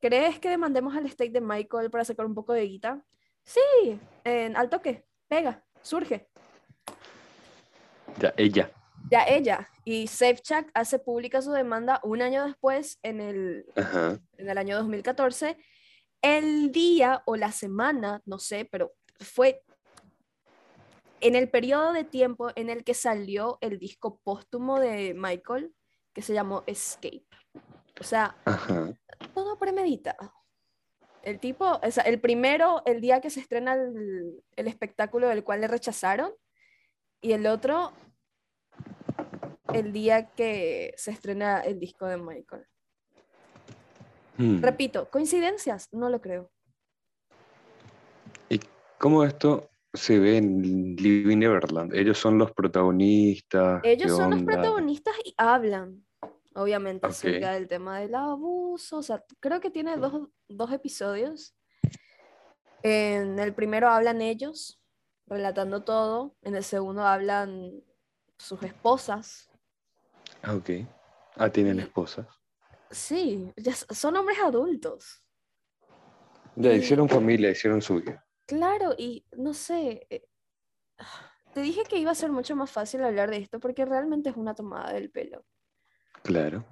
¿crees 0.00 0.38
que 0.38 0.48
demandemos 0.50 0.94
al 0.96 1.06
estate 1.06 1.30
de 1.30 1.40
Michael 1.40 1.90
para 1.90 2.04
sacar 2.04 2.26
un 2.26 2.34
poco 2.34 2.52
de 2.52 2.66
guita? 2.66 3.04
Sí, 3.42 3.98
en 4.24 4.56
al 4.56 4.68
toque, 4.70 5.04
pega, 5.28 5.64
surge. 5.84 6.26
Ya, 8.18 8.34
ella. 8.36 8.72
Ya 9.10 9.24
ella. 9.24 9.68
Y 9.84 10.06
SafeCheck 10.06 10.70
hace 10.74 10.98
pública 10.98 11.42
su 11.42 11.52
demanda 11.52 12.00
un 12.02 12.22
año 12.22 12.44
después, 12.44 12.98
en 13.02 13.20
el, 13.20 13.66
Ajá. 13.76 14.18
en 14.38 14.48
el 14.48 14.58
año 14.58 14.76
2014, 14.78 15.56
el 16.22 16.72
día 16.72 17.22
o 17.26 17.36
la 17.36 17.52
semana, 17.52 18.22
no 18.24 18.38
sé, 18.38 18.64
pero 18.64 18.92
fue 19.20 19.62
en 21.20 21.34
el 21.34 21.50
periodo 21.50 21.92
de 21.92 22.04
tiempo 22.04 22.50
en 22.56 22.70
el 22.70 22.82
que 22.82 22.94
salió 22.94 23.58
el 23.60 23.78
disco 23.78 24.20
póstumo 24.24 24.80
de 24.80 25.14
Michael, 25.14 25.74
que 26.14 26.22
se 26.22 26.32
llamó 26.32 26.64
Escape. 26.66 27.26
O 28.00 28.04
sea, 28.04 28.36
Ajá. 28.44 28.94
todo 29.34 29.58
premeditado. 29.58 30.32
El 31.24 31.40
tipo, 31.40 31.80
o 31.82 31.90
sea, 31.90 32.04
el 32.04 32.20
primero, 32.20 32.82
el 32.84 33.00
día 33.00 33.20
que 33.20 33.30
se 33.30 33.40
estrena 33.40 33.74
el, 33.74 34.42
el 34.56 34.68
espectáculo 34.68 35.28
del 35.28 35.42
cual 35.42 35.62
le 35.62 35.68
rechazaron, 35.68 36.32
y 37.24 37.32
el 37.32 37.46
otro, 37.46 37.92
el 39.72 39.94
día 39.94 40.26
que 40.26 40.92
se 40.98 41.10
estrena 41.10 41.60
el 41.60 41.80
disco 41.80 42.06
de 42.06 42.18
Michael. 42.18 42.66
Hmm. 44.36 44.60
Repito, 44.60 45.08
¿coincidencias? 45.10 45.88
No 45.92 46.10
lo 46.10 46.20
creo. 46.20 46.50
¿Y 48.50 48.60
cómo 48.98 49.24
esto 49.24 49.70
se 49.94 50.18
ve 50.18 50.36
en 50.36 50.96
Living 50.96 51.38
Neverland? 51.38 51.94
Ellos 51.94 52.18
son 52.18 52.36
los 52.36 52.52
protagonistas. 52.52 53.80
Ellos 53.84 54.12
¿qué 54.12 54.16
son 54.18 54.30
los 54.30 54.42
protagonistas 54.42 55.14
y 55.24 55.34
hablan, 55.38 56.04
obviamente, 56.54 57.06
Ok. 57.06 57.12
acerca 57.12 57.52
del 57.52 57.68
tema 57.68 58.00
del 58.00 58.14
abuso. 58.14 58.98
O 58.98 59.02
sea, 59.02 59.24
creo 59.40 59.60
que 59.60 59.70
tiene 59.70 59.96
dos, 59.96 60.28
dos 60.48 60.72
episodios 60.72 61.54
En 62.82 63.38
el 63.38 63.54
primero 63.54 63.88
hablan 63.88 64.20
ellos, 64.20 64.78
relatando 65.26 65.84
todo. 65.84 66.36
En 66.42 66.54
el 66.54 66.62
segundo 66.64 67.02
hablan 67.06 67.82
sus 68.38 68.62
esposas. 68.62 69.50
Ah, 70.42 70.54
ok. 70.54 70.70
Ah, 71.36 71.48
tienen 71.50 71.80
esposas. 71.80 72.26
Sí, 72.90 73.50
ya 73.56 73.74
son 73.74 74.16
hombres 74.16 74.38
adultos. 74.38 75.24
Ya 76.56 76.72
Y- 76.74 76.76
hicieron 76.80 77.08
familia, 77.08 77.50
hicieron 77.50 77.80
su 77.80 77.96
vida. 77.96 78.24
Claro, 78.46 78.94
y 78.98 79.24
no 79.32 79.54
sé, 79.54 80.06
eh, 80.10 80.28
te 81.54 81.62
dije 81.62 81.84
que 81.88 81.96
iba 81.96 82.10
a 82.10 82.14
ser 82.14 82.30
mucho 82.30 82.54
más 82.54 82.70
fácil 82.70 83.02
hablar 83.02 83.30
de 83.30 83.38
esto 83.38 83.58
porque 83.58 83.86
realmente 83.86 84.28
es 84.28 84.36
una 84.36 84.54
tomada 84.54 84.92
del 84.92 85.10
pelo. 85.10 85.46
Claro. 86.24 86.64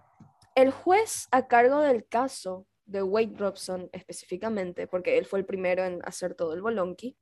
El 0.54 0.70
juez 0.70 1.28
a 1.30 1.46
cargo 1.46 1.80
del 1.80 2.08
caso 2.08 2.66
de 2.86 3.02
Wade 3.02 3.36
Robson 3.36 3.90
específicamente, 3.92 4.86
porque 4.86 5.18
él 5.18 5.26
fue 5.26 5.40
el 5.40 5.44
primero 5.44 5.84
en 5.84 6.00
hacer 6.04 6.34
todo 6.34 6.54
el 6.54 6.62
bolonqui, 6.62 7.18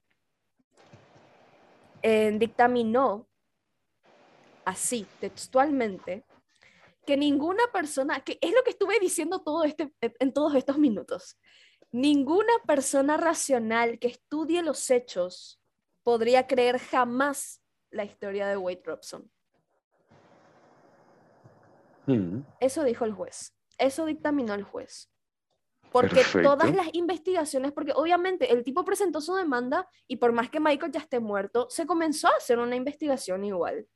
eh, 2.02 2.32
dictaminó 2.38 3.28
así, 4.64 5.06
textualmente, 5.18 6.24
que 7.04 7.16
ninguna 7.16 7.64
persona, 7.72 8.20
que 8.20 8.38
es 8.40 8.52
lo 8.52 8.62
que 8.62 8.70
estuve 8.70 9.00
diciendo 9.00 9.42
todo 9.42 9.64
este, 9.64 9.92
en 10.00 10.32
todos 10.32 10.54
estos 10.54 10.78
minutos, 10.78 11.36
ninguna 11.90 12.52
persona 12.64 13.16
racional 13.16 13.98
que 13.98 14.06
estudie 14.06 14.62
los 14.62 14.88
hechos 14.88 15.60
podría 16.04 16.46
creer 16.46 16.78
jamás 16.78 17.60
la 17.90 18.04
historia 18.04 18.46
de 18.46 18.56
Wade 18.56 18.82
Robson. 18.84 19.30
Mm, 22.18 22.46
Eso 22.60 22.84
dijo 22.84 23.04
el 23.04 23.12
juez. 23.12 23.54
Eso 23.78 24.04
dictaminó 24.06 24.54
el 24.54 24.62
juez. 24.62 25.10
Porque 25.90 26.16
Perfecto. 26.16 26.48
todas 26.48 26.74
las 26.74 26.88
investigaciones, 26.92 27.72
porque 27.72 27.92
obviamente 27.94 28.52
el 28.52 28.62
tipo 28.62 28.84
presentó 28.84 29.20
su 29.20 29.34
demanda 29.34 29.88
y 30.06 30.16
por 30.16 30.32
más 30.32 30.48
que 30.48 30.60
Michael 30.60 30.92
ya 30.92 31.00
esté 31.00 31.18
muerto, 31.18 31.66
se 31.68 31.86
comenzó 31.86 32.28
a 32.28 32.36
hacer 32.36 32.58
una 32.58 32.76
investigación 32.76 33.44
igual. 33.44 33.88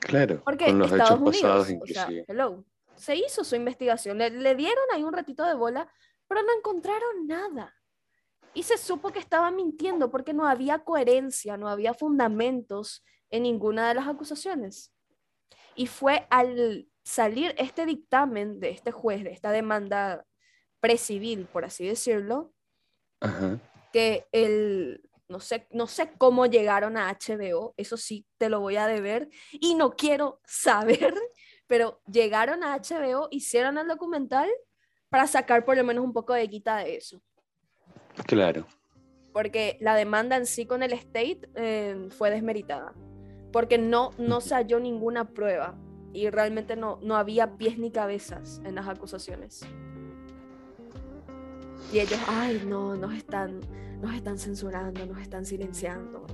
Claro. 0.00 0.42
Porque 0.44 0.66
con 0.66 0.78
los 0.78 0.92
Estados 0.92 1.20
hechos 1.20 1.20
Unidos, 1.20 1.68
pasados 1.68 1.82
o 1.82 1.86
sea, 1.86 2.24
hello, 2.28 2.64
se 2.94 3.16
hizo 3.16 3.42
su 3.42 3.56
investigación, 3.56 4.18
le, 4.18 4.30
le 4.30 4.54
dieron 4.54 4.84
ahí 4.92 5.02
un 5.02 5.12
ratito 5.12 5.44
de 5.44 5.54
bola, 5.54 5.90
pero 6.28 6.42
no 6.42 6.52
encontraron 6.56 7.26
nada. 7.26 7.74
Y 8.54 8.62
se 8.62 8.78
supo 8.78 9.10
que 9.10 9.18
estaba 9.18 9.50
mintiendo 9.50 10.10
porque 10.10 10.32
no 10.32 10.46
había 10.46 10.80
coherencia, 10.80 11.56
no 11.56 11.68
había 11.68 11.94
fundamentos 11.94 13.04
en 13.30 13.42
ninguna 13.42 13.88
de 13.88 13.94
las 13.94 14.08
acusaciones. 14.08 14.92
Y 15.74 15.86
fue 15.86 16.26
al 16.30 16.88
salir 17.08 17.54
este 17.56 17.86
dictamen 17.86 18.60
de 18.60 18.68
este 18.68 18.92
juez, 18.92 19.24
de 19.24 19.30
esta 19.30 19.50
demanda 19.50 20.26
precivil, 20.78 21.46
por 21.46 21.64
así 21.64 21.86
decirlo, 21.86 22.52
Ajá. 23.20 23.58
que 23.94 24.26
el, 24.30 25.00
no 25.26 25.40
sé, 25.40 25.66
no 25.70 25.86
sé 25.86 26.12
cómo 26.18 26.44
llegaron 26.44 26.98
a 26.98 27.10
HBO, 27.10 27.72
eso 27.78 27.96
sí 27.96 28.26
te 28.36 28.50
lo 28.50 28.60
voy 28.60 28.76
a 28.76 28.86
deber 28.86 29.30
y 29.52 29.74
no 29.74 29.96
quiero 29.96 30.42
saber, 30.44 31.14
pero 31.66 32.02
llegaron 32.06 32.62
a 32.62 32.76
HBO, 32.76 33.28
hicieron 33.30 33.78
el 33.78 33.88
documental 33.88 34.50
para 35.08 35.26
sacar 35.26 35.64
por 35.64 35.78
lo 35.78 35.84
menos 35.84 36.04
un 36.04 36.12
poco 36.12 36.34
de 36.34 36.46
quita 36.50 36.76
de 36.76 36.96
eso, 36.96 37.22
Claro. 38.26 38.66
porque 39.32 39.78
la 39.80 39.94
demanda 39.94 40.36
en 40.36 40.44
sí 40.44 40.66
con 40.66 40.82
el 40.82 40.92
state 40.92 41.48
eh, 41.54 42.08
fue 42.10 42.30
desmeritada, 42.30 42.92
porque 43.50 43.78
no, 43.78 44.10
no 44.18 44.42
se 44.42 44.54
halló 44.54 44.78
ninguna 44.78 45.32
prueba 45.32 45.74
y 46.12 46.30
realmente 46.30 46.76
no, 46.76 46.98
no 47.02 47.16
había 47.16 47.56
pies 47.56 47.78
ni 47.78 47.90
cabezas 47.90 48.60
en 48.64 48.74
las 48.74 48.88
acusaciones. 48.88 49.62
Y 51.92 52.00
ellos, 52.00 52.18
ay, 52.28 52.62
no, 52.66 52.96
nos 52.96 53.14
están, 53.14 53.60
nos 54.02 54.14
están 54.14 54.38
censurando, 54.38 55.06
nos 55.06 55.18
están 55.20 55.44
silenciando. 55.44 56.26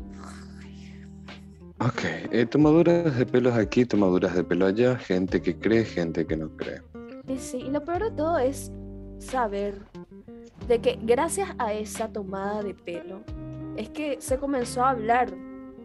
Ok. 1.80 2.02
eh, 2.30 2.46
tomaduras 2.46 3.16
de 3.16 3.26
pelos 3.26 3.54
aquí, 3.54 3.84
tomaduras 3.84 4.34
de 4.34 4.44
pelo 4.44 4.66
allá. 4.66 4.96
Gente 4.96 5.42
que 5.42 5.56
cree, 5.58 5.84
gente 5.84 6.26
que 6.26 6.36
no 6.36 6.48
cree. 6.56 6.82
Y 7.28 7.38
sí, 7.38 7.58
y 7.58 7.70
lo 7.70 7.84
peor 7.84 8.04
de 8.04 8.10
todo 8.12 8.38
es 8.38 8.72
saber 9.18 9.74
de 10.68 10.80
que 10.80 10.98
gracias 11.02 11.50
a 11.58 11.72
esa 11.72 12.08
tomada 12.08 12.62
de 12.62 12.74
pelo 12.74 13.22
es 13.76 13.88
que 13.90 14.16
se 14.20 14.38
comenzó 14.38 14.84
a 14.84 14.90
hablar, 14.90 15.28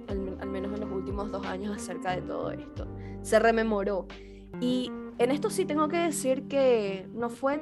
al, 0.08 0.38
al 0.40 0.50
menos 0.50 0.74
en 0.74 0.82
los 0.82 0.92
últimos 0.92 1.32
dos 1.32 1.46
años, 1.46 1.76
acerca 1.76 2.16
de 2.16 2.22
todo 2.22 2.52
esto. 2.52 2.88
Se 3.30 3.38
rememoró. 3.38 4.08
Y 4.60 4.92
en 5.20 5.30
esto 5.30 5.52
sí 5.52 5.64
tengo 5.64 5.88
que 5.88 5.98
decir 5.98 6.48
que 6.48 7.08
no 7.14 7.30
fue 7.30 7.62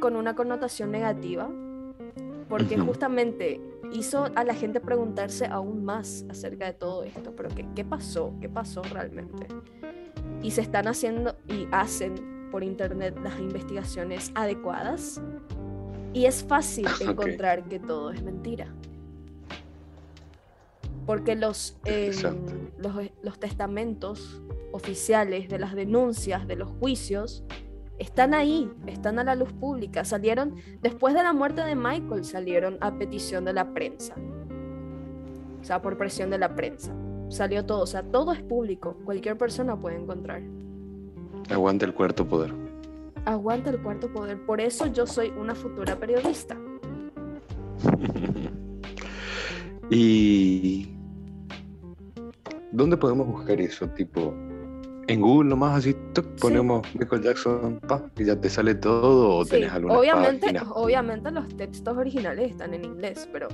con 0.00 0.16
una 0.16 0.34
connotación 0.34 0.90
negativa, 0.90 1.48
porque 2.50 2.76
justamente 2.76 3.58
hizo 3.90 4.26
a 4.34 4.44
la 4.44 4.52
gente 4.52 4.80
preguntarse 4.80 5.46
aún 5.46 5.82
más 5.82 6.26
acerca 6.28 6.66
de 6.66 6.74
todo 6.74 7.04
esto, 7.04 7.34
pero 7.34 7.48
¿qué, 7.48 7.66
qué 7.74 7.86
pasó? 7.86 8.34
¿Qué 8.38 8.50
pasó 8.50 8.82
realmente? 8.82 9.46
Y 10.42 10.50
se 10.50 10.60
están 10.60 10.86
haciendo 10.86 11.36
y 11.48 11.66
hacen 11.72 12.50
por 12.50 12.62
internet 12.62 13.18
las 13.24 13.40
investigaciones 13.40 14.30
adecuadas 14.34 15.22
y 16.12 16.26
es 16.26 16.44
fácil 16.44 16.86
encontrar 17.00 17.64
que 17.64 17.78
todo 17.78 18.10
es 18.10 18.22
mentira. 18.22 18.66
Porque 21.06 21.34
los, 21.34 21.78
em, 21.84 22.12
los, 22.78 22.94
los 23.22 23.38
testamentos 23.38 24.42
oficiales 24.72 25.48
de 25.48 25.58
las 25.58 25.74
denuncias, 25.74 26.46
de 26.46 26.56
los 26.56 26.70
juicios, 26.70 27.44
están 27.98 28.34
ahí, 28.34 28.70
están 28.86 29.18
a 29.18 29.24
la 29.24 29.34
luz 29.34 29.52
pública. 29.52 30.04
Salieron, 30.04 30.56
después 30.80 31.14
de 31.14 31.22
la 31.22 31.32
muerte 31.32 31.62
de 31.62 31.74
Michael, 31.74 32.24
salieron 32.24 32.78
a 32.80 32.98
petición 32.98 33.44
de 33.44 33.52
la 33.52 33.72
prensa. 33.72 34.14
O 35.60 35.64
sea, 35.64 35.80
por 35.80 35.96
presión 35.96 36.30
de 36.30 36.38
la 36.38 36.54
prensa. 36.54 36.92
Salió 37.28 37.64
todo, 37.64 37.82
o 37.82 37.86
sea, 37.86 38.02
todo 38.02 38.32
es 38.32 38.42
público. 38.42 38.96
Cualquier 39.04 39.38
persona 39.38 39.78
puede 39.78 39.96
encontrar. 39.96 40.42
Aguanta 41.48 41.86
el 41.86 41.94
cuarto 41.94 42.26
poder. 42.26 42.52
Aguanta 43.24 43.70
el 43.70 43.80
cuarto 43.80 44.12
poder. 44.12 44.44
Por 44.44 44.60
eso 44.60 44.86
yo 44.86 45.06
soy 45.06 45.30
una 45.30 45.54
futura 45.54 45.96
periodista. 45.96 46.56
y. 49.90 50.91
¿Dónde 52.72 52.96
podemos 52.96 53.26
buscar 53.26 53.60
eso? 53.60 53.88
Tipo. 53.90 54.34
En 55.08 55.20
Google 55.20 55.50
nomás 55.50 55.78
así 55.78 55.96
ponemos 56.40 56.86
Michael 56.94 57.22
Jackson 57.22 57.80
pa, 57.80 58.08
y 58.16 58.24
ya 58.24 58.40
te 58.40 58.48
sale 58.48 58.76
todo 58.76 59.36
o 59.38 59.44
Sí, 59.44 59.50
tenés 59.50 59.72
alguna 59.72 59.98
obviamente, 59.98 60.52
página. 60.52 60.72
obviamente 60.72 61.30
los 61.32 61.48
textos 61.56 61.96
originales 61.96 62.52
están 62.52 62.72
en 62.72 62.84
inglés, 62.84 63.28
pero 63.32 63.48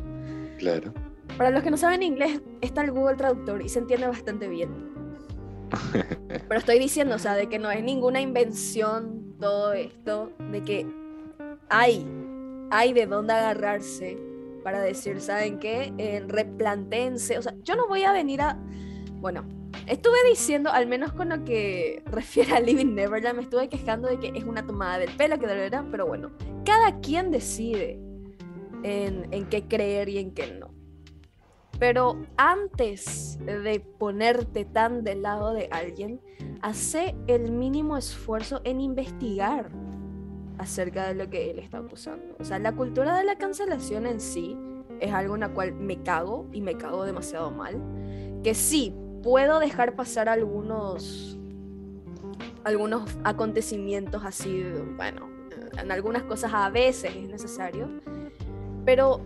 Claro. 0.59 0.93
para 1.39 1.51
los 1.51 1.63
que 1.63 1.71
no 1.71 1.79
saben 1.79 2.03
inglés 2.03 2.43
está 2.61 2.83
el 2.83 2.93
Google 2.93 3.17
Traductor 3.17 3.63
y 3.63 3.69
se 3.71 3.79
entiende 3.79 4.07
bastante 4.07 4.47
bien. 4.47 4.69
Pero 6.29 6.59
estoy 6.61 6.79
diciendo, 6.79 7.17
o 7.17 7.19
sea, 7.19 7.35
de 7.35 7.49
que 7.49 7.59
no 7.59 7.71
es 7.71 7.83
ninguna 7.83 8.21
invención 8.21 9.35
todo 9.39 9.73
esto, 9.75 10.33
de 10.51 10.63
que 10.63 10.87
hay, 11.69 12.07
hay 12.71 12.93
de 12.93 13.07
dónde 13.07 13.35
agarrarse 13.35 14.19
para 14.65 14.81
decir, 14.81 15.21
¿saben 15.21 15.59
qué? 15.59 15.93
Eh, 15.99 16.25
replantéense, 16.27 17.39
o 17.39 17.43
sea, 17.43 17.55
yo 17.63 17.77
no 17.77 17.87
voy 17.87 18.03
a 18.05 18.13
venir 18.13 18.41
a, 18.41 18.59
bueno, 19.21 19.45
estuve 19.87 20.17
diciendo, 20.29 20.71
al 20.71 20.87
menos 20.87 21.13
con 21.13 21.29
lo 21.29 21.45
que 21.45 22.03
refiere 22.11 22.55
a 22.55 22.61
Living 22.61 22.95
Neverland, 22.95 23.37
me 23.37 23.43
estuve 23.43 23.69
quejando 23.69 24.09
de 24.09 24.19
que 24.19 24.33
es 24.35 24.45
una 24.45 24.67
tomada 24.67 24.99
del 24.99 25.11
pelo, 25.17 25.39
que 25.39 25.47
de 25.47 25.55
verdad, 25.55 25.85
pero 25.91 26.07
bueno, 26.07 26.31
cada 26.65 27.01
quien 27.01 27.31
decide 27.31 28.01
en, 28.83 29.27
en 29.33 29.47
qué 29.47 29.67
creer 29.67 30.09
y 30.09 30.19
en 30.19 30.33
qué 30.33 30.53
no. 30.53 30.79
Pero 31.79 32.21
antes 32.37 33.39
de 33.45 33.81
ponerte 33.81 34.65
tan 34.65 35.05
del 35.05 35.23
lado 35.23 35.53
de 35.53 35.69
alguien, 35.71 36.21
hace 36.61 37.15
el 37.29 37.53
mínimo 37.53 37.97
esfuerzo 37.97 38.61
en 38.65 38.81
investigar 38.81 39.71
acerca 40.59 41.07
de 41.07 41.15
lo 41.15 41.31
que 41.31 41.51
él 41.51 41.61
está 41.61 41.79
acusando. 41.79 42.37
O 42.41 42.45
sea, 42.45 42.59
la 42.59 42.75
cultura 42.75 43.17
de 43.17 43.25
la 43.25 43.39
cancelación 43.39 44.07
en 44.07 44.21
sí 44.21 44.57
es 45.01 45.13
algo 45.13 45.35
en 45.35 45.41
la 45.41 45.51
cual 45.51 45.73
me 45.75 46.03
cago 46.03 46.49
y 46.53 46.61
me 46.61 46.77
cago 46.77 47.05
demasiado 47.05 47.51
mal. 47.53 47.81
Que 48.43 48.55
sí, 48.55 48.93
puedo 49.23 49.59
dejar 49.59 49.95
pasar 49.95 50.29
algunos 50.29 51.39
algunos 52.65 53.09
acontecimientos 53.25 54.23
así, 54.25 54.63
bueno, 54.97 55.29
en 55.81 55.91
algunas 55.91 56.23
cosas 56.25 56.53
a 56.53 56.69
veces 56.69 57.15
es 57.17 57.29
necesario, 57.29 57.89
pero 58.85 59.21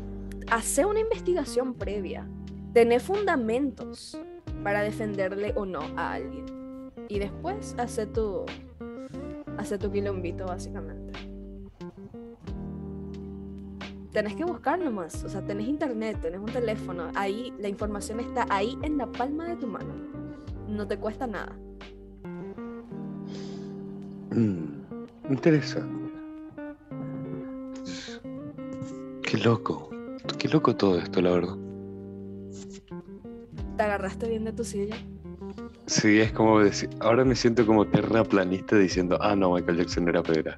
hace 0.51 0.85
una 0.85 1.01
investigación 1.01 1.75
previa, 1.75 2.29
tener 2.73 3.01
fundamentos 3.01 4.19
para 4.63 4.83
defenderle 4.83 5.53
o 5.57 5.67
no 5.67 5.81
a 5.97 6.13
alguien. 6.13 6.47
Y 7.09 7.19
después 7.19 7.75
hace 7.79 8.07
tu, 8.07 8.45
hace 9.59 9.79
tu 9.79 9.91
quilombito, 9.91 10.47
básicamente. 10.47 11.32
Tenés 14.13 14.37
que 14.37 14.45
buscar 14.45 14.79
nomás, 14.79 15.25
o 15.25 15.29
sea, 15.29 15.41
tenés 15.41 15.69
internet, 15.69 16.19
tenés 16.21 16.39
un 16.39 16.53
teléfono, 16.53 17.11
ahí 17.15 17.53
la 17.59 17.69
información 17.69 18.21
está 18.21 18.47
ahí 18.51 18.79
en 18.83 18.99
la 18.99 19.07
palma 19.07 19.49
de 19.49 19.57
tu 19.57 19.67
mano. 19.67 19.95
No 20.69 20.87
te 20.87 20.99
cuesta 20.99 21.27
nada. 21.27 21.57
Mm, 24.31 24.83
interesante. 25.31 26.13
Qué 29.23 29.39
loco. 29.39 29.89
Qué 30.39 30.49
loco 30.49 30.77
todo 30.77 30.99
esto, 30.99 31.23
la 31.23 31.31
verdad. 31.31 31.57
¿Te 33.79 33.83
agarraste 33.83 34.29
bien 34.29 34.45
de 34.45 34.53
tu 34.53 34.63
silla? 34.63 34.97
Sí, 35.87 36.21
es 36.21 36.33
como 36.33 36.61
decir, 36.61 36.91
ahora 37.01 37.25
me 37.25 37.35
siento 37.35 37.67
como 37.67 37.87
terraplanista 37.87 38.77
diciendo, 38.77 39.17
ah, 39.21 39.35
no, 39.35 39.55
Michael 39.55 39.79
Jackson 39.79 40.09
era 40.09 40.23
pedra. 40.23 40.57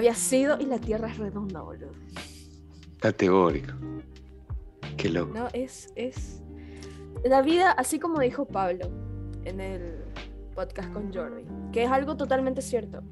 Había 0.00 0.14
sido 0.14 0.58
y 0.58 0.64
la 0.64 0.78
Tierra 0.78 1.08
es 1.08 1.18
redonda, 1.18 1.60
boludo. 1.60 1.90
Categórico. 3.00 3.74
Qué 4.96 5.10
loco. 5.10 5.34
No, 5.34 5.48
es, 5.52 5.92
es... 5.94 6.40
La 7.22 7.42
vida, 7.42 7.72
así 7.72 7.98
como 7.98 8.18
dijo 8.18 8.46
Pablo 8.46 8.86
en 9.44 9.60
el 9.60 10.02
podcast 10.54 10.90
con 10.94 11.12
Jordi, 11.12 11.44
que 11.70 11.84
es 11.84 11.90
algo 11.90 12.16
totalmente 12.16 12.62
cierto. 12.62 13.02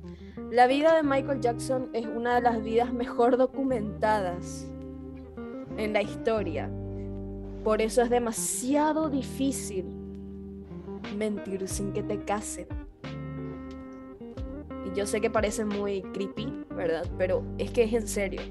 La 0.50 0.66
vida 0.66 0.94
de 0.94 1.02
Michael 1.02 1.42
Jackson 1.42 1.90
es 1.92 2.06
una 2.06 2.36
de 2.36 2.40
las 2.40 2.62
vidas 2.62 2.90
mejor 2.90 3.36
documentadas 3.36 4.66
en 5.76 5.92
la 5.92 6.00
historia. 6.00 6.70
Por 7.64 7.82
eso 7.82 8.00
es 8.00 8.08
demasiado 8.08 9.10
difícil 9.10 9.84
mentir 11.18 11.68
sin 11.68 11.92
que 11.92 12.02
te 12.02 12.18
casen. 12.24 12.66
Y 14.86 14.96
yo 14.96 15.06
sé 15.06 15.20
que 15.20 15.30
parece 15.30 15.64
muy 15.64 16.02
creepy, 16.02 16.64
¿verdad? 16.74 17.06
Pero 17.18 17.44
es 17.58 17.70
que 17.70 17.84
es 17.84 17.92
en 17.92 18.08
serio. 18.08 18.42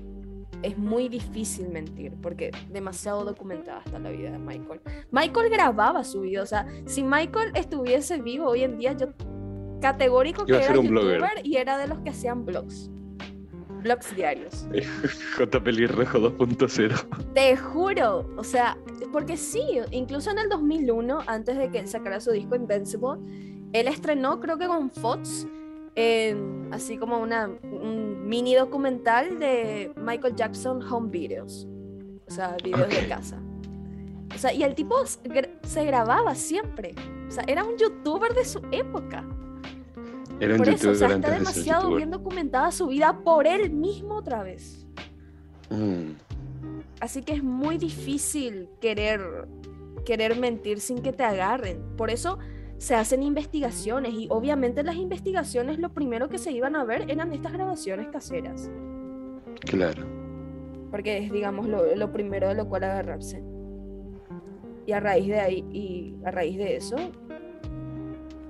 Es 0.64 0.78
muy 0.78 1.08
difícil 1.08 1.70
mentir 1.70 2.14
porque 2.22 2.52
demasiado 2.70 3.24
documentada 3.24 3.82
está 3.86 4.00
la 4.00 4.10
vida 4.10 4.32
de 4.32 4.40
Michael. 4.40 4.82
Michael 5.12 5.50
grababa 5.50 6.04
su 6.04 6.22
vida, 6.22 6.42
o 6.42 6.46
sea, 6.48 6.66
si 6.86 7.04
Michael 7.04 7.52
estuviese 7.54 8.20
vivo 8.22 8.48
hoy 8.48 8.64
en 8.64 8.78
día, 8.78 8.94
yo 8.94 9.10
categórico 9.82 10.46
que 10.46 10.56
era 10.56 10.80
un 10.80 10.88
youtuber 10.88 11.20
blogger. 11.20 11.46
y 11.46 11.58
era 11.58 11.78
de 11.78 11.88
los 11.88 12.00
que 12.00 12.10
hacían 12.10 12.46
blogs. 12.46 12.90
Blogs 13.84 14.16
diarios. 14.16 14.68
J. 15.38 15.64
Pelirrojo 15.64 16.18
2.0. 16.18 17.34
Te 17.34 17.56
juro, 17.56 18.28
o 18.36 18.44
sea, 18.44 18.78
porque 19.12 19.38
sí, 19.38 19.64
incluso 19.92 20.32
en 20.32 20.40
el 20.40 20.50
2001, 20.50 21.20
antes 21.28 21.58
de 21.58 21.70
que 21.70 21.86
sacara 21.86 22.20
su 22.20 22.32
disco 22.32 22.56
Invincible, 22.56 23.20
él 23.74 23.88
estrenó, 23.88 24.40
creo 24.40 24.58
que 24.58 24.68
con 24.68 24.90
Fox, 24.90 25.48
así 26.72 26.98
como 26.98 27.18
una, 27.20 27.48
un 27.48 28.28
mini 28.28 28.56
documental 28.56 29.40
de 29.40 29.92
Michael 29.96 30.36
Jackson 30.36 30.82
Home 30.84 31.10
Videos, 31.10 31.68
o 32.28 32.32
sea, 32.32 32.56
videos 32.64 32.90
de 32.90 33.08
casa. 33.08 33.42
O 34.36 34.38
sea, 34.38 34.54
y 34.54 34.64
el 34.64 34.76
tipo 34.76 34.96
se 35.06 35.86
grababa 35.86 36.36
siempre, 36.36 36.94
o 37.28 37.32
sea, 37.32 37.44
era 37.48 37.64
un 37.64 37.78
youtuber 37.78 38.34
de 38.34 38.46
su 38.46 38.62
época. 38.72 39.26
Era 40.40 40.54
un 40.54 40.60
Por 40.60 40.70
eso, 40.70 40.90
o 40.90 40.94
youtuber 40.94 40.98
sea, 40.98 41.16
está 41.16 41.32
demasiado 41.32 41.82
youtuber. 41.84 41.98
bien 41.98 42.12
documentada 42.12 42.72
su 42.72 42.88
vida 42.88 43.24
por 43.24 43.48
él 43.48 43.72
mismo 43.72 44.16
otra 44.18 44.44
vez. 44.44 44.86
Mm. 45.72 46.12
Así 47.00 47.24
que 47.24 47.34
es 47.34 47.44
muy 47.44 47.78
difícil 47.78 48.70
querer, 48.80 49.48
querer 50.06 50.38
mentir 50.38 50.80
sin 50.80 51.02
que 51.02 51.12
te 51.12 51.24
agarren. 51.24 51.82
Por 51.96 52.12
eso 52.12 52.38
se 52.78 52.96
hacen 52.96 53.24
investigaciones 53.24 54.14
y 54.14 54.28
obviamente 54.30 54.84
las 54.84 54.96
investigaciones 54.96 55.80
lo 55.80 55.94
primero 55.94 56.30
que 56.30 56.38
se 56.38 56.52
iban 56.52 56.76
a 56.76 56.84
ver 56.84 57.10
eran 57.10 57.34
estas 57.34 57.54
grabaciones 57.54 58.08
caseras. 58.10 58.70
Claro. 59.62 60.06
Porque 60.92 61.18
es, 61.18 61.32
digamos, 61.32 61.68
lo, 61.68 61.96
lo 61.96 62.12
primero 62.12 62.48
de 62.48 62.56
lo 62.56 62.70
cual 62.70 62.84
agarrarse. 62.84 63.44
Y 64.86 64.94
a 64.94 65.00
raíz 65.00 65.28
de 65.28 65.40
ahí, 65.40 65.66
y 65.72 66.16
a 66.24 66.32
raíz 66.32 66.58
de 66.58 66.78
eso, 66.78 66.96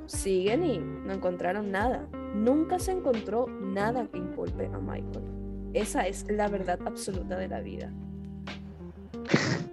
siguen 0.06 0.64
y 0.64 0.78
no 0.78 1.14
encontraron 1.14 1.72
nada. 1.72 2.08
Nunca 2.36 2.80
se 2.80 2.92
encontró 2.92 3.48
nada 3.48 4.08
que 4.12 4.20
inculpe 4.20 4.68
a 4.68 4.78
Michael. 4.78 5.26
Esa 5.74 6.08
es 6.08 6.30
la 6.30 6.48
verdad 6.48 6.80
absoluta 6.86 7.38
de 7.38 7.48
la 7.48 7.62
vida. 7.62 7.92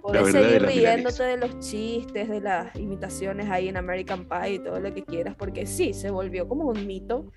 Puedes 0.01 0.31
seguir 0.31 0.61
riéndote 0.61 1.23
de 1.23 1.37
los 1.37 1.59
chistes, 1.59 2.29
de 2.29 2.41
las 2.41 2.75
imitaciones 2.75 3.49
ahí 3.49 3.67
en 3.67 3.77
American 3.77 4.25
Pie 4.25 4.53
y 4.53 4.59
todo 4.59 4.79
lo 4.79 4.93
que 4.93 5.03
quieras, 5.03 5.35
porque 5.35 5.65
sí, 5.65 5.93
se 5.93 6.11
volvió 6.11 6.47
como 6.47 6.65
un 6.65 6.85
mito, 6.85 7.31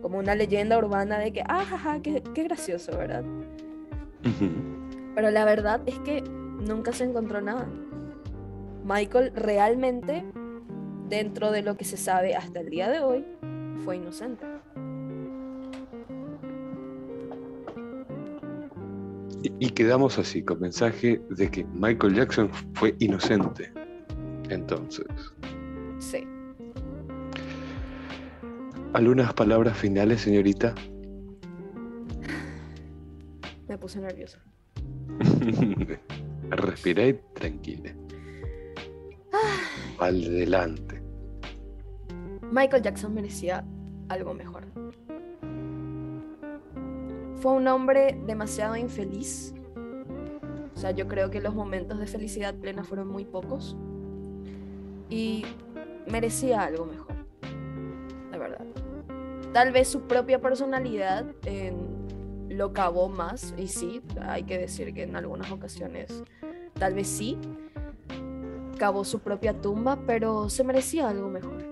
como 0.00 0.18
una 0.18 0.34
leyenda 0.34 0.78
urbana 0.78 1.18
de 1.18 1.32
que, 1.32 1.42
ah, 1.48 1.64
jaja, 1.64 2.00
qué, 2.00 2.22
qué 2.34 2.44
gracioso, 2.44 2.96
¿verdad? 2.96 3.24
Pero 5.14 5.30
la 5.30 5.44
verdad 5.44 5.80
es 5.86 5.98
que 6.00 6.22
nunca 6.22 6.92
se 6.92 7.04
encontró 7.04 7.40
nada. 7.40 7.68
Michael 8.84 9.32
realmente, 9.34 10.24
dentro 11.08 11.50
de 11.50 11.62
lo 11.62 11.76
que 11.76 11.84
se 11.84 11.96
sabe 11.96 12.34
hasta 12.34 12.60
el 12.60 12.70
día 12.70 12.90
de 12.90 13.00
hoy, 13.00 13.24
fue 13.84 13.96
inocente. 13.96 14.51
Y, 19.42 19.70
quedamos 19.70 20.18
así, 20.18 20.42
con 20.42 20.60
mensaje 20.60 21.20
de 21.30 21.50
que 21.50 21.64
Michael 21.64 22.14
Jackson 22.14 22.50
fue 22.74 22.94
inocente. 23.00 23.72
Entonces, 24.50 25.06
Sí. 25.98 26.24
¿algunas 28.92 29.32
palabras 29.34 29.76
finales, 29.76 30.20
señorita? 30.20 30.74
Me 33.68 33.78
puse 33.78 34.00
nerviosa. 34.00 34.38
Respira 36.50 37.06
y 37.06 37.14
tranquila. 37.34 37.94
Adelante. 39.98 41.02
Michael 42.50 42.82
Jackson 42.82 43.14
merecía 43.14 43.64
algo 44.08 44.34
mejor. 44.34 44.66
Fue 47.42 47.54
un 47.54 47.66
hombre 47.66 48.16
demasiado 48.24 48.76
infeliz. 48.76 49.52
O 50.76 50.78
sea, 50.78 50.92
yo 50.92 51.08
creo 51.08 51.28
que 51.28 51.40
los 51.40 51.52
momentos 51.56 51.98
de 51.98 52.06
felicidad 52.06 52.54
plena 52.54 52.84
fueron 52.84 53.08
muy 53.08 53.24
pocos. 53.24 53.76
Y 55.10 55.44
merecía 56.06 56.62
algo 56.62 56.84
mejor. 56.84 57.16
La 58.30 58.38
verdad. 58.38 58.64
Tal 59.52 59.72
vez 59.72 59.88
su 59.88 60.02
propia 60.02 60.40
personalidad 60.40 61.26
eh, 61.44 61.74
lo 62.48 62.72
cavó 62.72 63.08
más. 63.08 63.54
Y 63.58 63.66
sí, 63.66 64.02
hay 64.20 64.44
que 64.44 64.56
decir 64.56 64.94
que 64.94 65.02
en 65.02 65.16
algunas 65.16 65.50
ocasiones 65.50 66.22
tal 66.78 66.94
vez 66.94 67.08
sí. 67.08 67.36
Cavó 68.78 69.04
su 69.04 69.18
propia 69.18 69.60
tumba, 69.60 69.98
pero 70.06 70.48
se 70.48 70.62
merecía 70.62 71.08
algo 71.08 71.28
mejor. 71.28 71.71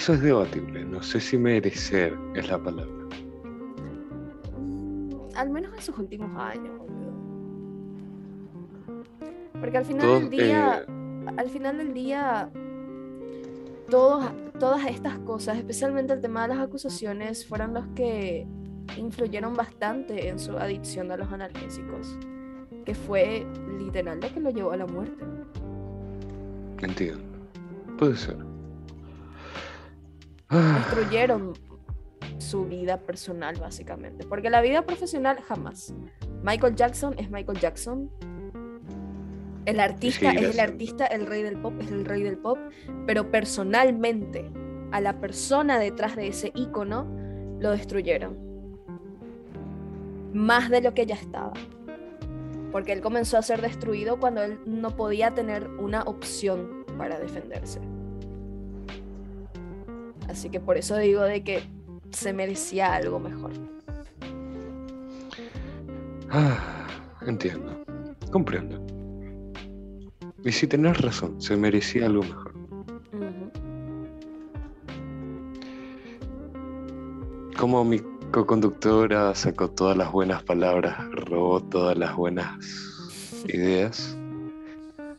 Eso 0.00 0.14
es 0.14 0.22
debatible. 0.22 0.82
No 0.82 1.02
sé 1.02 1.20
si 1.20 1.36
merecer 1.36 2.16
es 2.34 2.48
la 2.48 2.56
palabra. 2.56 3.06
Al 5.34 5.50
menos 5.50 5.74
en 5.74 5.82
sus 5.82 5.98
últimos 5.98 6.30
años, 6.40 6.78
boludo. 6.78 7.12
Porque 9.60 9.76
al 9.76 9.84
final 9.84 10.20
del 10.20 10.30
día, 10.30 10.86
eh, 10.88 11.34
al 11.36 11.50
final 11.50 11.76
del 11.76 11.92
día, 11.92 12.50
todos, 13.90 14.24
todas 14.58 14.86
estas 14.86 15.18
cosas, 15.18 15.58
especialmente 15.58 16.14
el 16.14 16.22
tema 16.22 16.48
de 16.48 16.54
las 16.54 16.66
acusaciones, 16.66 17.46
fueron 17.46 17.74
los 17.74 17.86
que 17.88 18.46
influyeron 18.96 19.52
bastante 19.52 20.28
en 20.28 20.38
su 20.38 20.56
adicción 20.56 21.12
a 21.12 21.18
los 21.18 21.30
analgésicos, 21.30 22.18
que 22.86 22.94
fue 22.94 23.46
literal 23.78 24.18
lo 24.18 24.32
que 24.32 24.40
lo 24.40 24.48
llevó 24.48 24.72
a 24.72 24.78
la 24.78 24.86
muerte. 24.86 25.22
entiendo. 26.80 27.22
Puede 27.98 28.16
ser. 28.16 28.49
Destruyeron 30.50 31.52
su 32.38 32.66
vida 32.66 32.98
personal, 32.98 33.56
básicamente. 33.60 34.26
Porque 34.26 34.50
la 34.50 34.60
vida 34.60 34.82
profesional 34.82 35.40
jamás. 35.46 35.94
Michael 36.42 36.74
Jackson 36.74 37.14
es 37.18 37.30
Michael 37.30 37.58
Jackson. 37.58 38.10
El 39.66 39.78
artista 39.78 40.30
Sí, 40.32 40.36
es 40.38 40.54
el 40.54 40.60
artista, 40.60 41.06
el 41.06 41.26
rey 41.26 41.42
del 41.42 41.60
pop 41.60 41.74
es 41.80 41.90
el 41.92 42.04
rey 42.04 42.22
del 42.22 42.38
pop. 42.38 42.58
Pero 43.06 43.30
personalmente, 43.30 44.50
a 44.90 45.00
la 45.00 45.20
persona 45.20 45.78
detrás 45.78 46.16
de 46.16 46.28
ese 46.28 46.50
icono, 46.54 47.06
lo 47.60 47.70
destruyeron. 47.70 48.36
Más 50.32 50.70
de 50.70 50.80
lo 50.80 50.94
que 50.94 51.06
ya 51.06 51.14
estaba. 51.14 51.52
Porque 52.72 52.92
él 52.92 53.00
comenzó 53.00 53.36
a 53.36 53.42
ser 53.42 53.60
destruido 53.60 54.18
cuando 54.18 54.42
él 54.42 54.58
no 54.64 54.96
podía 54.96 55.32
tener 55.32 55.68
una 55.78 56.02
opción 56.02 56.84
para 56.96 57.18
defenderse. 57.18 57.80
Así 60.30 60.48
que 60.48 60.60
por 60.60 60.76
eso 60.76 60.96
digo 60.96 61.22
de 61.22 61.42
que 61.42 61.64
se 62.10 62.32
merecía 62.32 62.94
algo 62.94 63.18
mejor. 63.18 63.50
ah, 66.30 66.86
entiendo. 67.26 67.82
Comprendo. 68.30 68.80
Y 70.44 70.52
si 70.52 70.68
tenés 70.68 71.00
razón, 71.00 71.40
se 71.40 71.56
merecía 71.56 72.06
algo 72.06 72.22
mejor. 72.22 72.54
Como 77.58 77.84
mi 77.84 78.00
co-conductora 78.30 79.34
sacó 79.34 79.68
todas 79.68 79.96
las 79.96 80.12
buenas 80.12 80.44
palabras, 80.44 80.96
robó 81.10 81.60
todas 81.60 81.98
las 81.98 82.14
buenas 82.14 82.56
ideas, 83.48 84.16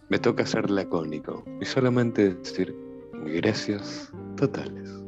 me 0.10 0.18
toca 0.18 0.46
ser 0.46 0.72
lacónico 0.72 1.44
y 1.60 1.66
solamente 1.66 2.34
decir 2.34 2.74
gracias 3.26 4.10
totales. 4.38 5.01